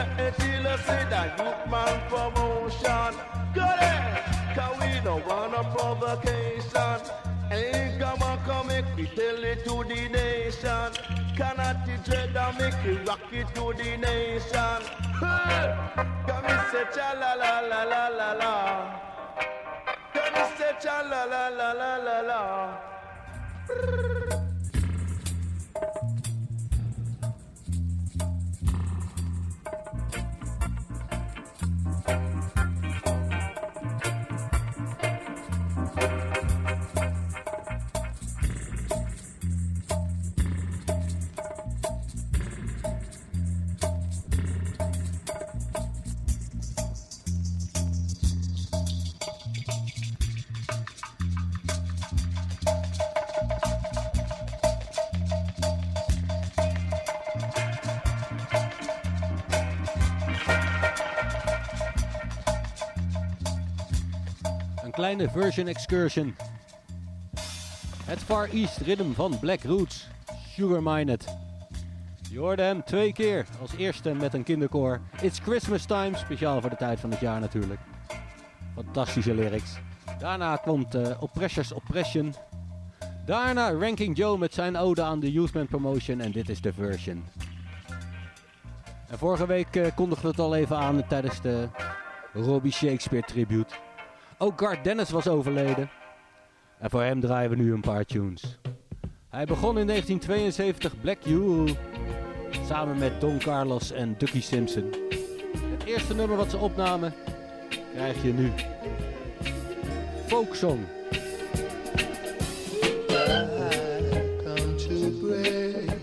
Tell 0.00 0.48
you, 0.48 0.78
say 0.86 1.04
that 1.10 1.38
youth 1.38 1.70
man 1.70 2.00
promotion. 2.08 3.12
Got 3.54 3.82
it, 3.82 4.56
cause 4.56 4.76
we 4.80 5.00
don't 5.04 5.26
want 5.26 5.52
a 5.52 5.62
provocation. 5.76 7.00
Ain't 7.50 8.02
on, 8.02 8.38
come 8.46 8.68
make 8.68 8.96
me 8.96 9.10
tell 9.14 9.44
it 9.44 9.62
to 9.66 9.84
the 9.84 10.08
nation. 10.08 10.90
Cannot 11.36 11.84
the 11.84 11.98
dread 12.04 12.34
and 12.34 12.58
make 12.58 12.84
it 12.86 13.06
rock 13.06 13.20
it 13.30 13.46
to 13.54 13.74
the 13.76 13.96
nation. 13.98 14.80
Hey, 15.20 15.76
come 16.26 16.44
me 16.44 16.56
say 16.72 16.86
cha 16.94 17.12
la 17.20 17.34
la 17.34 17.60
la 17.60 17.82
la 17.84 18.08
la 18.08 18.32
la. 18.32 18.54
Come 20.14 20.32
me 20.32 20.42
say 20.56 20.72
cha 20.80 21.02
la 21.02 21.24
la 21.24 21.48
la 21.48 21.72
la 21.72 21.96
la 21.96 22.20
la. 22.20 22.90
Kleine 65.00 65.28
version 65.30 65.68
excursion. 65.68 66.36
Het 68.04 68.18
Far 68.18 68.48
East 68.48 68.76
Rhythm 68.76 69.12
van 69.12 69.38
Black 69.38 69.62
Roots, 69.62 70.08
Sugar 70.48 70.82
Mined. 70.82 71.24
Je 72.30 72.38
hoorde 72.38 72.62
hem 72.62 72.84
twee 72.84 73.12
keer. 73.12 73.46
Als 73.60 73.74
eerste 73.76 74.14
met 74.14 74.34
een 74.34 74.42
kinderkoor. 74.42 75.00
It's 75.22 75.38
Christmas 75.38 75.84
Time, 75.84 76.16
speciaal 76.16 76.60
voor 76.60 76.70
de 76.70 76.76
tijd 76.76 77.00
van 77.00 77.10
het 77.10 77.20
jaar 77.20 77.40
natuurlijk. 77.40 77.80
Fantastische 78.74 79.34
lyrics. 79.34 79.78
Daarna 80.18 80.56
komt 80.56 80.94
eh, 80.94 81.22
Oppressors 81.22 81.72
Oppression. 81.72 82.34
Daarna 83.26 83.70
Ranking 83.70 84.16
Joe 84.16 84.38
met 84.38 84.54
zijn 84.54 84.76
ode 84.76 85.02
aan 85.02 85.20
de 85.20 85.32
Youthman 85.32 85.66
Promotion 85.66 86.20
en 86.20 86.32
dit 86.32 86.48
is 86.48 86.60
de 86.60 86.72
version. 86.72 87.24
En 89.08 89.18
vorige 89.18 89.46
week 89.46 89.76
eh, 89.76 89.86
kondigde 89.94 90.28
het 90.28 90.38
al 90.38 90.54
even 90.54 90.76
aan 90.76 91.06
tijdens 91.06 91.40
de 91.40 91.68
Robbie 92.32 92.72
Shakespeare 92.72 93.26
tribute. 93.26 93.74
Ook 94.42 94.60
Garth 94.60 94.84
Dennis 94.84 95.10
was 95.10 95.28
overleden. 95.28 95.90
En 96.78 96.90
voor 96.90 97.02
hem 97.02 97.20
draaien 97.20 97.50
we 97.50 97.56
nu 97.56 97.72
een 97.72 97.80
paar 97.80 98.04
tunes. 98.04 98.58
Hij 99.28 99.44
begon 99.44 99.78
in 99.78 99.86
1972 99.86 101.00
Black 101.00 101.24
Uhuru 101.24 101.74
samen 102.66 102.98
met 102.98 103.20
Don 103.20 103.38
Carlos 103.38 103.92
en 103.92 104.14
Ducky 104.18 104.40
Simpson. 104.40 104.94
Het 105.70 105.84
eerste 105.84 106.14
nummer 106.14 106.36
wat 106.36 106.50
ze 106.50 106.56
opnamen 106.56 107.14
krijg 107.94 108.22
je 108.22 108.32
nu. 108.32 108.52
Folksong. 110.26 110.80
come 114.44 114.76
to 114.76 115.10
break 115.20 115.98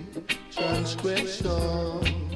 transgression 0.50 2.26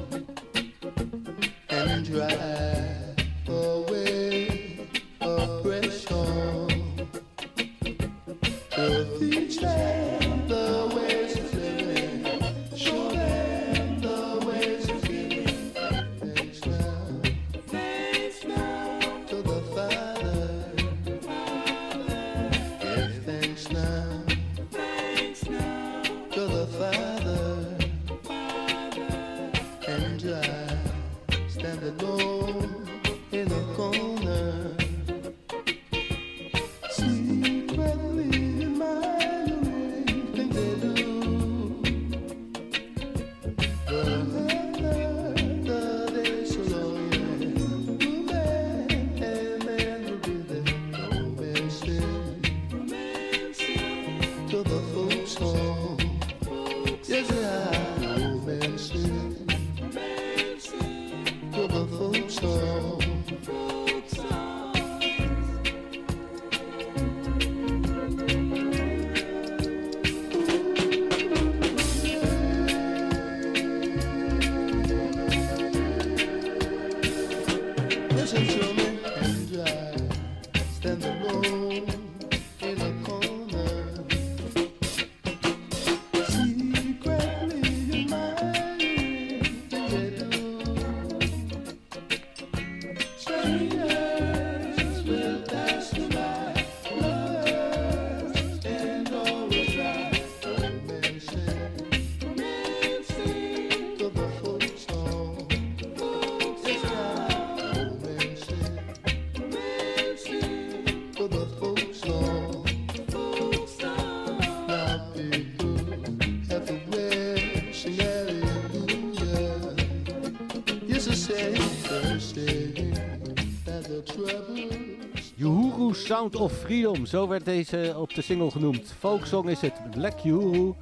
Of 126.30 126.52
Freedom, 126.52 127.06
zo 127.06 127.28
werd 127.28 127.44
deze 127.44 127.94
op 127.96 128.14
de 128.14 128.22
single 128.22 128.50
genoemd. 128.50 128.94
Folksong 128.98 129.48
is 129.48 129.60
het 129.60 129.90
Black 129.90 130.24
Uhuru, 130.24 130.72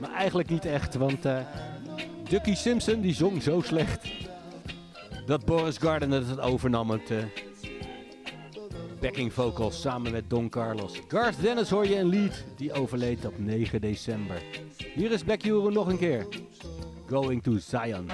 maar 0.00 0.12
eigenlijk 0.12 0.50
niet 0.50 0.64
echt, 0.64 0.94
want 0.94 1.24
eh 1.24 1.38
Ducky 2.28 2.54
Simpson 2.54 3.00
die 3.00 3.14
zong 3.14 3.42
zo 3.42 3.60
slecht 3.60 4.08
dat 5.26 5.44
Boris 5.44 5.78
Gardner 5.78 6.28
het 6.28 6.40
overnam. 6.40 6.90
Het 6.90 7.10
eh, 7.10 7.18
backing 9.00 9.32
vocals 9.32 9.80
samen 9.80 10.12
met 10.12 10.30
Don 10.30 10.48
Carlos. 10.48 11.00
Garth 11.08 11.40
Dennis 11.40 11.70
hoor 11.70 11.86
je 11.86 11.96
een 11.96 12.08
lied 12.08 12.44
die 12.56 12.72
overleed 12.72 13.26
op 13.26 13.38
9 13.38 13.80
december. 13.80 14.42
Hier 14.94 15.10
is 15.10 15.22
Black 15.22 15.44
Uhuru 15.44 15.72
nog 15.72 15.88
een 15.88 15.98
keer. 15.98 16.26
Going 17.06 17.42
to 17.42 17.58
Zion. 17.58 18.06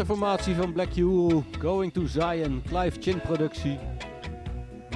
De 0.00 0.06
formatie 0.06 0.54
van 0.54 0.72
Black 0.72 0.96
Uhuru, 0.96 1.42
Going 1.58 1.92
to 1.92 2.06
Zion, 2.06 2.62
Clive 2.66 3.00
Chin 3.00 3.20
productie. 3.20 3.78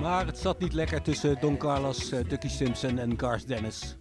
Maar 0.00 0.26
het 0.26 0.38
zat 0.38 0.58
niet 0.58 0.72
lekker 0.72 1.02
tussen 1.02 1.40
Don 1.40 1.56
Carlos, 1.56 2.10
eh, 2.12 2.28
Ducky 2.28 2.48
Simpson 2.48 2.98
en 2.98 3.18
Garth 3.18 3.48
Dennis. 3.48 3.96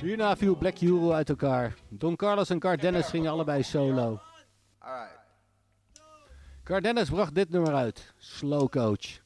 Hierna 0.00 0.36
viel 0.36 0.56
Black 0.56 0.80
Uhuru 0.80 1.12
uit 1.12 1.28
elkaar. 1.28 1.74
Don 1.88 2.16
Carlos 2.16 2.50
en 2.50 2.62
Garth 2.62 2.80
Dennis 2.80 3.06
gingen 3.06 3.30
allebei 3.30 3.62
solo. 3.62 4.20
Garth 6.64 6.82
Dennis 6.82 7.08
bracht 7.10 7.34
dit 7.34 7.50
nummer 7.50 7.74
uit, 7.74 8.14
Slow 8.16 8.68
Coach. 8.68 9.23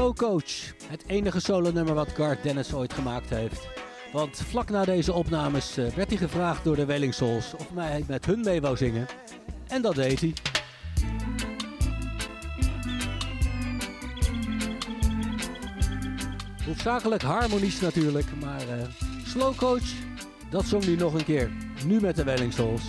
Slow 0.00 0.16
Coach. 0.16 0.72
Het 0.86 1.04
enige 1.06 1.40
solo-nummer 1.40 1.94
wat 1.94 2.10
Garth 2.10 2.42
Dennis 2.42 2.74
ooit 2.74 2.92
gemaakt 2.92 3.30
heeft. 3.30 3.68
Want 4.12 4.36
vlak 4.36 4.70
na 4.70 4.84
deze 4.84 5.12
opnames 5.12 5.76
eh, 5.76 5.86
werd 5.86 6.08
hij 6.08 6.18
gevraagd 6.18 6.64
door 6.64 6.76
de 6.76 6.84
Welling 6.84 7.14
Souls 7.14 7.54
of 7.54 7.66
hij 7.74 8.04
met 8.08 8.26
hun 8.26 8.40
mee 8.40 8.60
wou 8.60 8.76
zingen. 8.76 9.06
En 9.68 9.82
dat 9.82 9.94
deed 9.94 10.20
hij. 10.20 10.32
Hoofdzakelijk 16.66 17.22
harmonisch 17.22 17.80
natuurlijk, 17.80 18.26
maar 18.40 18.60
eh, 18.60 18.78
uh, 18.78 18.86
Slow 19.26 19.56
Coach, 19.56 19.92
dat 20.50 20.64
zong 20.64 20.84
hij 20.84 20.94
nog 20.94 21.14
een 21.14 21.24
keer. 21.24 21.50
Nu 21.86 22.00
met 22.00 22.16
de 22.16 22.24
Welling 22.24 22.52
Souls. 22.52 22.82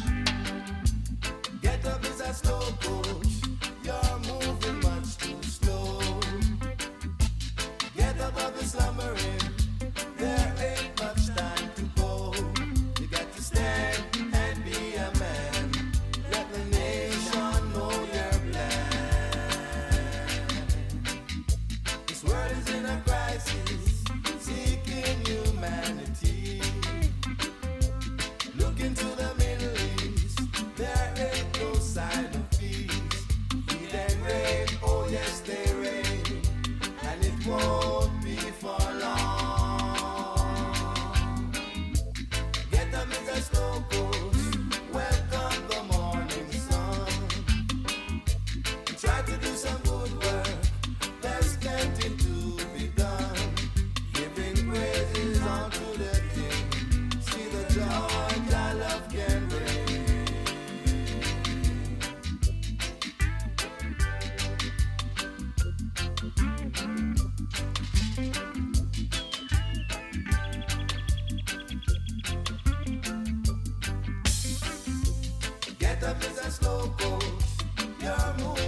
Metaplazas 76.02 76.60
locos, 76.64 77.24
your 78.02 78.34
move. 78.40 78.61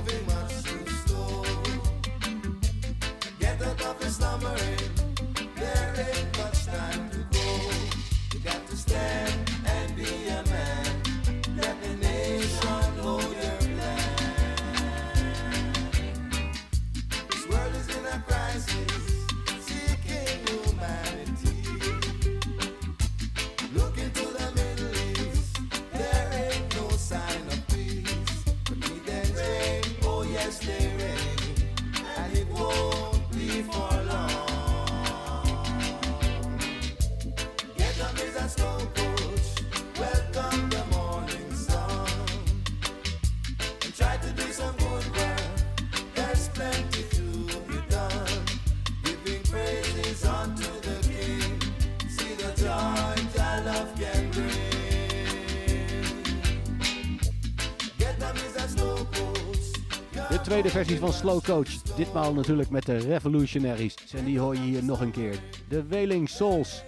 versie 60.74 61.00
van 61.00 61.14
Slow 61.14 61.44
Coach. 61.44 61.82
Ditmaal 61.96 62.34
natuurlijk 62.34 62.70
met 62.70 62.86
de 62.86 62.98
Revolutionaries. 62.98 63.96
En 64.16 64.26
die 64.26 64.40
hoor 64.40 64.54
je 64.54 64.62
hier 64.62 64.84
nog 64.84 65.02
een 65.02 65.12
keer. 65.12 65.36
De 65.68 65.88
Wailing 65.88 66.30
Souls. 66.30 66.84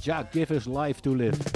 Jack 0.00 0.32
give 0.32 0.54
us 0.54 0.64
life 0.64 1.00
to 1.00 1.14
live. 1.14 1.49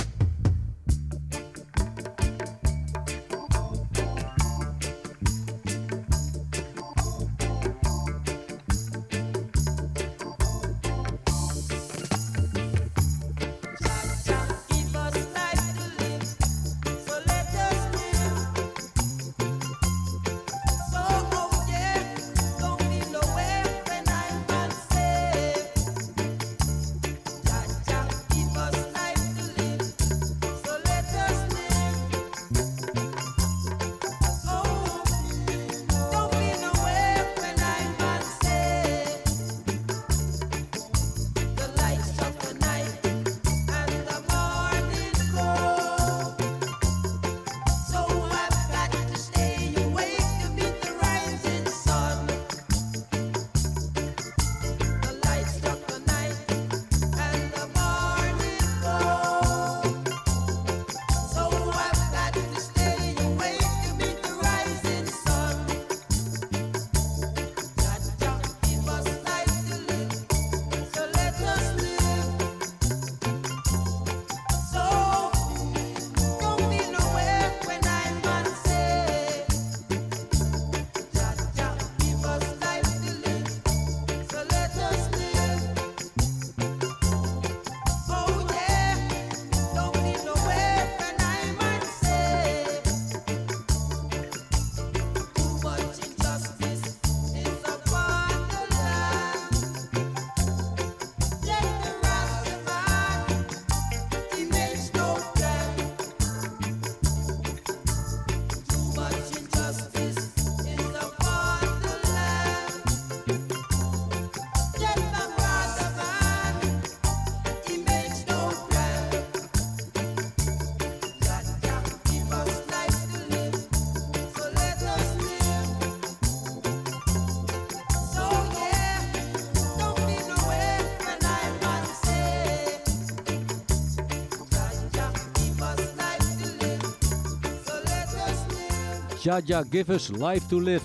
Jaja 139.25 139.65
Give 139.71 139.93
Us 139.93 140.09
Life 140.09 140.49
to 140.49 140.61
Live. 140.61 140.85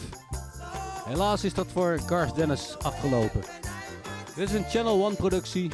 Helaas 1.06 1.44
is 1.44 1.53
dat 1.53 1.68
voor 1.74 1.99
Garth 2.06 2.36
Dennis 2.36 2.78
afgelopen. 2.78 3.41
Dit 4.36 4.49
is 4.49 4.56
een 4.56 4.64
Channel 4.64 5.06
One 5.06 5.16
productie. 5.16 5.72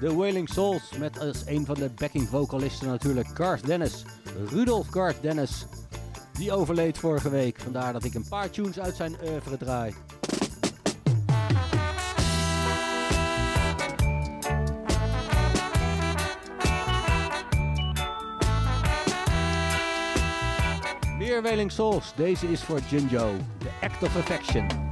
The 0.00 0.16
Wailing 0.16 0.48
Souls 0.48 0.82
met 0.98 1.20
als 1.20 1.46
een 1.46 1.66
van 1.66 1.74
de 1.74 1.90
backing 1.94 2.28
vocalisten 2.28 2.88
natuurlijk 2.88 3.28
Garth 3.34 3.66
Dennis. 3.66 4.04
Rudolf 4.48 4.86
Garth 4.90 5.22
Dennis. 5.22 5.66
Die 6.32 6.52
overleed 6.52 6.98
vorige 6.98 7.30
week. 7.30 7.60
Vandaar 7.60 7.92
dat 7.92 8.04
ik 8.04 8.14
een 8.14 8.28
paar 8.28 8.50
tunes 8.50 8.80
uit 8.80 8.96
zijn 8.96 9.16
oeuvre 9.22 9.56
draai. 9.56 9.94
Wailing 21.42 21.72
Souls. 21.72 22.12
Deze 22.16 22.46
is 22.46 22.62
voor 22.62 22.80
Jinjo. 22.90 23.30
The 23.58 23.70
Act 23.86 24.02
of 24.02 24.16
Affection. 24.16 24.87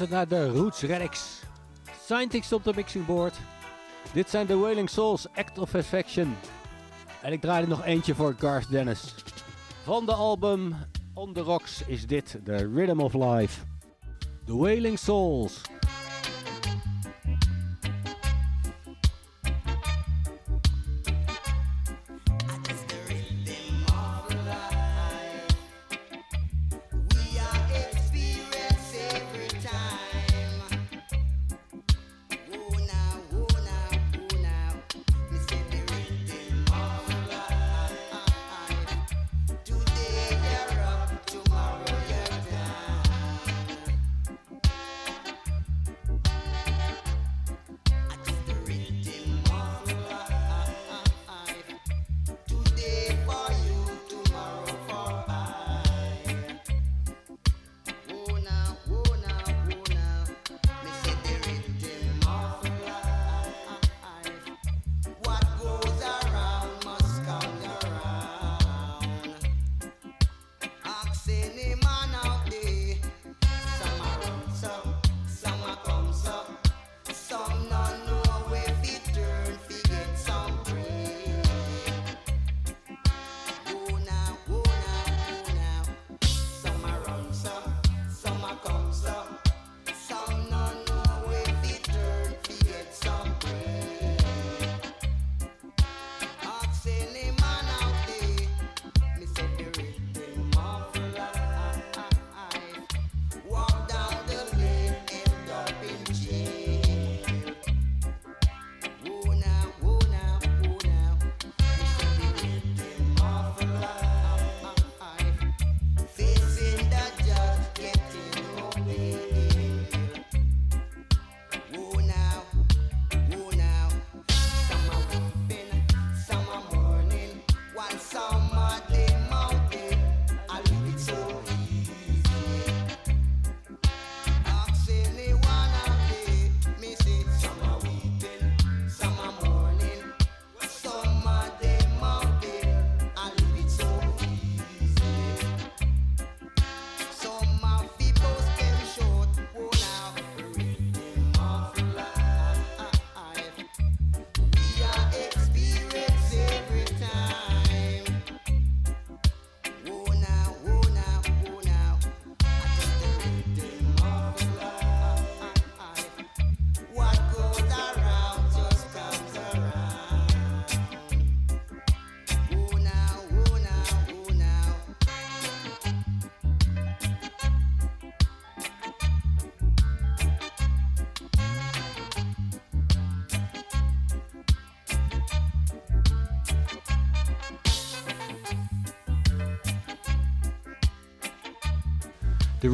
Je 0.00 0.08
luistert 0.08 0.30
naar 0.30 0.48
de 0.48 0.58
Roots 0.58 0.80
Reddix. 0.80 1.42
Scientix 2.02 2.52
op 2.52 2.64
de 2.64 2.72
mixingboard. 2.74 3.36
Dit 4.12 4.30
zijn 4.30 4.46
de 4.46 4.56
Wailing 4.56 4.90
Souls 4.90 5.26
Act 5.34 5.58
of 5.58 5.74
Affection. 5.74 6.36
En 7.22 7.32
ik 7.32 7.40
draai 7.40 7.62
er 7.62 7.68
nog 7.68 7.84
eentje 7.84 8.14
voor 8.14 8.34
Garth 8.38 8.70
Dennis. 8.70 9.14
Van 9.84 10.06
de 10.06 10.12
album 10.12 10.74
On 11.14 11.32
The 11.32 11.40
Rocks 11.40 11.82
is 11.86 12.06
dit 12.06 12.38
The 12.44 12.70
Rhythm 12.74 13.00
of 13.00 13.14
Life. 13.14 13.60
The 14.46 14.56
Wailing 14.56 14.98
Souls. 14.98 15.60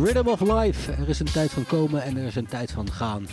Rhythm 0.04 0.28
of 0.28 0.40
Life. 0.40 0.92
Er 0.92 1.08
is 1.08 1.20
een 1.20 1.32
tijd 1.32 1.50
van 1.50 1.66
komen 1.66 2.02
en 2.02 2.16
er 2.16 2.26
is 2.26 2.36
een 2.36 2.46
tijd 2.46 2.72
van 2.72 2.92
gaan. 2.92 3.26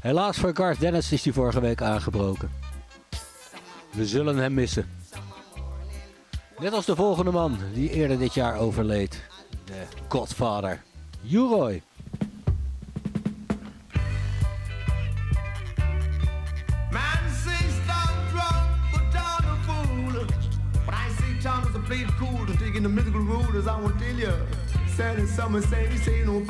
Helaas 0.00 0.36
voor 0.36 0.50
Garth 0.54 0.80
Dennis 0.80 1.12
is 1.12 1.24
hij 1.24 1.32
vorige 1.32 1.60
week 1.60 1.82
aangebroken. 1.82 2.50
We 3.90 4.06
zullen 4.06 4.36
hem 4.36 4.54
missen. 4.54 4.90
Net 6.58 6.72
als 6.72 6.86
de 6.86 6.96
volgende 6.96 7.30
man 7.30 7.58
die 7.74 7.90
eerder 7.90 8.18
dit 8.18 8.34
jaar 8.34 8.58
overleed. 8.58 9.22
De 9.64 9.82
Godfather. 10.08 10.82
Uroy. 11.30 11.82
Said 25.54 25.62
in 25.62 25.68
summer, 25.68 25.88
say, 25.88 25.96
say 25.98 26.24
no 26.24 26.40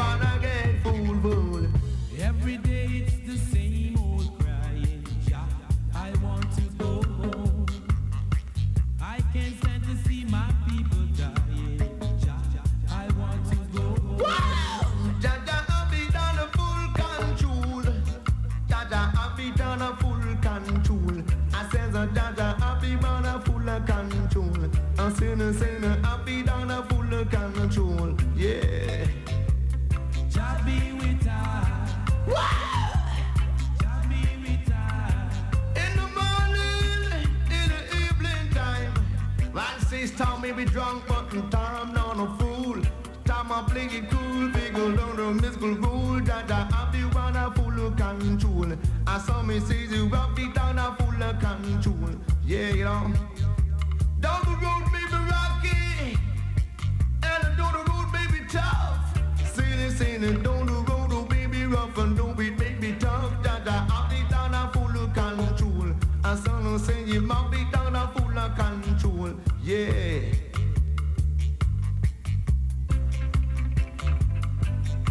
no 66.43 66.78
say 66.78 67.05
you 67.05 67.20
might 67.20 67.48
be 67.51 67.65
down 67.70 67.94
a 67.94 68.09
full 68.09 68.39
of 68.39 68.56
control. 68.56 69.32
Yeah. 69.62 70.20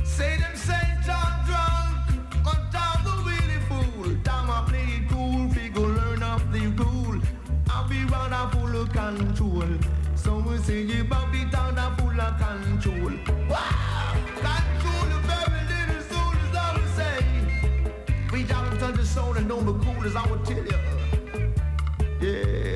Say 0.04 0.38
them 0.38 0.56
say 0.56 0.84
John 1.06 1.46
drunk, 1.46 2.44
but 2.44 2.60
John 2.72 2.98
the 3.06 3.14
really 3.26 3.60
fool. 3.70 4.18
Time 4.24 4.50
I 4.50 4.66
play 4.68 4.84
it 4.98 5.10
cool, 5.10 5.50
figure 5.52 5.80
learn 5.82 6.24
off 6.24 6.44
the 6.52 6.68
rule. 6.68 7.22
I 7.70 7.88
be 7.88 8.04
run 8.06 8.34
a 8.34 8.50
full 8.52 8.82
of 8.82 8.92
control. 8.92 9.80
Someone 10.16 10.62
say 10.64 10.82
you 10.82 11.06
but 11.06 11.32
be 11.32 11.46
down 11.46 11.78
a 11.78 11.96
full 11.98 12.20
of 12.20 12.38
control. 12.38 13.14
Wow! 13.50 14.16
Control 14.44 15.22
very 15.32 15.64
little 15.72 16.02
soul 16.02 16.34
as 16.44 16.56
I 16.58 16.74
would 16.76 16.90
say. 16.98 18.30
We 18.34 18.44
down 18.44 18.78
to 18.78 18.92
the 18.98 19.06
soul 19.06 19.34
and 19.38 19.48
don't 19.48 19.66
be 19.66 19.86
cool 19.86 20.06
as 20.06 20.16
I 20.18 20.28
would 20.30 20.44
tell 20.44 20.66
you. 20.66 20.93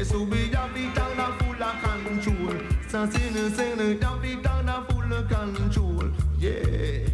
Yeah, 0.07 0.13
so 0.13 0.23
we 0.23 0.49
just 0.49 0.73
be 0.73 0.89
down 0.93 1.19
a 1.19 1.37
full 1.39 1.63
of 1.63 2.05
control. 2.05 2.61
So 2.87 3.09
sinner, 3.09 3.49
sinner, 3.49 3.93
just 3.95 4.21
be 4.21 4.35
down 4.35 4.69
a 4.69 4.85
full 4.89 5.13
of 5.13 5.27
control. 5.29 6.03
Yeah. 6.39 7.09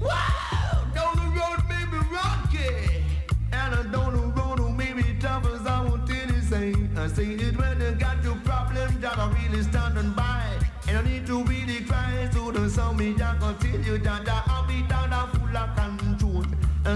Wow! 0.00 0.86
Down 0.94 1.16
the 1.16 1.26
road 1.36 1.62
be 1.68 1.98
rocky, 2.14 3.04
and 3.52 3.74
I 3.74 3.82
down 3.90 4.12
the 4.14 4.40
road 4.40 4.60
oh, 4.60 4.70
may 4.70 4.92
be 4.92 5.18
tough 5.20 5.46
as 5.46 5.66
I 5.66 5.82
want 5.82 6.06
to 6.06 6.42
say. 6.42 6.74
I 6.96 7.08
say 7.08 7.26
it 7.32 7.56
when 7.56 7.80
you 7.80 7.92
got 7.92 8.22
your 8.24 8.36
problem 8.36 9.00
that 9.00 9.18
I 9.18 9.28
really 9.32 9.62
standing 9.62 10.12
by, 10.12 10.44
and 10.88 10.98
I 10.98 11.02
need 11.02 11.26
to 11.26 11.42
really 11.44 11.84
cry. 11.84 12.28
So 12.32 12.50
the 12.50 12.70
song 12.70 12.96
me 12.96 13.14
I 13.14 13.36
can 13.38 13.58
tell 13.58 13.80
you 13.80 13.98
that 13.98 14.28
I'll 14.48 14.66
be 14.66 14.82
down 14.82 15.12
a 15.12 15.26
full 15.28 15.56
of 15.56 15.76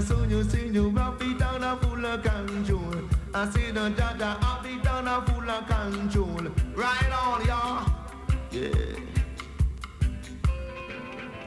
so 0.03 0.23
you 0.25 0.45
see 0.45 0.69
you 0.69 0.91
be 1.19 1.35
down 1.35 1.65
a 1.65 1.77
full 1.77 2.05
of 2.05 2.23
control. 2.23 2.95
I 3.35 3.51
say 3.51 3.71
the 3.71 3.89
dada 3.91 4.39
I'll 4.41 4.63
be 4.63 4.79
down 4.83 5.09
a 5.09 5.23
full 5.27 5.51
of 5.51 5.67
control. 5.67 6.53
Right 6.75 7.13
on, 7.13 7.45
y'all. 7.47 7.91
Yeah. 8.51 8.71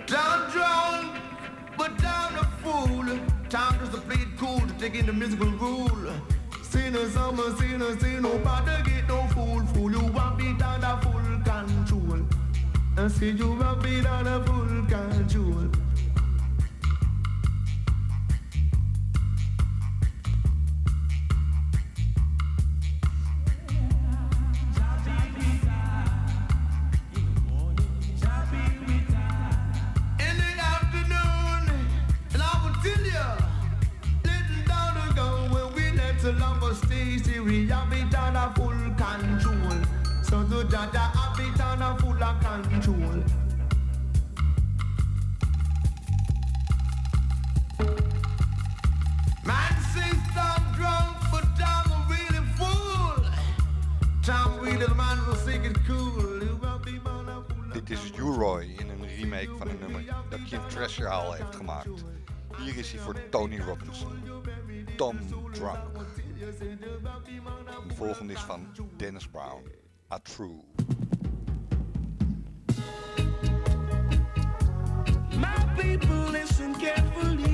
Down 0.06 0.52
drunk, 0.52 1.18
but 1.78 1.98
down 1.99 2.36
a 2.36 2.44
fool. 2.61 3.06
Time 3.49 3.80
just 3.80 3.94
to 3.94 4.02
play 4.02 4.22
it 4.22 4.38
cool 4.38 4.60
to 4.60 4.73
take 4.80 4.95
in 4.95 5.06
the 5.06 5.14
musical 5.14 5.52
rule. 5.52 6.14
Sinner, 6.64 7.07
summer, 7.10 7.56
sinner, 7.57 7.99
sinner, 7.99 8.22
nobody 8.22 8.84
get 8.90 9.07
no 9.07 9.28
fool. 9.28 9.65
Fool, 9.68 9.91
you 9.91 10.11
want 10.11 10.38
be 10.38 10.53
down 10.57 10.84
a 10.84 10.99
full 11.02 11.41
control. 11.44 12.26
I 12.98 13.07
say 13.07 13.30
you 13.30 13.53
want 13.53 13.82
be 13.84 14.02
down 14.02 14.28
a 14.28 14.44
full 14.45 14.86
control. 14.88 15.70
The 36.34 36.40
lumber 36.40 36.74
stay 36.74 37.18
serious, 37.18 37.72
I 37.72 37.86
be 37.90 38.10
down 38.10 38.36
a 38.36 38.53
full 38.56 38.82
control. 38.95 39.78
So 40.24 40.44
the 40.44 40.64
dada, 40.64 41.12
I 41.14 41.34
be 41.38 41.58
down 41.58 41.82
a 41.82 41.98
full 41.99 42.16
control. 42.16 43.24
Man 49.44 49.74
says 49.94 50.22
I'm 50.38 50.64
drunk, 50.76 51.18
but 51.32 51.45
I'm 51.64 51.91
a 51.91 52.08
really 52.10 52.45
fool. 52.58 53.26
Tom 54.24 54.80
the 54.80 54.95
man 54.95 55.18
will 55.28 55.36
sing 55.36 55.66
it 55.66 55.78
cool. 55.88 56.40
Dit 57.74 57.90
is 57.90 58.12
Uroy 58.18 58.76
in 58.78 58.90
een 58.90 59.08
remake 59.18 59.49
van 59.58 59.70
een 59.70 59.80
nummer 59.80 60.03
dat 60.30 60.40
Kim 60.49 60.68
Treasure 60.68 61.10
al 61.10 61.34
heeft 61.34 61.56
gemaakt. 61.56 62.06
Hier 62.58 62.78
is 62.78 62.91
hij 62.91 63.02
voor 63.02 63.16
Tony 63.30 63.60
Robinson. 63.60 64.12
Tom 64.98 65.18
Drunk. 65.52 66.10
De 66.41 67.95
volgende 67.95 68.34
is 68.34 68.39
van 68.39 68.68
Dennis 68.97 69.27
Brown. 69.27 69.61
A 70.11 70.19
True. 70.19 70.63
My 75.35 75.81
people 75.81 76.31
listen 76.31 76.76
carefully 76.80 77.51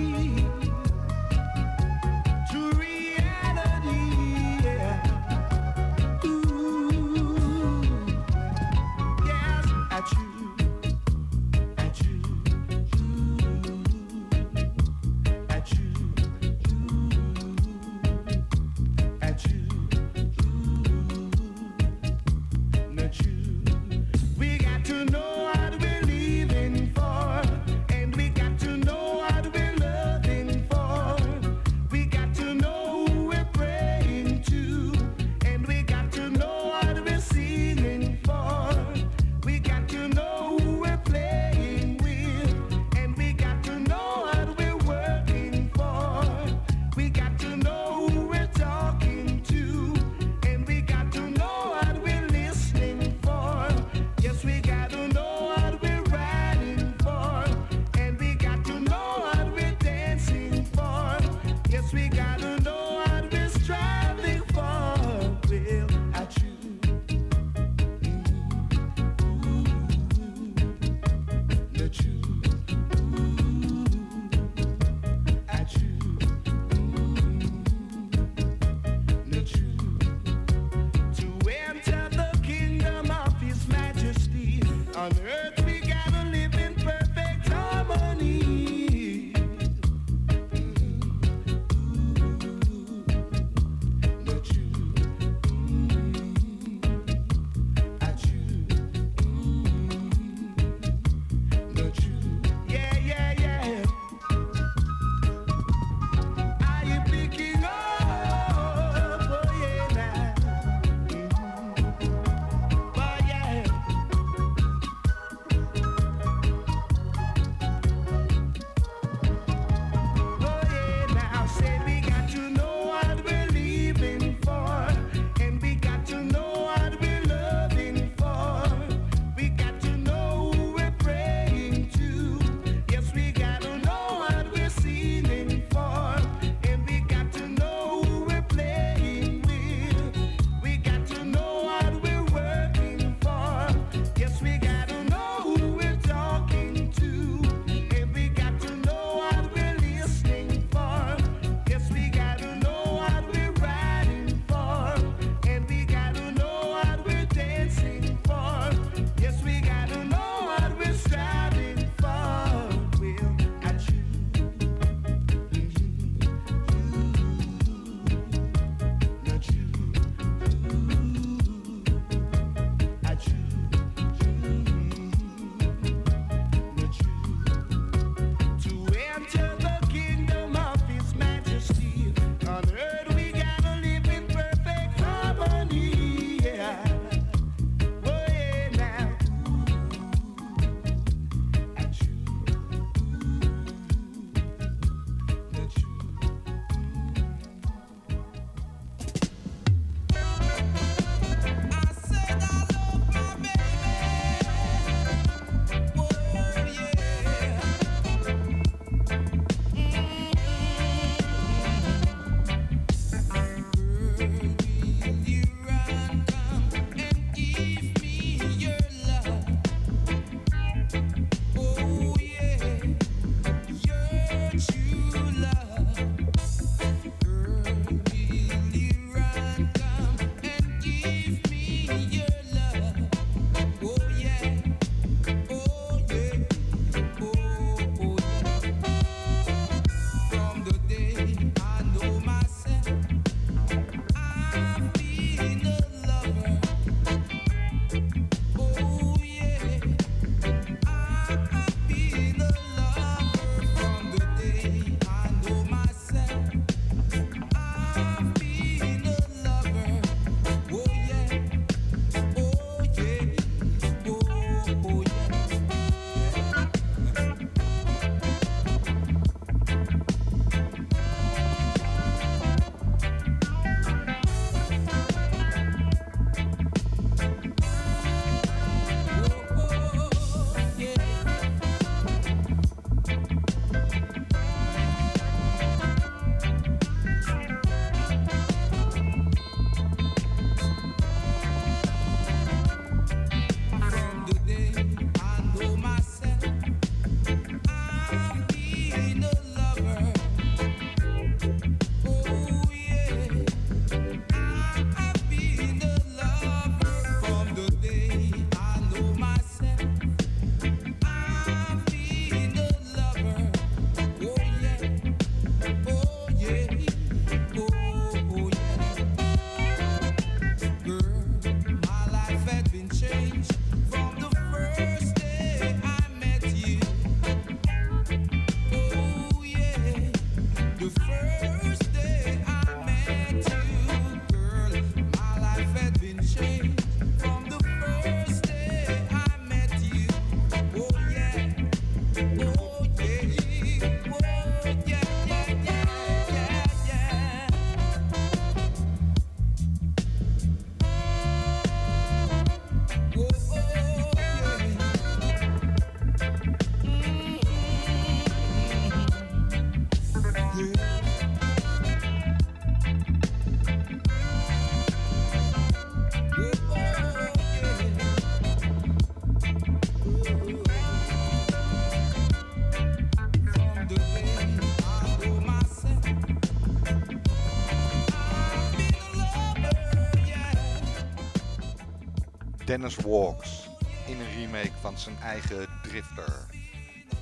Dennis 382.78 382.95
Walks 382.95 383.68
in 384.08 384.20
een 384.20 384.34
remake 384.36 384.78
van 384.82 384.98
zijn 384.98 385.18
eigen 385.18 385.68
Drifter. 385.84 386.45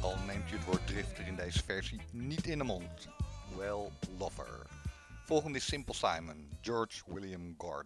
Al 0.02 0.15
neemt 0.27 0.52
u 0.52 0.56
het 0.56 0.65
woord 0.65 0.88
Drifter 0.88 1.27
in 1.27 1.36
deze 1.36 1.64
versie 1.64 2.02
niet 2.11 2.48
in 2.48 2.57
de 2.57 2.64
mond. 2.64 3.07
Well, 3.57 3.90
lover. 4.18 4.68
Volgende 5.26 5.57
is 5.57 5.65
Simple 5.65 5.94
Simon, 5.94 6.49
George 6.61 7.02
William 7.07 7.56
Gordon. 7.57 7.84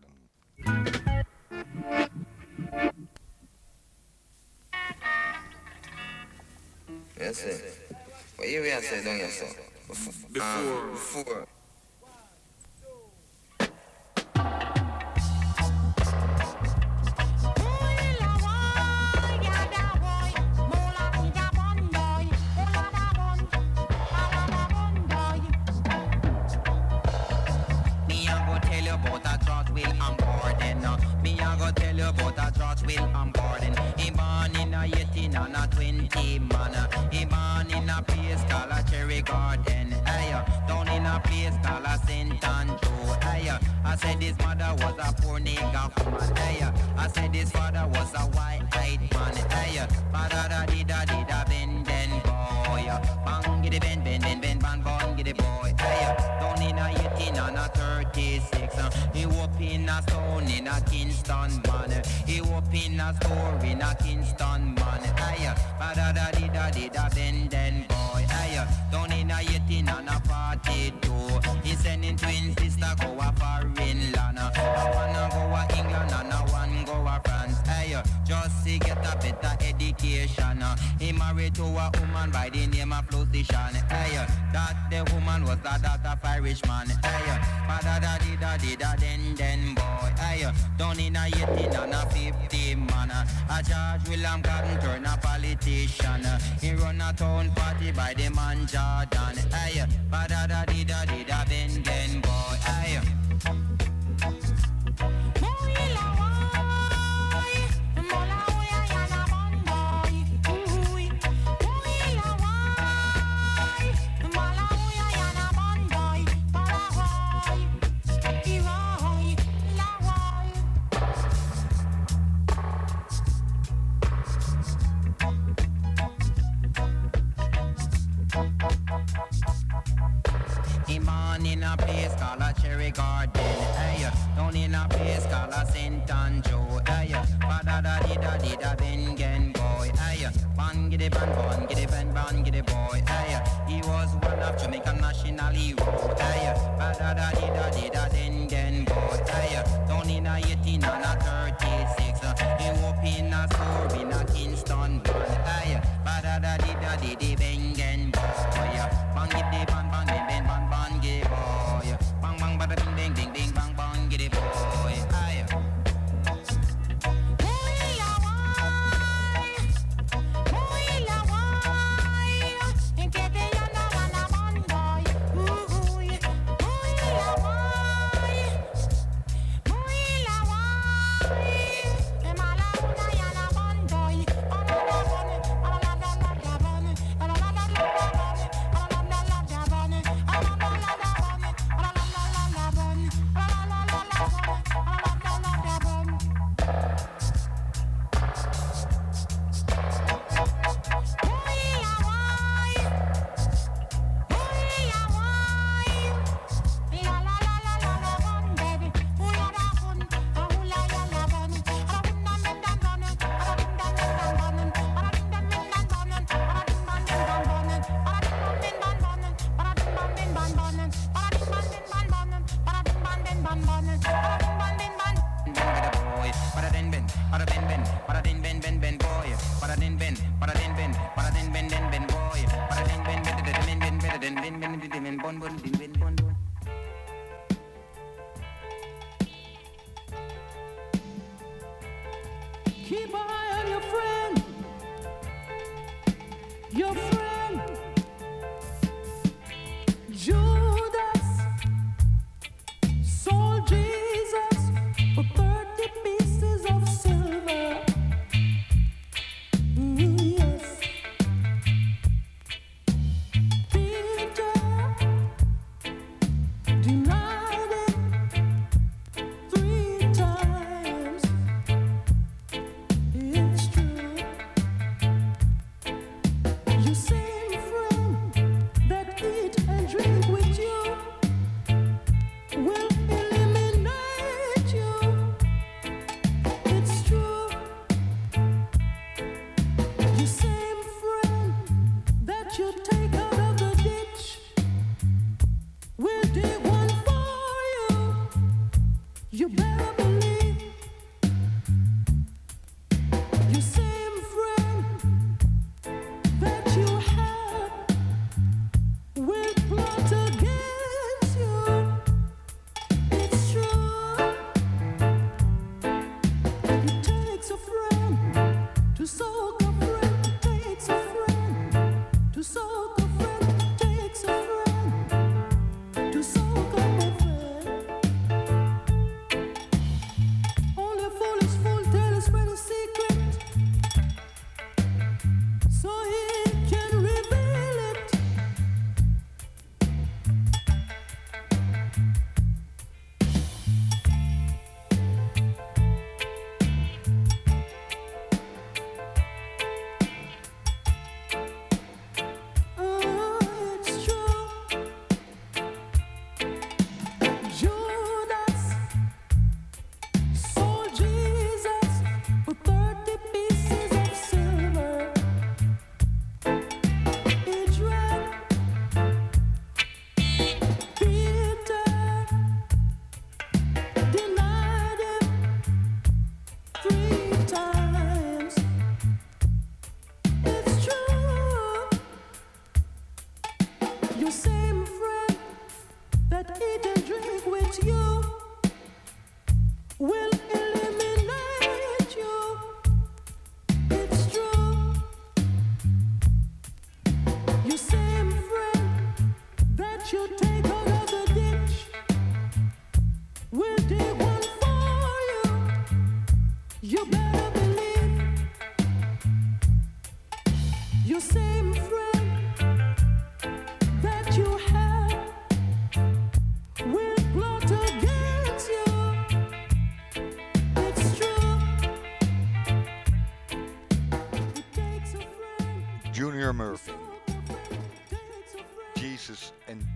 Cardiff, 133.00 133.76
hey, 133.78 134.12
down 134.36 134.56
in 134.58 134.76
a 134.76 134.86
place 134.90 135.26
called 135.28 135.54
a 135.54 135.66
St. 135.72 136.12
Andrew, 136.12 136.80
hey, 136.86 137.16
bada 137.48 137.82
da 137.82 137.98
di 138.06 138.16
da 138.16 138.36
di 138.36 138.58
da 138.58 138.76
Bengen 138.76 139.54
boy, 139.54 139.90
hey, 140.00 140.28
ban 140.58 140.90
giddy 140.90 141.08
ban 141.08 141.32
ban 141.34 141.66
giddy 141.68 141.86
ban 141.86 142.14
ban 142.14 142.44
giddy 142.44 142.62
boy, 142.62 143.02
hey, 143.08 143.40
he 143.70 143.80
was 143.88 144.14
one 144.16 144.40
of 144.40 144.58
Jamaican 144.62 144.98
national 145.00 145.54
hero, 145.54 146.14
hey, 146.20 146.54
bada 146.78 147.16
da 147.16 147.32
di 147.40 147.48
da 147.56 147.70
di 147.70 147.90
da 147.90 148.10
Bengen 148.10 148.84
boy, 148.84 149.18
hey, 149.32 149.64
down 149.88 150.10
in 150.10 150.28
a 150.28 150.36
89 150.36 150.99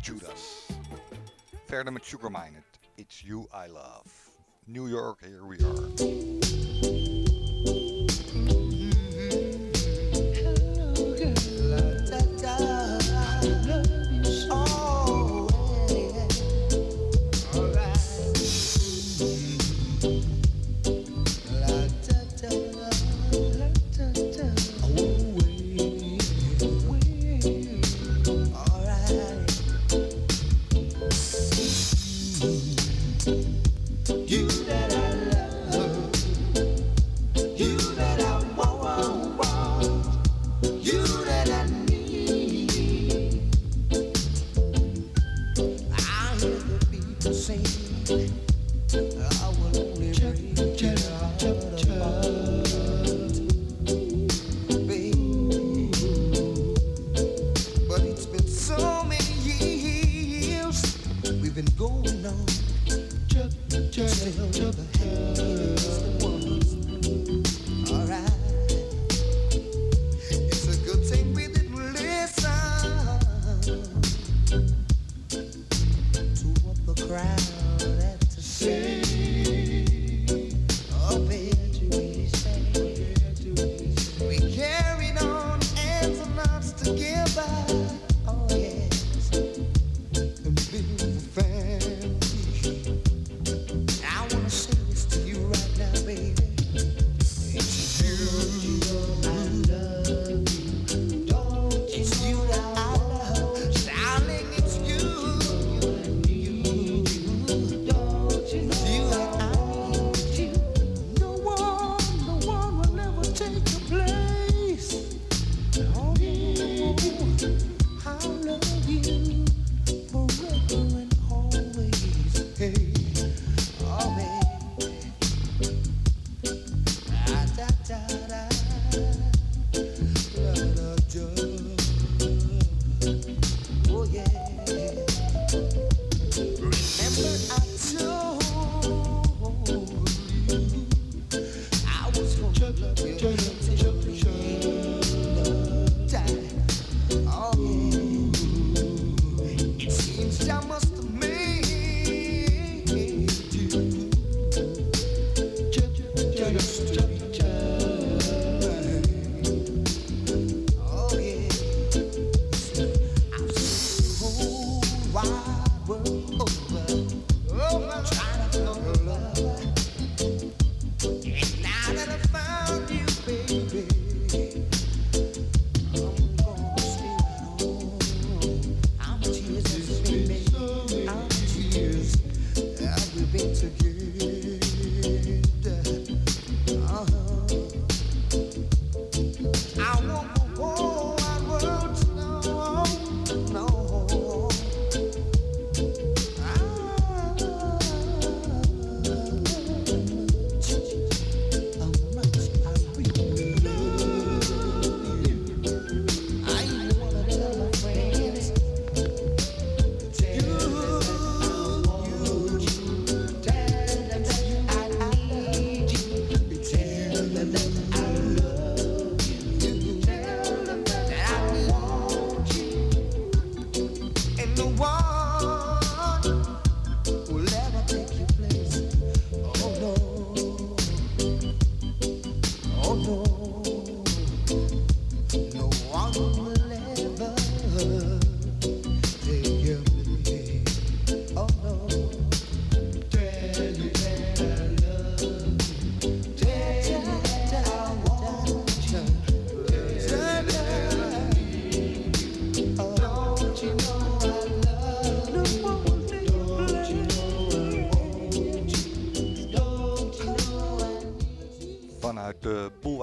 Judas. 0.03 0.67
Verder 1.69 1.89
met 1.91 2.03
Sugar 2.03 2.29
Minott. 2.29 2.77
It's 2.97 3.23
You 3.23 3.47
I 3.53 3.67
Love. 3.67 4.11
New 4.67 4.87
York, 4.87 5.23
here 5.23 5.45
we 5.45 5.55
are. 5.63 5.72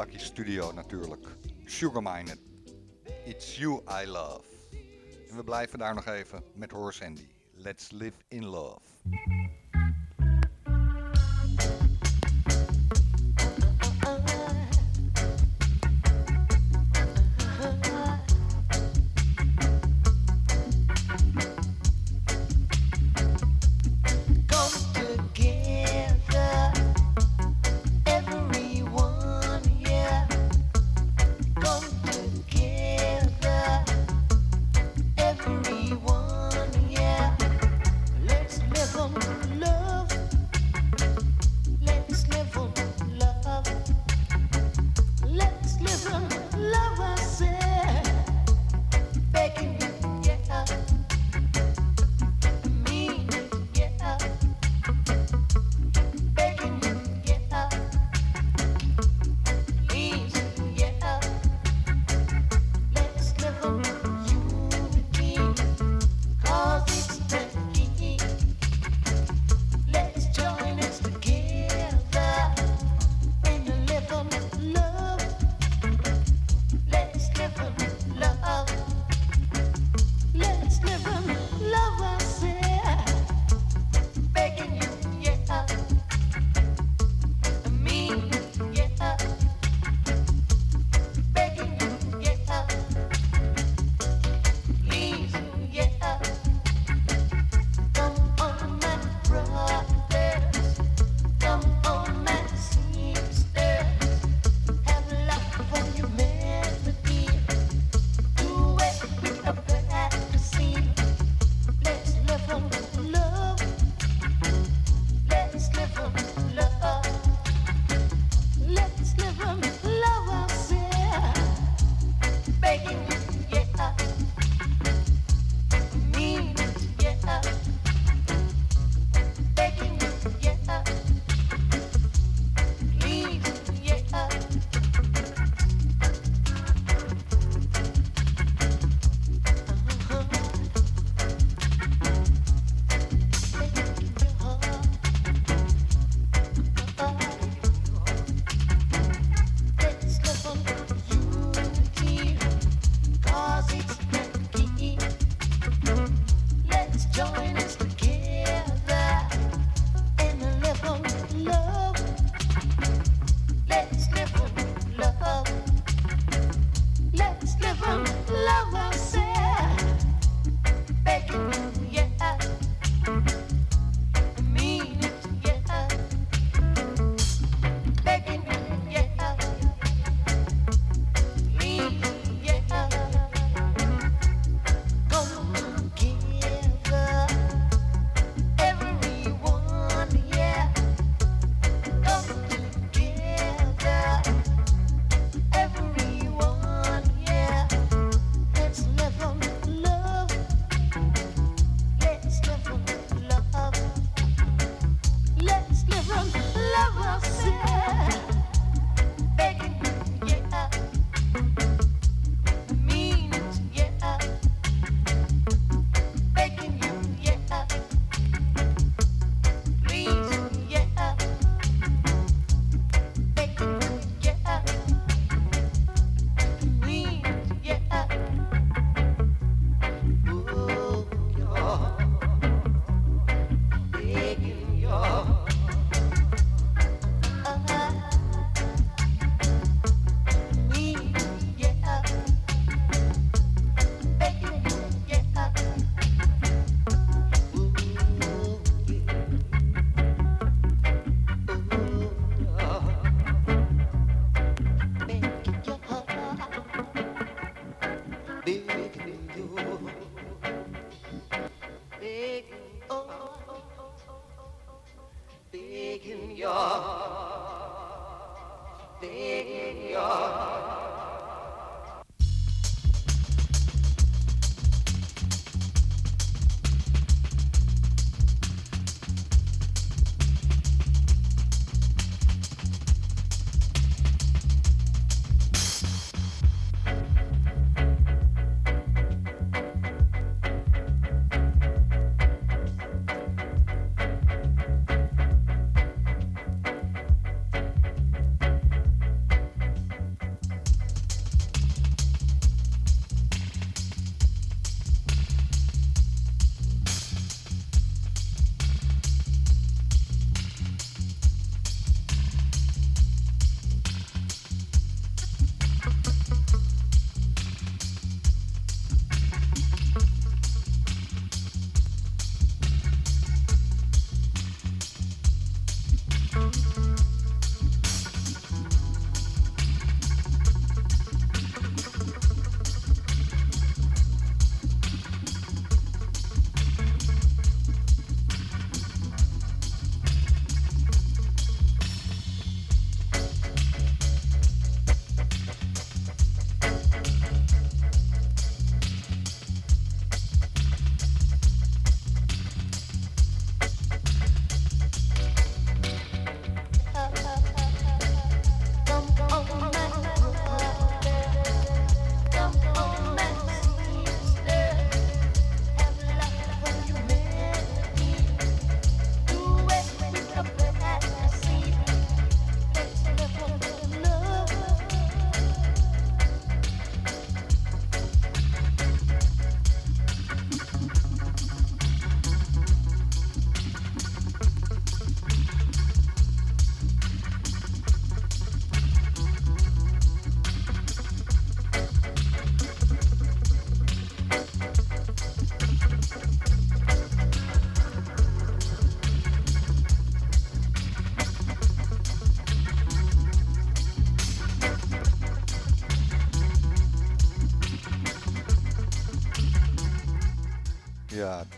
Lucky 0.00 0.18
Studio 0.18 0.72
natuurlijk. 0.72 1.26
Sugarminded. 1.64 2.38
It's 3.24 3.56
you 3.56 3.82
I 4.02 4.06
love. 4.06 4.42
En 5.30 5.36
we 5.36 5.44
blijven 5.44 5.78
daar 5.78 5.94
nog 5.94 6.06
even 6.06 6.44
met 6.54 6.70
Horace 6.70 7.04
Andy. 7.04 7.28
Let's 7.54 7.90
live 7.90 8.16
in 8.28 8.44
love. 8.44 8.79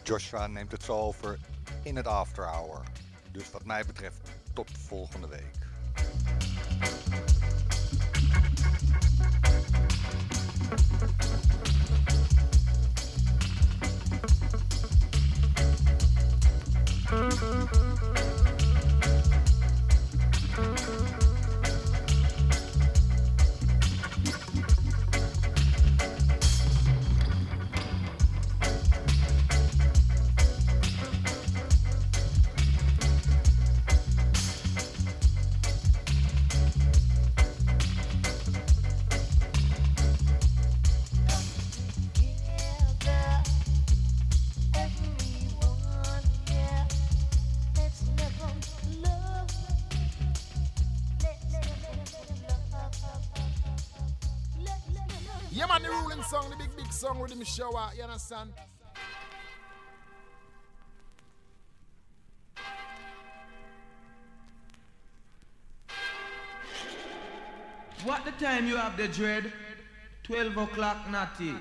Joshua 0.03 0.47
neemt 0.47 0.73
het 0.73 0.83
zo 0.83 0.99
over 0.99 1.39
in 1.83 1.97
het 1.97 2.07
after 2.07 2.45
hour. 2.45 2.83
Dus 3.31 3.51
wat 3.51 3.65
mij 3.65 3.85
betreft 3.85 4.21
tot 4.53 4.71
volgende 4.87 5.29
week. 5.29 5.42
Song 57.03 57.19
with 57.19 57.37
the 57.37 57.45
shower, 57.45 57.91
you 57.97 58.05
understand? 58.05 58.53
What 68.05 68.25
the 68.25 68.31
time 68.33 68.69
you 68.69 68.77
have 68.77 68.97
the 68.97 69.09
dread? 69.09 69.53
12 70.23 70.57
o'clock, 70.57 71.11
natty. 71.11 71.53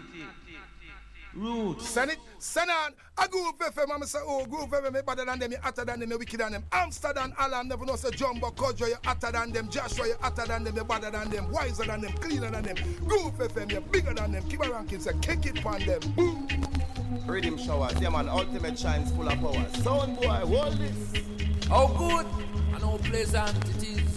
Roots. 1.33 1.89
Send 1.89 2.11
it, 2.11 2.19
send 2.41 2.69
on. 2.69 2.93
A 3.17 3.27
group 3.27 3.59
FM, 3.59 3.93
I'm 3.93 4.03
say, 4.03 4.19
oh, 4.21 4.45
group 4.45 4.69
FM, 4.69 4.93
me 4.93 5.01
better 5.05 5.25
than 5.25 5.39
them, 5.39 5.51
you 5.51 5.57
hotter 5.61 5.85
than 5.85 5.99
them, 5.99 6.11
you 6.11 6.17
wicked 6.17 6.39
than 6.39 6.53
them. 6.53 6.63
Amsterdam, 6.71 7.33
Alan, 7.37 7.67
never 7.67 7.85
know, 7.85 7.95
say, 7.95 8.09
Jumbo, 8.11 8.49
Kojo, 8.51 8.87
you 8.87 8.95
hotter 9.03 9.31
than 9.31 9.51
them. 9.51 9.69
Joshua, 9.69 10.07
you 10.07 10.15
hotter 10.19 10.45
than 10.47 10.63
them, 10.63 10.75
you 10.75 10.83
better 10.83 11.11
than 11.11 11.29
them. 11.29 11.51
Wiser 11.51 11.85
than 11.85 12.01
them, 12.01 12.13
cleaner 12.13 12.49
than 12.49 12.63
them. 12.63 12.75
Group 13.05 13.35
FM, 13.37 13.71
you 13.71 13.81
bigger 13.81 14.13
than 14.13 14.31
them. 14.31 14.43
Keep 14.49 14.65
a 14.65 14.71
ranking, 14.71 14.99
say, 14.99 15.11
kick 15.21 15.45
it 15.45 15.65
on 15.65 15.85
them. 15.85 15.99
Boom. 16.15 16.47
Rhythm 17.27 17.57
showers, 17.57 17.99
yeah 18.01 18.09
man, 18.09 18.27
ultimate 18.27 18.79
shines 18.79 19.11
full 19.11 19.27
of 19.27 19.39
power. 19.39 19.69
Sound 19.83 20.17
boy, 20.17 20.27
hold 20.27 20.77
this. 20.77 21.67
How 21.67 21.87
good 21.87 22.25
and 22.73 22.83
how 22.83 22.97
pleasant 23.03 23.57
it 23.69 23.83
is 23.83 24.10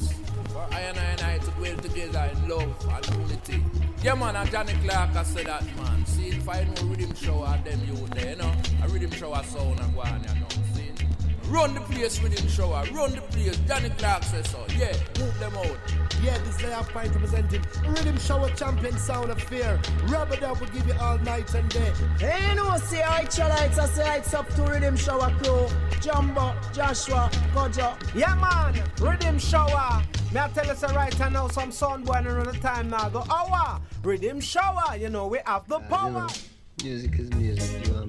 I 0.72 0.80
and 0.80 0.98
I 0.98 1.02
and 1.02 1.20
I 1.20 1.38
to 1.38 1.50
dwell 1.52 1.76
together 1.76 2.30
in 2.32 2.48
love 2.48 2.88
and 2.90 3.16
unity. 3.28 3.64
Yeah 4.02 4.14
man, 4.14 4.36
and 4.36 4.50
Johnny 4.50 4.74
Clarke 4.84 5.16
I 5.16 5.22
said 5.22 5.46
that 5.46 5.64
man. 5.76 6.06
See 6.06 6.28
if 6.28 6.48
I 6.48 6.64
know 6.64 6.82
rhythm 6.84 7.14
shower 7.14 7.58
them 7.64 7.80
you 7.86 8.06
there, 8.08 8.30
you 8.30 8.36
know. 8.36 8.52
A 8.82 8.88
rhythm 8.88 9.10
shower 9.12 9.42
sound 9.44 9.80
and 9.80 9.94
go 9.94 10.00
on, 10.00 10.22
you 10.22 10.40
know. 10.40 10.63
See? 11.44 11.52
Run 11.52 11.74
the 11.74 11.80
place 11.80 12.20
rhythm 12.20 12.48
shower, 12.48 12.84
run 12.92 13.12
the 13.12 13.20
place. 13.20 13.56
Johnny 13.68 13.90
Clarke 13.90 14.24
says 14.24 14.48
so. 14.50 14.64
Yeah, 14.76 14.92
move 15.18 15.38
them 15.38 15.54
out. 15.56 15.78
Yeah, 16.22 16.38
this 16.38 16.56
is 16.56 16.62
the 16.62 16.74
half 16.74 16.90
pint 16.92 17.14
representing 17.14 17.62
Rhythm 17.86 18.18
Shower 18.18 18.48
Champion 18.50 18.96
Sound 18.96 19.30
of 19.30 19.42
Fear. 19.42 19.80
Rubber 20.06 20.36
Dub 20.36 20.58
will 20.58 20.68
give 20.68 20.86
you 20.86 20.94
all 21.00 21.18
night 21.18 21.52
and 21.54 21.68
day. 21.68 21.92
Hey, 22.18 22.54
no, 22.54 22.76
see, 22.78 23.02
I 23.02 23.22
lights, 23.22 23.38
I 23.38 23.86
say 23.86 24.18
it's 24.18 24.32
up 24.32 24.48
to 24.54 24.62
Rhythm 24.62 24.96
Shower 24.96 25.30
crew. 25.42 25.66
Jumbo, 26.00 26.54
Joshua, 26.72 27.30
Kojo. 27.54 27.94
Yeah, 28.14 28.34
man, 28.36 28.82
Rhythm 29.00 29.38
Shower. 29.38 30.02
May 30.32 30.40
I 30.40 30.48
tell 30.48 30.70
us 30.70 30.82
a 30.82 30.88
right 30.88 31.18
now, 31.30 31.48
some 31.48 31.70
sound 31.70 32.06
boy 32.06 32.22
around 32.24 32.46
the 32.46 32.58
time 32.58 32.90
now. 32.90 33.08
Go, 33.08 33.24
hour, 33.30 33.80
Rhythm 34.02 34.40
Shower. 34.40 34.96
You 34.96 35.10
know, 35.10 35.26
we 35.26 35.40
have 35.44 35.68
the 35.68 35.80
power. 35.80 36.26
Music 36.82 37.18
is 37.18 37.30
music. 37.34 37.86
You 37.86 37.94
want 37.94 38.03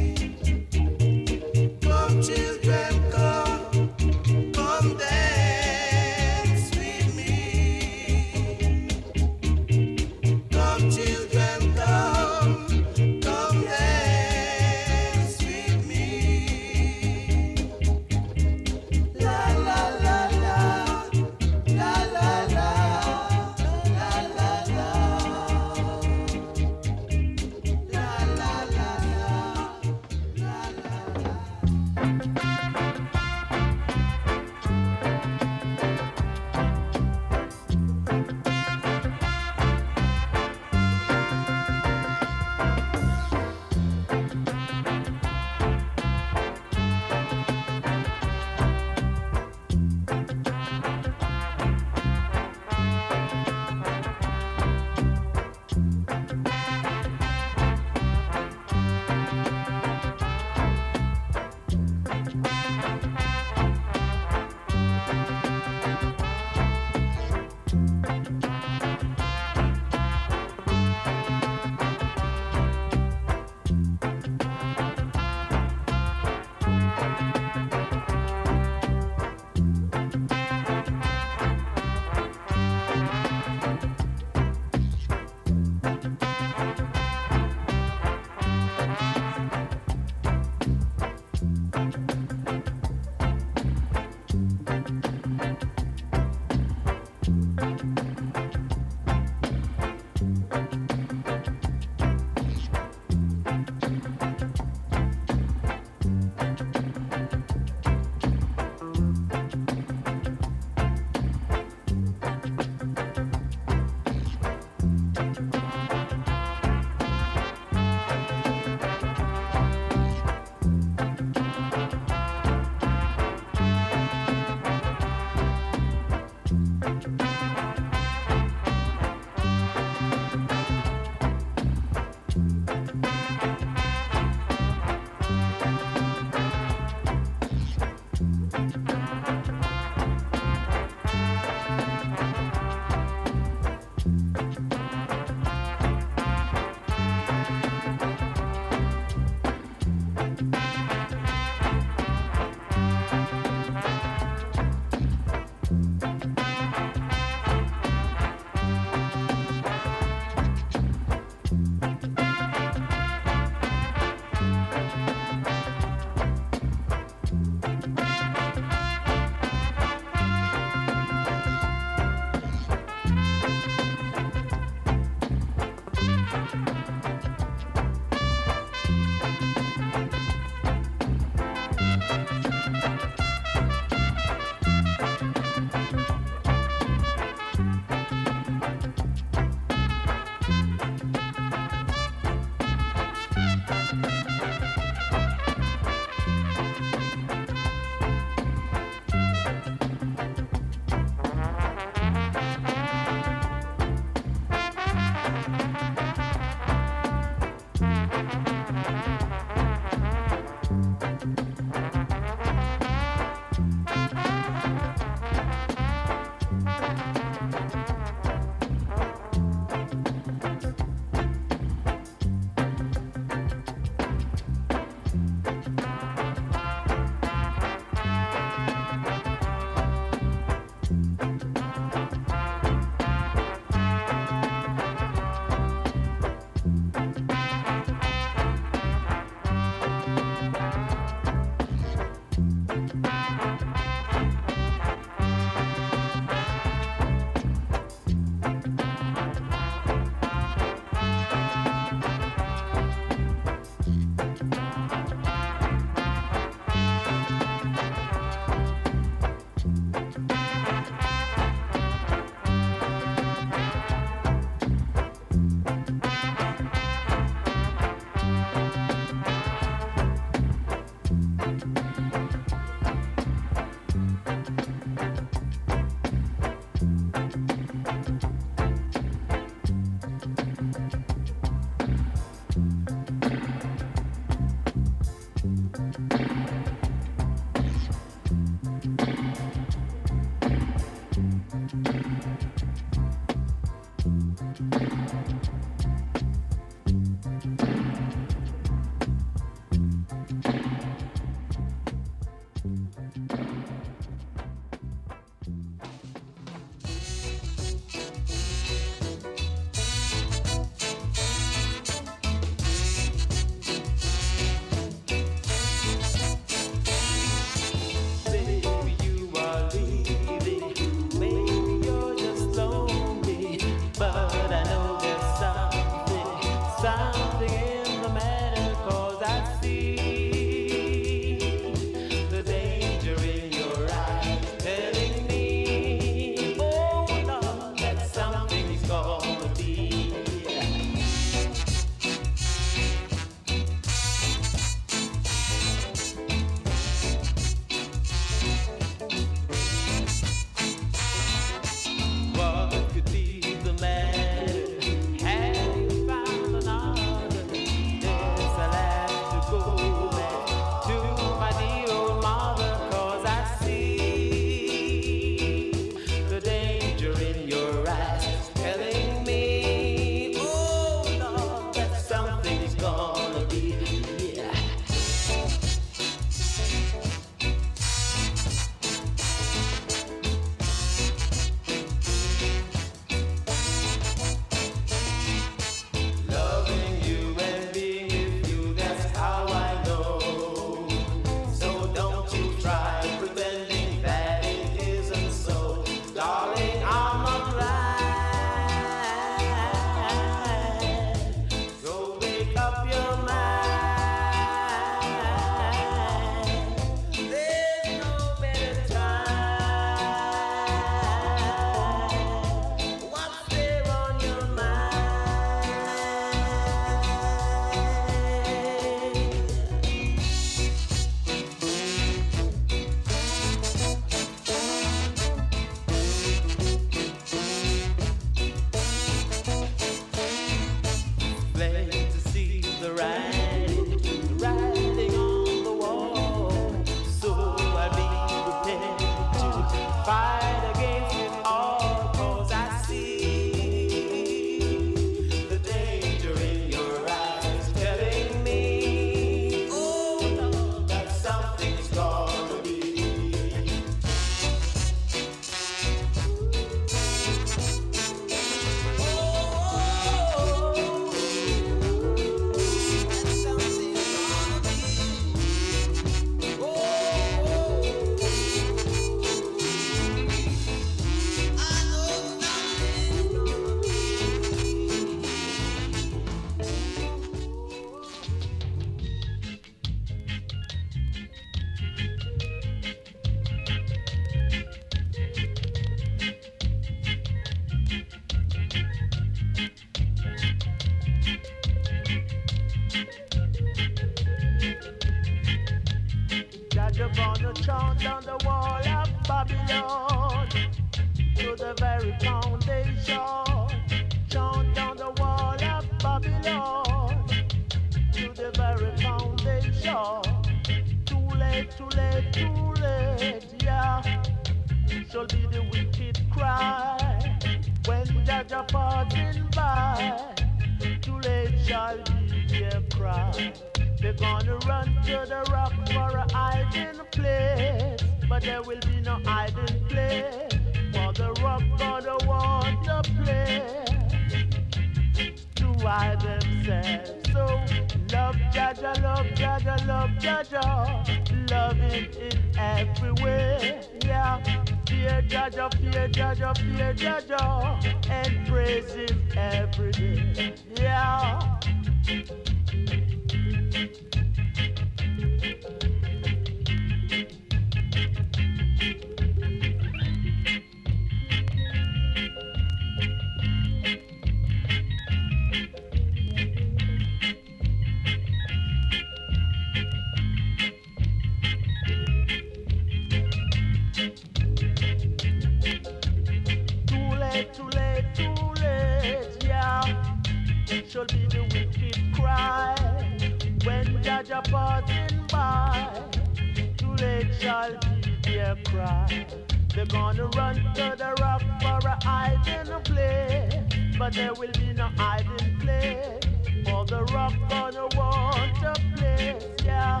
hiding 592.26 592.82
place, 592.82 593.96
but 593.98 594.12
there 594.12 594.34
will 594.34 594.52
be 594.52 594.72
no 594.72 594.88
hiding 594.96 595.58
place. 595.60 596.24
For 596.64 596.84
the 596.84 597.04
rock 597.12 597.34
gonna 597.48 597.86
want 597.96 598.62
a 598.64 598.74
place, 598.96 599.44
yeah, 599.64 600.00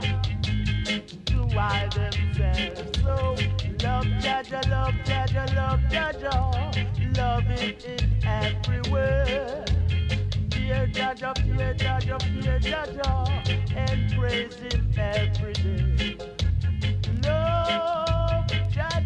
to 1.26 1.48
hide 1.54 1.92
themselves. 1.92 2.98
So 3.02 3.36
love, 3.86 4.06
Jah 4.20 4.42
Jah, 4.42 4.62
love, 4.68 4.94
Jah 5.04 5.26
Jah, 5.32 5.46
love, 5.54 5.80
Jah 5.90 6.12
Jah, 6.20 6.72
love 7.16 7.50
it 7.50 7.84
is 7.84 8.02
everywhere. 8.24 9.64
Fear 10.50 10.86
Jah 10.88 11.14
Jah, 11.16 11.34
fear 11.34 11.74
Jah 11.74 12.00
Jah, 12.00 12.18
fear 12.18 12.58
Jah 12.58 12.86
Jah, 12.94 13.42
and 13.76 14.12
praise 14.18 14.54
Him 14.56 14.92
every 14.98 15.52
day. 15.52 16.16
Love 17.22 18.46
Jah 18.72 18.88
Jah. 18.90 19.05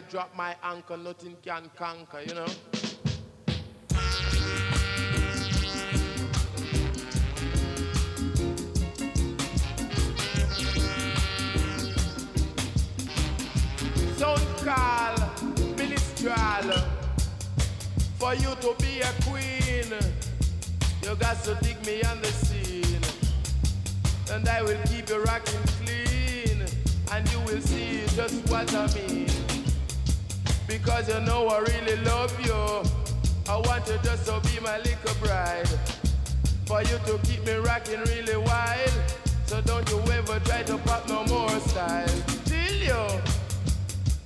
I 0.00 0.02
drop 0.10 0.34
my 0.34 0.56
anchor, 0.62 0.96
nothing 0.96 1.36
can 1.44 1.70
conquer, 1.76 2.22
you 2.22 2.32
know. 2.32 2.46
Sound 14.16 14.40
call, 14.64 15.16
for 18.18 18.34
you 18.34 18.54
to 18.54 18.74
be 18.78 19.00
a 19.00 19.12
queen, 19.28 19.92
you 21.02 21.14
got 21.16 21.44
to 21.44 21.58
dig 21.60 21.84
me 21.84 22.02
on 22.04 22.22
the 22.22 22.28
scene, 22.28 23.02
and 24.32 24.48
I 24.48 24.62
will 24.62 24.80
keep 24.86 25.10
you 25.10 25.22
rocking 25.24 25.60
clean, 25.84 26.64
and 27.12 27.30
you 27.32 27.40
will 27.40 27.60
see 27.60 28.06
just 28.16 28.48
what 28.48 28.74
I 28.74 28.86
mean. 28.94 29.39
Because 30.70 31.08
you 31.08 31.20
know 31.22 31.48
I 31.48 31.58
really 31.58 31.96
love 32.04 32.32
you. 32.46 32.54
I 33.48 33.56
want 33.56 33.88
you 33.88 33.98
just 34.04 34.24
to 34.26 34.40
be 34.46 34.60
my 34.60 34.78
little 34.78 35.14
bride. 35.20 35.66
For 36.66 36.80
you 36.82 36.96
to 37.06 37.18
keep 37.24 37.44
me 37.44 37.54
rocking 37.54 37.98
really 37.98 38.36
wild. 38.36 38.92
So 39.46 39.60
don't 39.62 39.90
you 39.90 39.98
ever 40.12 40.38
try 40.38 40.62
to 40.62 40.78
pop 40.78 41.08
no 41.08 41.24
more 41.24 41.50
style. 41.58 42.06
Till 42.44 42.76
you. 42.76 43.04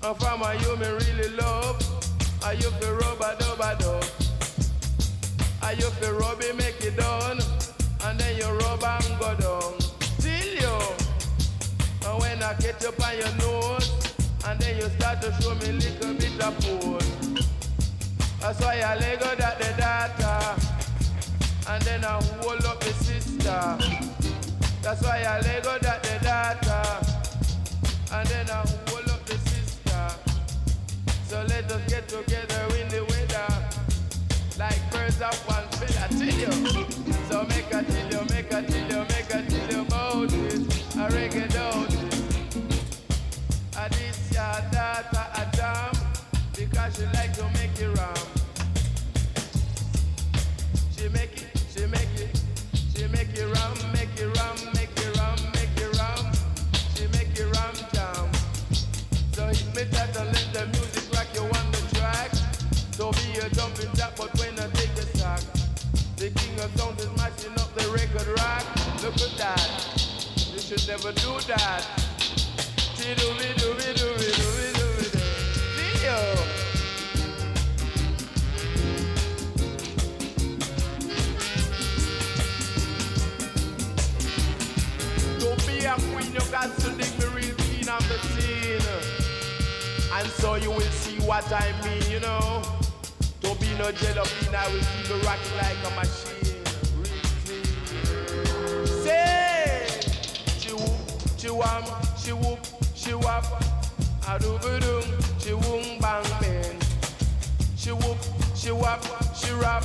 And 0.03 0.17
from 0.19 0.43
a 0.43 0.55
you 0.61 0.77
me 0.77 0.87
really 0.87 1.31
love. 1.31 1.81
I 2.45 2.53
you 2.53 2.71
feel 2.73 2.95
rub 2.95 3.23
a 3.23 3.37
dub 3.39 3.61
a 3.61 3.77
dub. 3.83 4.05
I 5.63 5.73
you 5.73 5.89
feel 5.97 6.13
rub 6.13 6.43
it 6.43 6.55
make 6.57 6.79
it 6.85 6.95
done. 6.99 7.39
And 8.05 8.21
then 8.21 8.37
you 8.37 8.51
rub 8.51 8.85
and 8.85 9.19
go 9.19 9.35
down. 9.41 9.79
Till 10.19 10.53
you. 10.61 10.79
And 12.07 12.21
when 12.21 12.43
I 12.43 12.53
get 12.61 12.85
up 12.85 13.03
on 13.03 13.17
your 13.17 13.35
nose. 13.37 14.14
And 14.55 14.63
then 14.63 14.77
you 14.77 14.89
start 15.01 15.21
to 15.23 15.33
show 15.43 15.53
me 15.57 15.73
little 15.73 16.15
bit 16.15 16.41
of 16.41 16.55
pose. 16.61 17.49
That's 18.39 18.61
why 18.61 18.79
I 18.87 18.95
lego 18.95 19.35
that 19.35 19.59
the 19.59 19.67
data. 19.77 20.55
And 21.69 21.83
then 21.83 22.05
I 22.05 22.23
hold 22.41 22.65
up 22.65 22.79
the 22.79 22.93
sister. 22.93 23.77
That's 24.81 25.03
why 25.03 25.25
I 25.25 25.41
lego 25.41 25.77
that 25.81 26.05
the 26.05 26.19
data. 26.23 27.05
And 28.13 28.29
then 28.29 28.49
I 28.49 28.65
hold 28.91 29.11
up 29.11 29.27
the 29.27 29.37
sister. 29.39 30.09
So 31.27 31.45
let 31.49 31.73
us 31.73 31.91
get 31.91 32.07
together 32.07 32.77
in 32.79 32.89
the 32.91 33.05
weather. 33.11 33.51
Like 34.57 34.79
birds 34.93 35.21
of 35.21 35.35
one 35.49 35.67
feather. 35.71 36.07
Tell 36.15 36.39
you. 36.39 36.87
So 37.29 37.43
make 37.49 37.75
I 37.75 37.83
tell 37.83 38.13
you, 38.13 38.21
make 38.31 38.55
I 38.55 38.63
tell 38.63 38.89
you, 38.89 39.01
make 39.01 39.35
I 39.35 39.43
tell 39.43 39.71
you 39.73 39.81
about 39.83 40.33
it. 40.33 40.97
I 40.97 41.09
reggae 41.11 41.53
down 41.53 42.04
she 46.95 47.05
like 47.07 47.33
to 47.35 47.45
make 47.55 47.77
it 47.81 47.91
ram. 47.99 48.15
She 50.97 51.09
make 51.09 51.43
it, 51.43 51.51
she 51.73 51.87
make 51.87 52.15
it, 52.21 52.41
she 52.95 53.07
make 53.09 53.35
it 53.35 53.47
ram, 53.55 53.75
make 53.93 54.15
it 54.17 54.31
ram, 54.39 54.57
make 54.75 54.95
it 54.97 55.17
ram, 55.19 55.39
make 55.55 55.75
it 55.77 55.91
ram. 55.99 56.33
She 56.95 57.07
make 57.09 57.37
it 57.37 57.51
ram 57.57 57.75
jam. 57.93 58.31
So 59.33 59.47
hit 59.49 59.67
me 59.75 59.83
that 59.91 60.17
and 60.17 60.31
let 60.33 60.49
the 60.53 60.67
music 60.67 61.13
rock 61.13 61.27
you 61.35 61.43
on 61.43 61.67
the 61.73 61.83
track. 61.99 62.31
Don't 62.97 63.17
be 63.17 63.41
a 63.41 63.49
jumping 63.51 63.93
jack, 63.95 64.15
but 64.17 64.33
when 64.39 64.59
I 64.59 64.69
take 64.79 64.95
a 64.97 65.07
sack. 65.19 65.41
The 66.17 66.31
king 66.31 66.61
of 66.61 66.71
sound 66.79 67.01
is 67.01 67.11
matching 67.17 67.53
up 67.59 67.75
the 67.75 67.91
record 67.91 68.29
rack. 68.39 68.65
Look 69.03 69.19
at 69.21 69.37
that. 69.39 69.69
You 70.53 70.61
should 70.61 70.87
never 70.87 71.13
do 71.13 71.41
that. 71.49 71.85
Doo-doo-doo-doo-doo-doo-doo-doo. 72.97 73.85
Video. 73.85 74.04
You 86.35 86.41
got 86.51 86.77
to 86.79 86.91
dig 86.91 87.19
me 87.19 87.27
real 87.33 87.55
keen 87.59 87.89
on 87.89 88.03
the 88.11 88.19
scene. 88.19 88.81
And 90.13 90.29
so 90.29 90.57
you 90.57 90.71
will 90.71 90.81
see 90.81 91.19
what 91.21 91.51
I 91.53 91.73
mean, 91.85 92.03
you 92.11 92.19
know. 92.21 92.63
To 93.43 93.55
be 93.61 93.69
no 93.79 93.93
bean, 93.93 94.55
I 94.57 94.69
will 94.69 94.81
keep 94.81 95.09
you 95.09 95.17
rocking 95.23 95.57
like 95.57 95.79
a 95.87 95.91
machine. 95.95 96.55
Real 96.99 97.23
clean. 97.45 98.87
Say, 99.05 99.87
she 100.59 100.73
whoop, 100.73 100.99
she 101.39 101.49
wham, 101.49 101.85
she 102.19 102.33
whoop, 102.33 102.59
she 102.95 103.13
whap. 103.13 103.45
A 104.27 104.39
do 104.39 104.59
ba 104.59 104.81
doom, 104.81 105.05
she 105.39 105.51
woong 105.51 106.01
bang 106.01 106.25
bang. 106.41 106.81
She 107.77 107.91
whoop, 107.91 108.19
she 108.57 108.73
whap, 108.73 109.05
she 109.37 109.53
rap. 109.53 109.85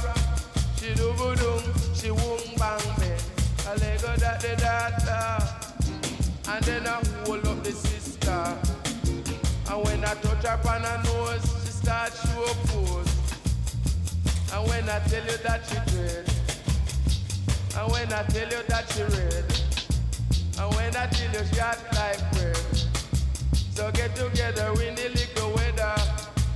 She 0.78 0.96
do 0.96 1.14
ba 1.14 1.36
doom, 1.36 1.62
she 1.94 2.10
woong 2.10 2.58
bang 2.58 2.96
bang. 2.98 3.20
I 3.68 3.76
let 3.76 4.02
go 4.02 4.16
that 4.16 4.40
the 4.40 4.56
data. 4.56 5.69
And 6.52 6.64
then 6.66 6.88
I 6.88 7.00
hold 7.26 7.46
up 7.46 7.64
the 7.64 7.72
sister. 7.72 8.58
And 9.70 9.86
when 9.86 10.04
I 10.04 10.16
touch 10.16 10.44
her 10.46 10.60
on 10.68 10.82
her 10.82 11.04
nose, 11.04 11.44
she 11.64 11.72
start 11.72 12.12
show 12.12 12.48
pose. 12.66 13.16
And 14.54 14.68
when 14.68 14.90
I 14.90 14.98
tell 15.08 15.24
you 15.24 15.38
that 15.46 15.62
she 15.68 15.78
dread. 15.92 16.26
And 17.78 17.92
when 17.92 18.12
I 18.12 18.24
tell 18.24 18.50
you 18.50 18.64
that 18.68 18.90
she 18.92 19.04
red. 19.04 19.46
And 20.60 20.76
when 20.76 20.96
I 20.96 21.06
tell 21.06 21.32
you 21.32 21.48
she 21.54 21.60
hot 21.60 21.78
like 21.94 22.20
bread. 22.34 22.58
So 23.76 23.92
get 23.92 24.16
together 24.16 24.72
in 24.82 24.96
the 24.96 25.10
liquor 25.14 25.48
weather. 25.56 25.96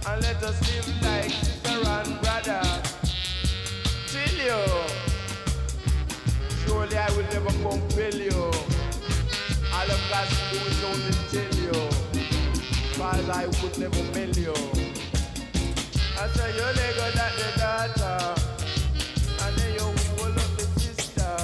And 0.09 0.22
let 0.23 0.41
us 0.43 0.59
live 0.73 0.89
like 1.03 1.30
sister 1.30 1.88
and 1.88 2.19
brother. 2.22 2.63
Till 4.07 4.38
you. 4.41 4.59
Surely 6.65 6.97
I 6.97 7.09
will 7.11 7.23
never 7.31 7.51
compel 7.61 8.15
you. 8.15 8.82
All 9.83 9.91
I've 9.91 10.09
got 10.09 10.25
to 10.29 10.35
do 10.49 10.57
is 10.65 10.81
only 10.85 11.11
tell 11.29 11.53
you. 11.59 11.75
Cause 12.95 13.29
I 13.29 13.47
would 13.47 13.77
never 13.77 14.03
mail 14.13 14.33
you. 14.33 14.53
I 16.17 16.27
say 16.29 16.55
you 16.55 16.63
let 16.63 16.95
go 16.95 17.11
that 17.11 17.33
the 17.35 17.47
daughter. 17.59 18.17
And 19.43 19.53
then 19.57 19.73
you 19.73 19.81
hold 19.81 20.37
up 20.37 20.51
the 20.55 20.63
sister. 20.79 21.35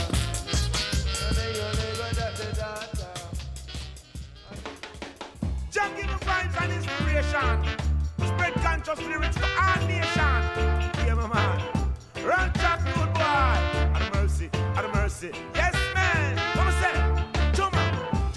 And 1.27 1.35
then 1.35 1.49
you 1.53 1.67
let 1.79 1.91
go 1.97 2.07
that 2.15 2.33
the 2.37 2.47
daughter. 2.55 3.13
Give 5.73 5.91
me 5.97 6.03
vibes 6.23 6.55
and 6.63 6.71
inspiration. 6.71 7.57
Spread 8.25 8.53
conscious 8.63 9.01
lyrics 9.05 9.35
to 9.35 9.47
all 9.61 9.81
nation. 9.85 10.41
Yeah, 11.05 11.15
my 11.15 11.27
man. 11.27 11.57
Run 12.23 12.53
track 12.53 12.79
road 12.95 13.13
boy. 13.15 13.19
Have 13.99 14.13
mercy, 14.13 14.49
have 14.53 14.93
mercy. 14.93 15.31
Yes, 15.55 15.75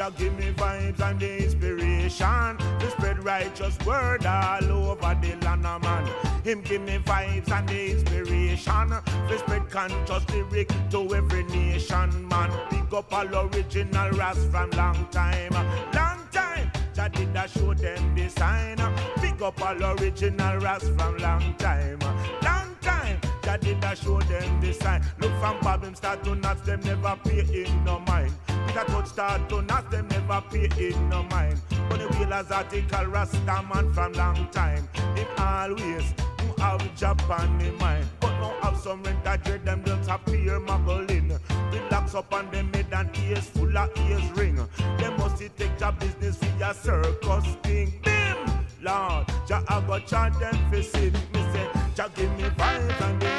Jah 0.02 0.10
give 0.18 0.36
me 0.36 0.50
vibes 0.56 1.00
and 1.00 1.20
the 1.20 1.44
inspiration 1.44 2.56
to 2.80 2.90
spread 2.90 3.22
righteous 3.22 3.78
word 3.86 4.26
all 4.26 4.72
over 4.72 5.16
the 5.22 5.36
land, 5.44 5.64
of 5.64 5.80
man. 5.80 6.04
Him 6.42 6.60
give 6.62 6.82
me 6.82 6.98
vibes 6.98 7.48
and 7.52 7.68
the 7.68 7.92
inspiration 7.92 8.90
to 9.28 9.38
spread 9.38 9.70
conscious 9.70 10.28
lyric 10.30 10.72
to 10.90 11.14
every 11.14 11.44
nation, 11.44 12.26
man. 12.26 12.50
Pick 12.68 12.92
up 12.92 13.14
all 13.14 13.46
original 13.46 14.10
ras 14.10 14.44
from 14.46 14.70
long 14.70 15.06
time, 15.12 15.52
long 15.94 16.26
time. 16.32 16.68
Jah 16.94 17.08
did 17.08 17.36
a 17.36 17.46
show 17.46 17.72
them 17.72 18.16
the 18.16 18.28
sign. 18.28 18.78
Pick 19.18 19.40
up 19.40 19.62
all 19.62 20.00
original 20.00 20.58
ras 20.58 20.82
from 20.96 21.16
long 21.18 21.54
time, 21.58 22.00
did 23.62 23.82
a 23.84 23.96
show 23.96 24.20
them 24.20 24.60
the 24.60 24.72
sign. 24.72 25.02
Look 25.18 25.32
from 25.40 25.58
problems 25.60 25.98
start 25.98 26.24
to 26.24 26.34
knots, 26.34 26.62
them 26.62 26.80
never 26.80 27.16
pay 27.24 27.40
in 27.62 27.84
no 27.84 28.00
mind. 28.00 28.32
Peter 28.66 28.84
Tosh 28.84 29.08
start 29.08 29.48
to 29.48 29.62
knots, 29.62 29.90
them 29.90 30.08
never 30.08 30.42
pay 30.50 30.68
in 30.78 31.08
no 31.08 31.22
mind. 31.24 31.60
But 31.88 32.00
the 32.00 32.08
wheelers 32.18 32.50
article 32.50 33.06
Rasta 33.06 33.64
man 33.72 33.92
from 33.92 34.12
long 34.14 34.48
time. 34.50 34.88
Him 35.14 35.26
always 35.38 36.14
who 36.40 36.62
have 36.62 36.94
Japan 36.96 37.60
in 37.60 37.76
mind. 37.78 38.06
But 38.20 38.32
now 38.40 38.54
have 38.62 38.78
some 38.78 39.02
rent 39.02 39.22
that 39.24 39.44
dread 39.44 39.64
them 39.64 39.82
don't 39.82 40.08
appear 40.08 40.58
muggling. 40.60 41.28
With 41.28 41.90
locks 41.90 42.14
up 42.14 42.32
on 42.34 42.50
them 42.50 42.72
head 42.72 42.86
and 42.92 43.18
ears 43.18 43.46
full 43.46 43.76
of 43.76 43.90
ears 44.08 44.30
ring. 44.32 44.58
They 44.98 45.10
must 45.16 45.38
take 45.56 45.78
job 45.78 45.98
business 46.00 46.36
for 46.36 46.58
your 46.58 46.74
circus 46.74 47.46
thing. 47.62 47.92
Bim! 48.02 48.38
Lord, 48.82 49.26
Jah 49.46 49.62
I 49.68 49.80
go 49.86 49.98
chant 50.00 50.38
them 50.40 50.56
for 50.70 50.82
sin. 50.82 51.12
Me 51.32 51.42
say, 51.52 51.68
Jah 51.94 52.10
give 52.16 52.30
me 52.36 52.44
vibes 52.44 53.00
and 53.00 53.31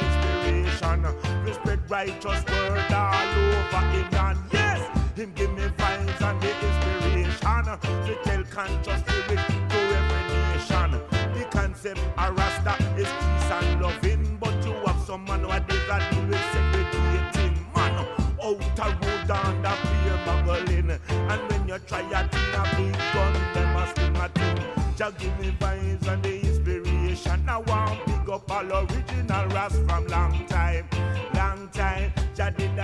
inspiration. 0.83 1.45
We 1.45 1.53
spread 1.53 1.89
righteous 1.89 2.45
word 2.45 2.91
all 2.91 3.13
over 3.13 3.85
him 3.91 4.07
and 4.13 4.39
yes, 4.51 5.17
him 5.17 5.31
give 5.35 5.51
me 5.53 5.63
vibes 5.77 6.21
and 6.21 6.41
the 6.41 6.49
inspiration. 6.49 7.63
To 8.05 8.15
tell 8.23 8.43
conscious 8.43 9.01
lyric 9.07 9.45
to 9.47 9.77
every 9.97 10.23
nation. 10.31 11.01
The 11.33 11.45
concept 11.51 11.99
of 11.99 12.37
Rasta 12.37 12.75
is 12.97 13.07
peace 13.07 13.51
and 13.51 13.81
loving, 13.81 14.37
but 14.39 14.65
you 14.65 14.73
have 14.85 15.01
some 15.05 15.25
man 15.25 15.41
nowadays 15.41 15.79
that 15.87 16.11
deal 16.11 16.25
with 16.27 16.43
segregating 16.51 17.65
man. 17.75 18.07
Out 18.43 18.79
a 18.79 18.89
road 18.89 19.27
down 19.27 19.61
the 19.61 19.71
beer 19.83 20.17
muggling, 20.25 20.91
and 20.91 21.51
when 21.51 21.67
you 21.67 21.79
try 21.87 22.01
a 22.01 22.27
thing, 22.27 22.53
a 22.53 22.63
big 22.75 22.93
gun, 23.13 23.33
them 23.53 23.75
a 23.77 23.87
sting 23.89 24.17
a 24.17 24.29
thing. 24.29 24.57
Jah 24.95 25.11
give 25.17 25.39
me 25.39 25.55
vibes 25.59 26.07
and 26.07 26.21
the 26.21 26.39
inspiration. 26.41 27.49
I 27.49 27.57
want 27.57 28.05
big 28.05 28.29
up 28.29 28.51
all 28.51 28.71
original 28.71 29.47
ras 29.47 29.75
from 29.87 30.07
long. 30.07 30.45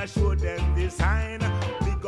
A 0.01 0.07
show 0.07 0.33
them 0.33 0.75
the 0.75 0.89
sign. 0.89 1.41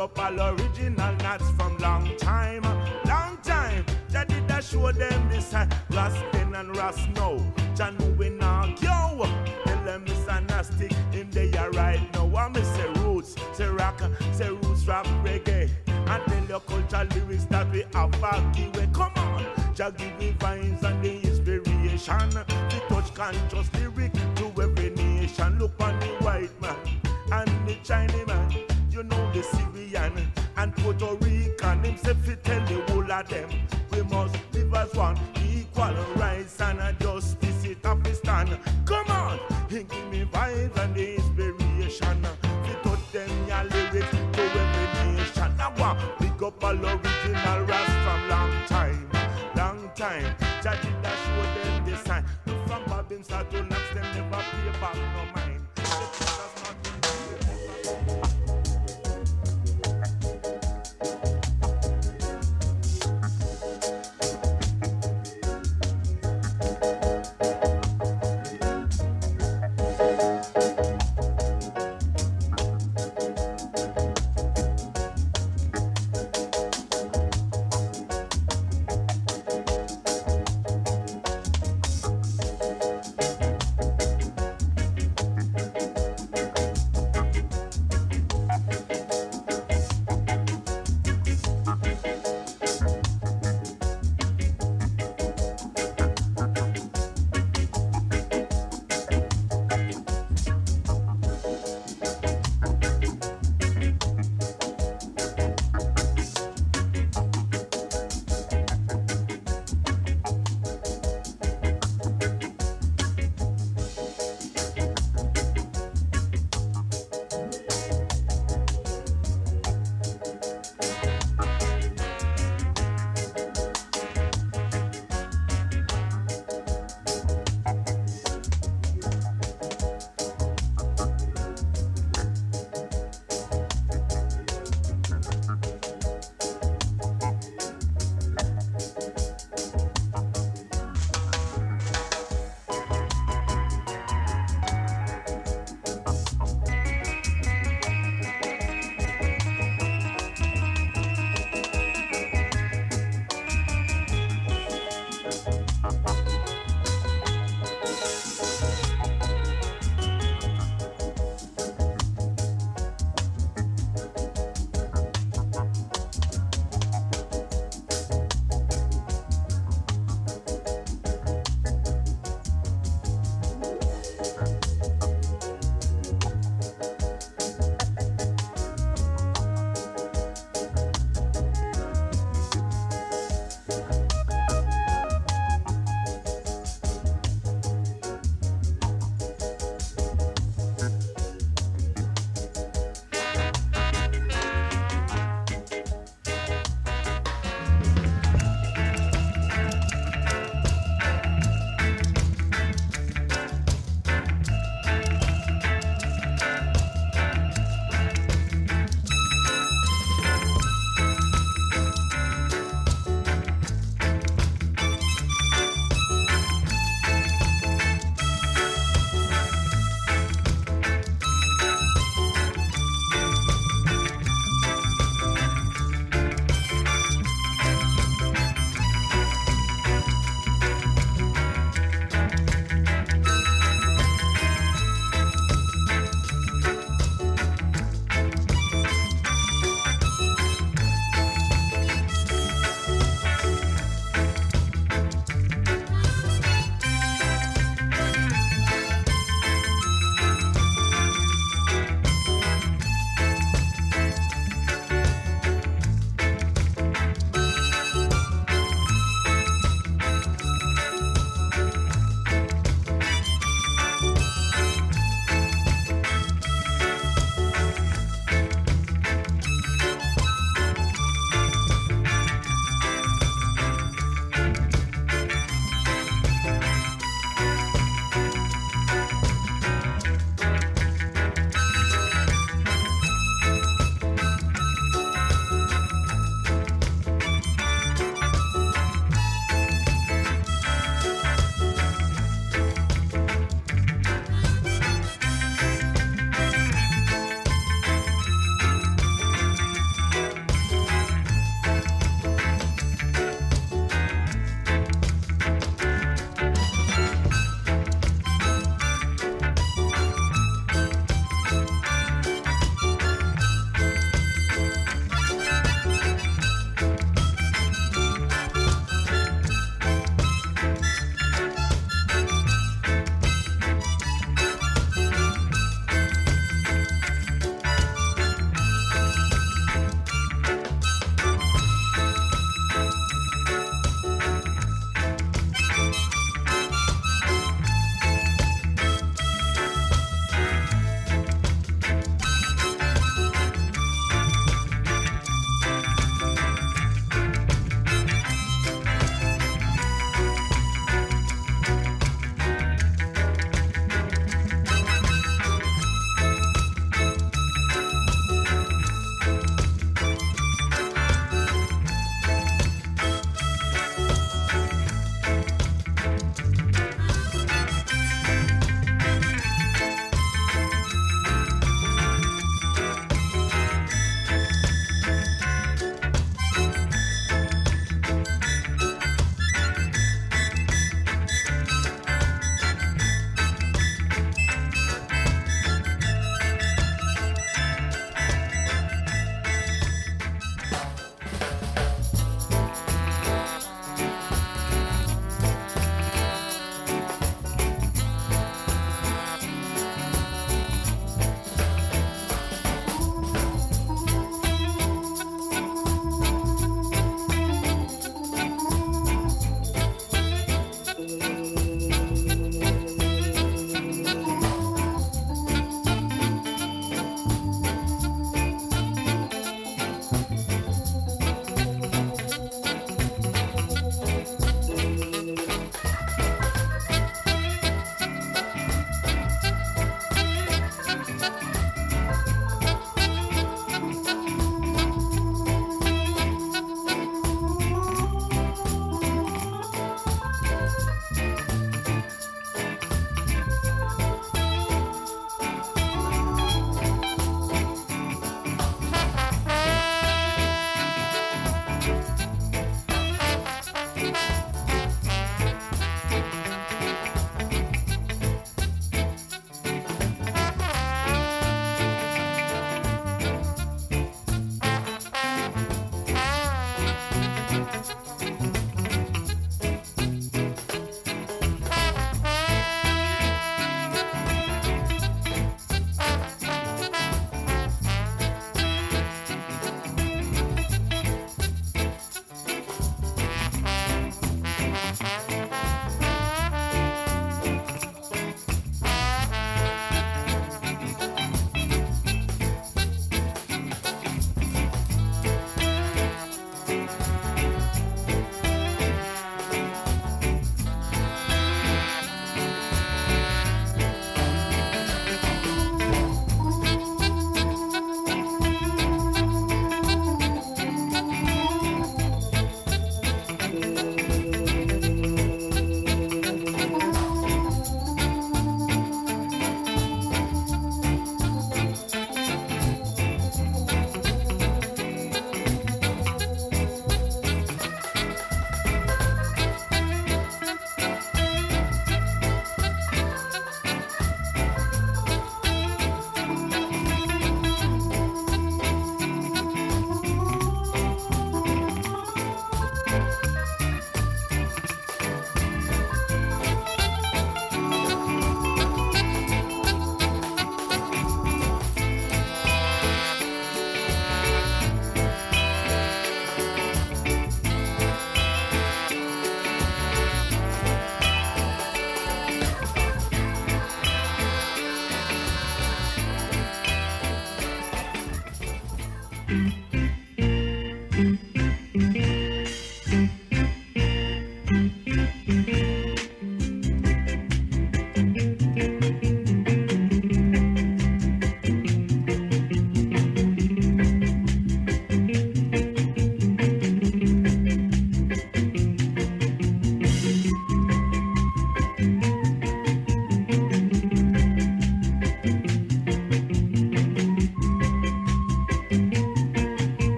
Up 0.00 0.18
all 0.18 0.40
original 0.40 1.14
nuts 1.16 1.44
from 1.50 1.76
long 1.76 2.10
time, 2.16 2.62
long 3.04 3.36
time. 3.42 3.84
Jah 4.10 4.24
did 4.26 4.50
a 4.50 4.62
show 4.62 4.90
them 4.90 5.28
the 5.28 5.36
uh, 5.36 5.40
sign. 5.40 5.68
Ras 5.90 6.14
then 6.32 6.54
and 6.54 6.74
ras 6.74 6.98
now. 7.14 7.36
Jah 7.76 7.90
know 7.98 8.08
we 8.18 8.30
not 8.30 8.80
yo. 8.80 9.26
Tell 9.64 9.84
them 9.84 10.04
it's 10.06 10.26
a 10.26 10.40
nasty 10.40 10.88
in 11.12 11.28
there 11.30 11.70
right 11.72 12.00
now. 12.14 12.34
I 12.34 12.48
miss 12.48 12.66
say 12.74 12.88
roots, 13.02 13.36
say 13.52 13.68
rock, 13.68 14.00
say 14.32 14.48
roots 14.48 14.88
rap 14.88 15.06
reggae. 15.22 15.68
And 15.86 16.24
tell 16.26 16.44
your 16.48 16.60
culture 16.60 17.06
lyrics 17.14 17.44
that 17.44 17.70
we 17.70 17.84
have 17.92 18.14
a 18.24 18.52
give 18.56 18.74
it. 18.82 18.92
Come 18.94 19.12
on, 19.16 19.44
Jah 19.74 19.92
give 19.94 20.18
me 20.18 20.34
vines 20.40 20.82
and 20.82 21.04
the 21.04 21.20
inspiration. 21.20 22.30
The 22.30 22.82
touch 22.88 23.14
conscious 23.14 23.70
lyric 23.74 24.14
to 24.36 24.62
every 24.62 24.90
nation. 24.90 25.58
Look 25.58 25.78
on 25.80 26.00
the 26.00 26.06
white 26.24 26.60
man 26.62 26.91
and 27.90 28.08
the 28.08 28.14
Chinese 28.14 28.26
man. 28.26 28.50
You 28.90 29.02
know 29.02 29.32
the 29.32 29.42
Syrian 29.42 30.32
and 30.56 30.76
Puerto 30.76 31.14
Rican. 31.16 31.84
Him 31.84 31.96
say 31.96 32.14
fi 32.14 32.34
tell 32.34 32.66
the 32.66 32.92
whole 32.92 33.10
of 33.10 33.28
them. 33.28 33.50
We 33.90 34.02
must 34.02 34.36
live 34.52 34.74
as 34.74 34.94
one, 34.94 35.18
equal 35.44 35.94
rights 36.16 36.60
and 36.60 36.98
justice. 37.00 37.64
It. 37.64 37.82
Come 37.82 39.10
on, 39.10 39.38
he 39.68 39.84
give 39.84 40.10
me 40.10 40.24
vibes 40.24 40.76
and 40.76 40.96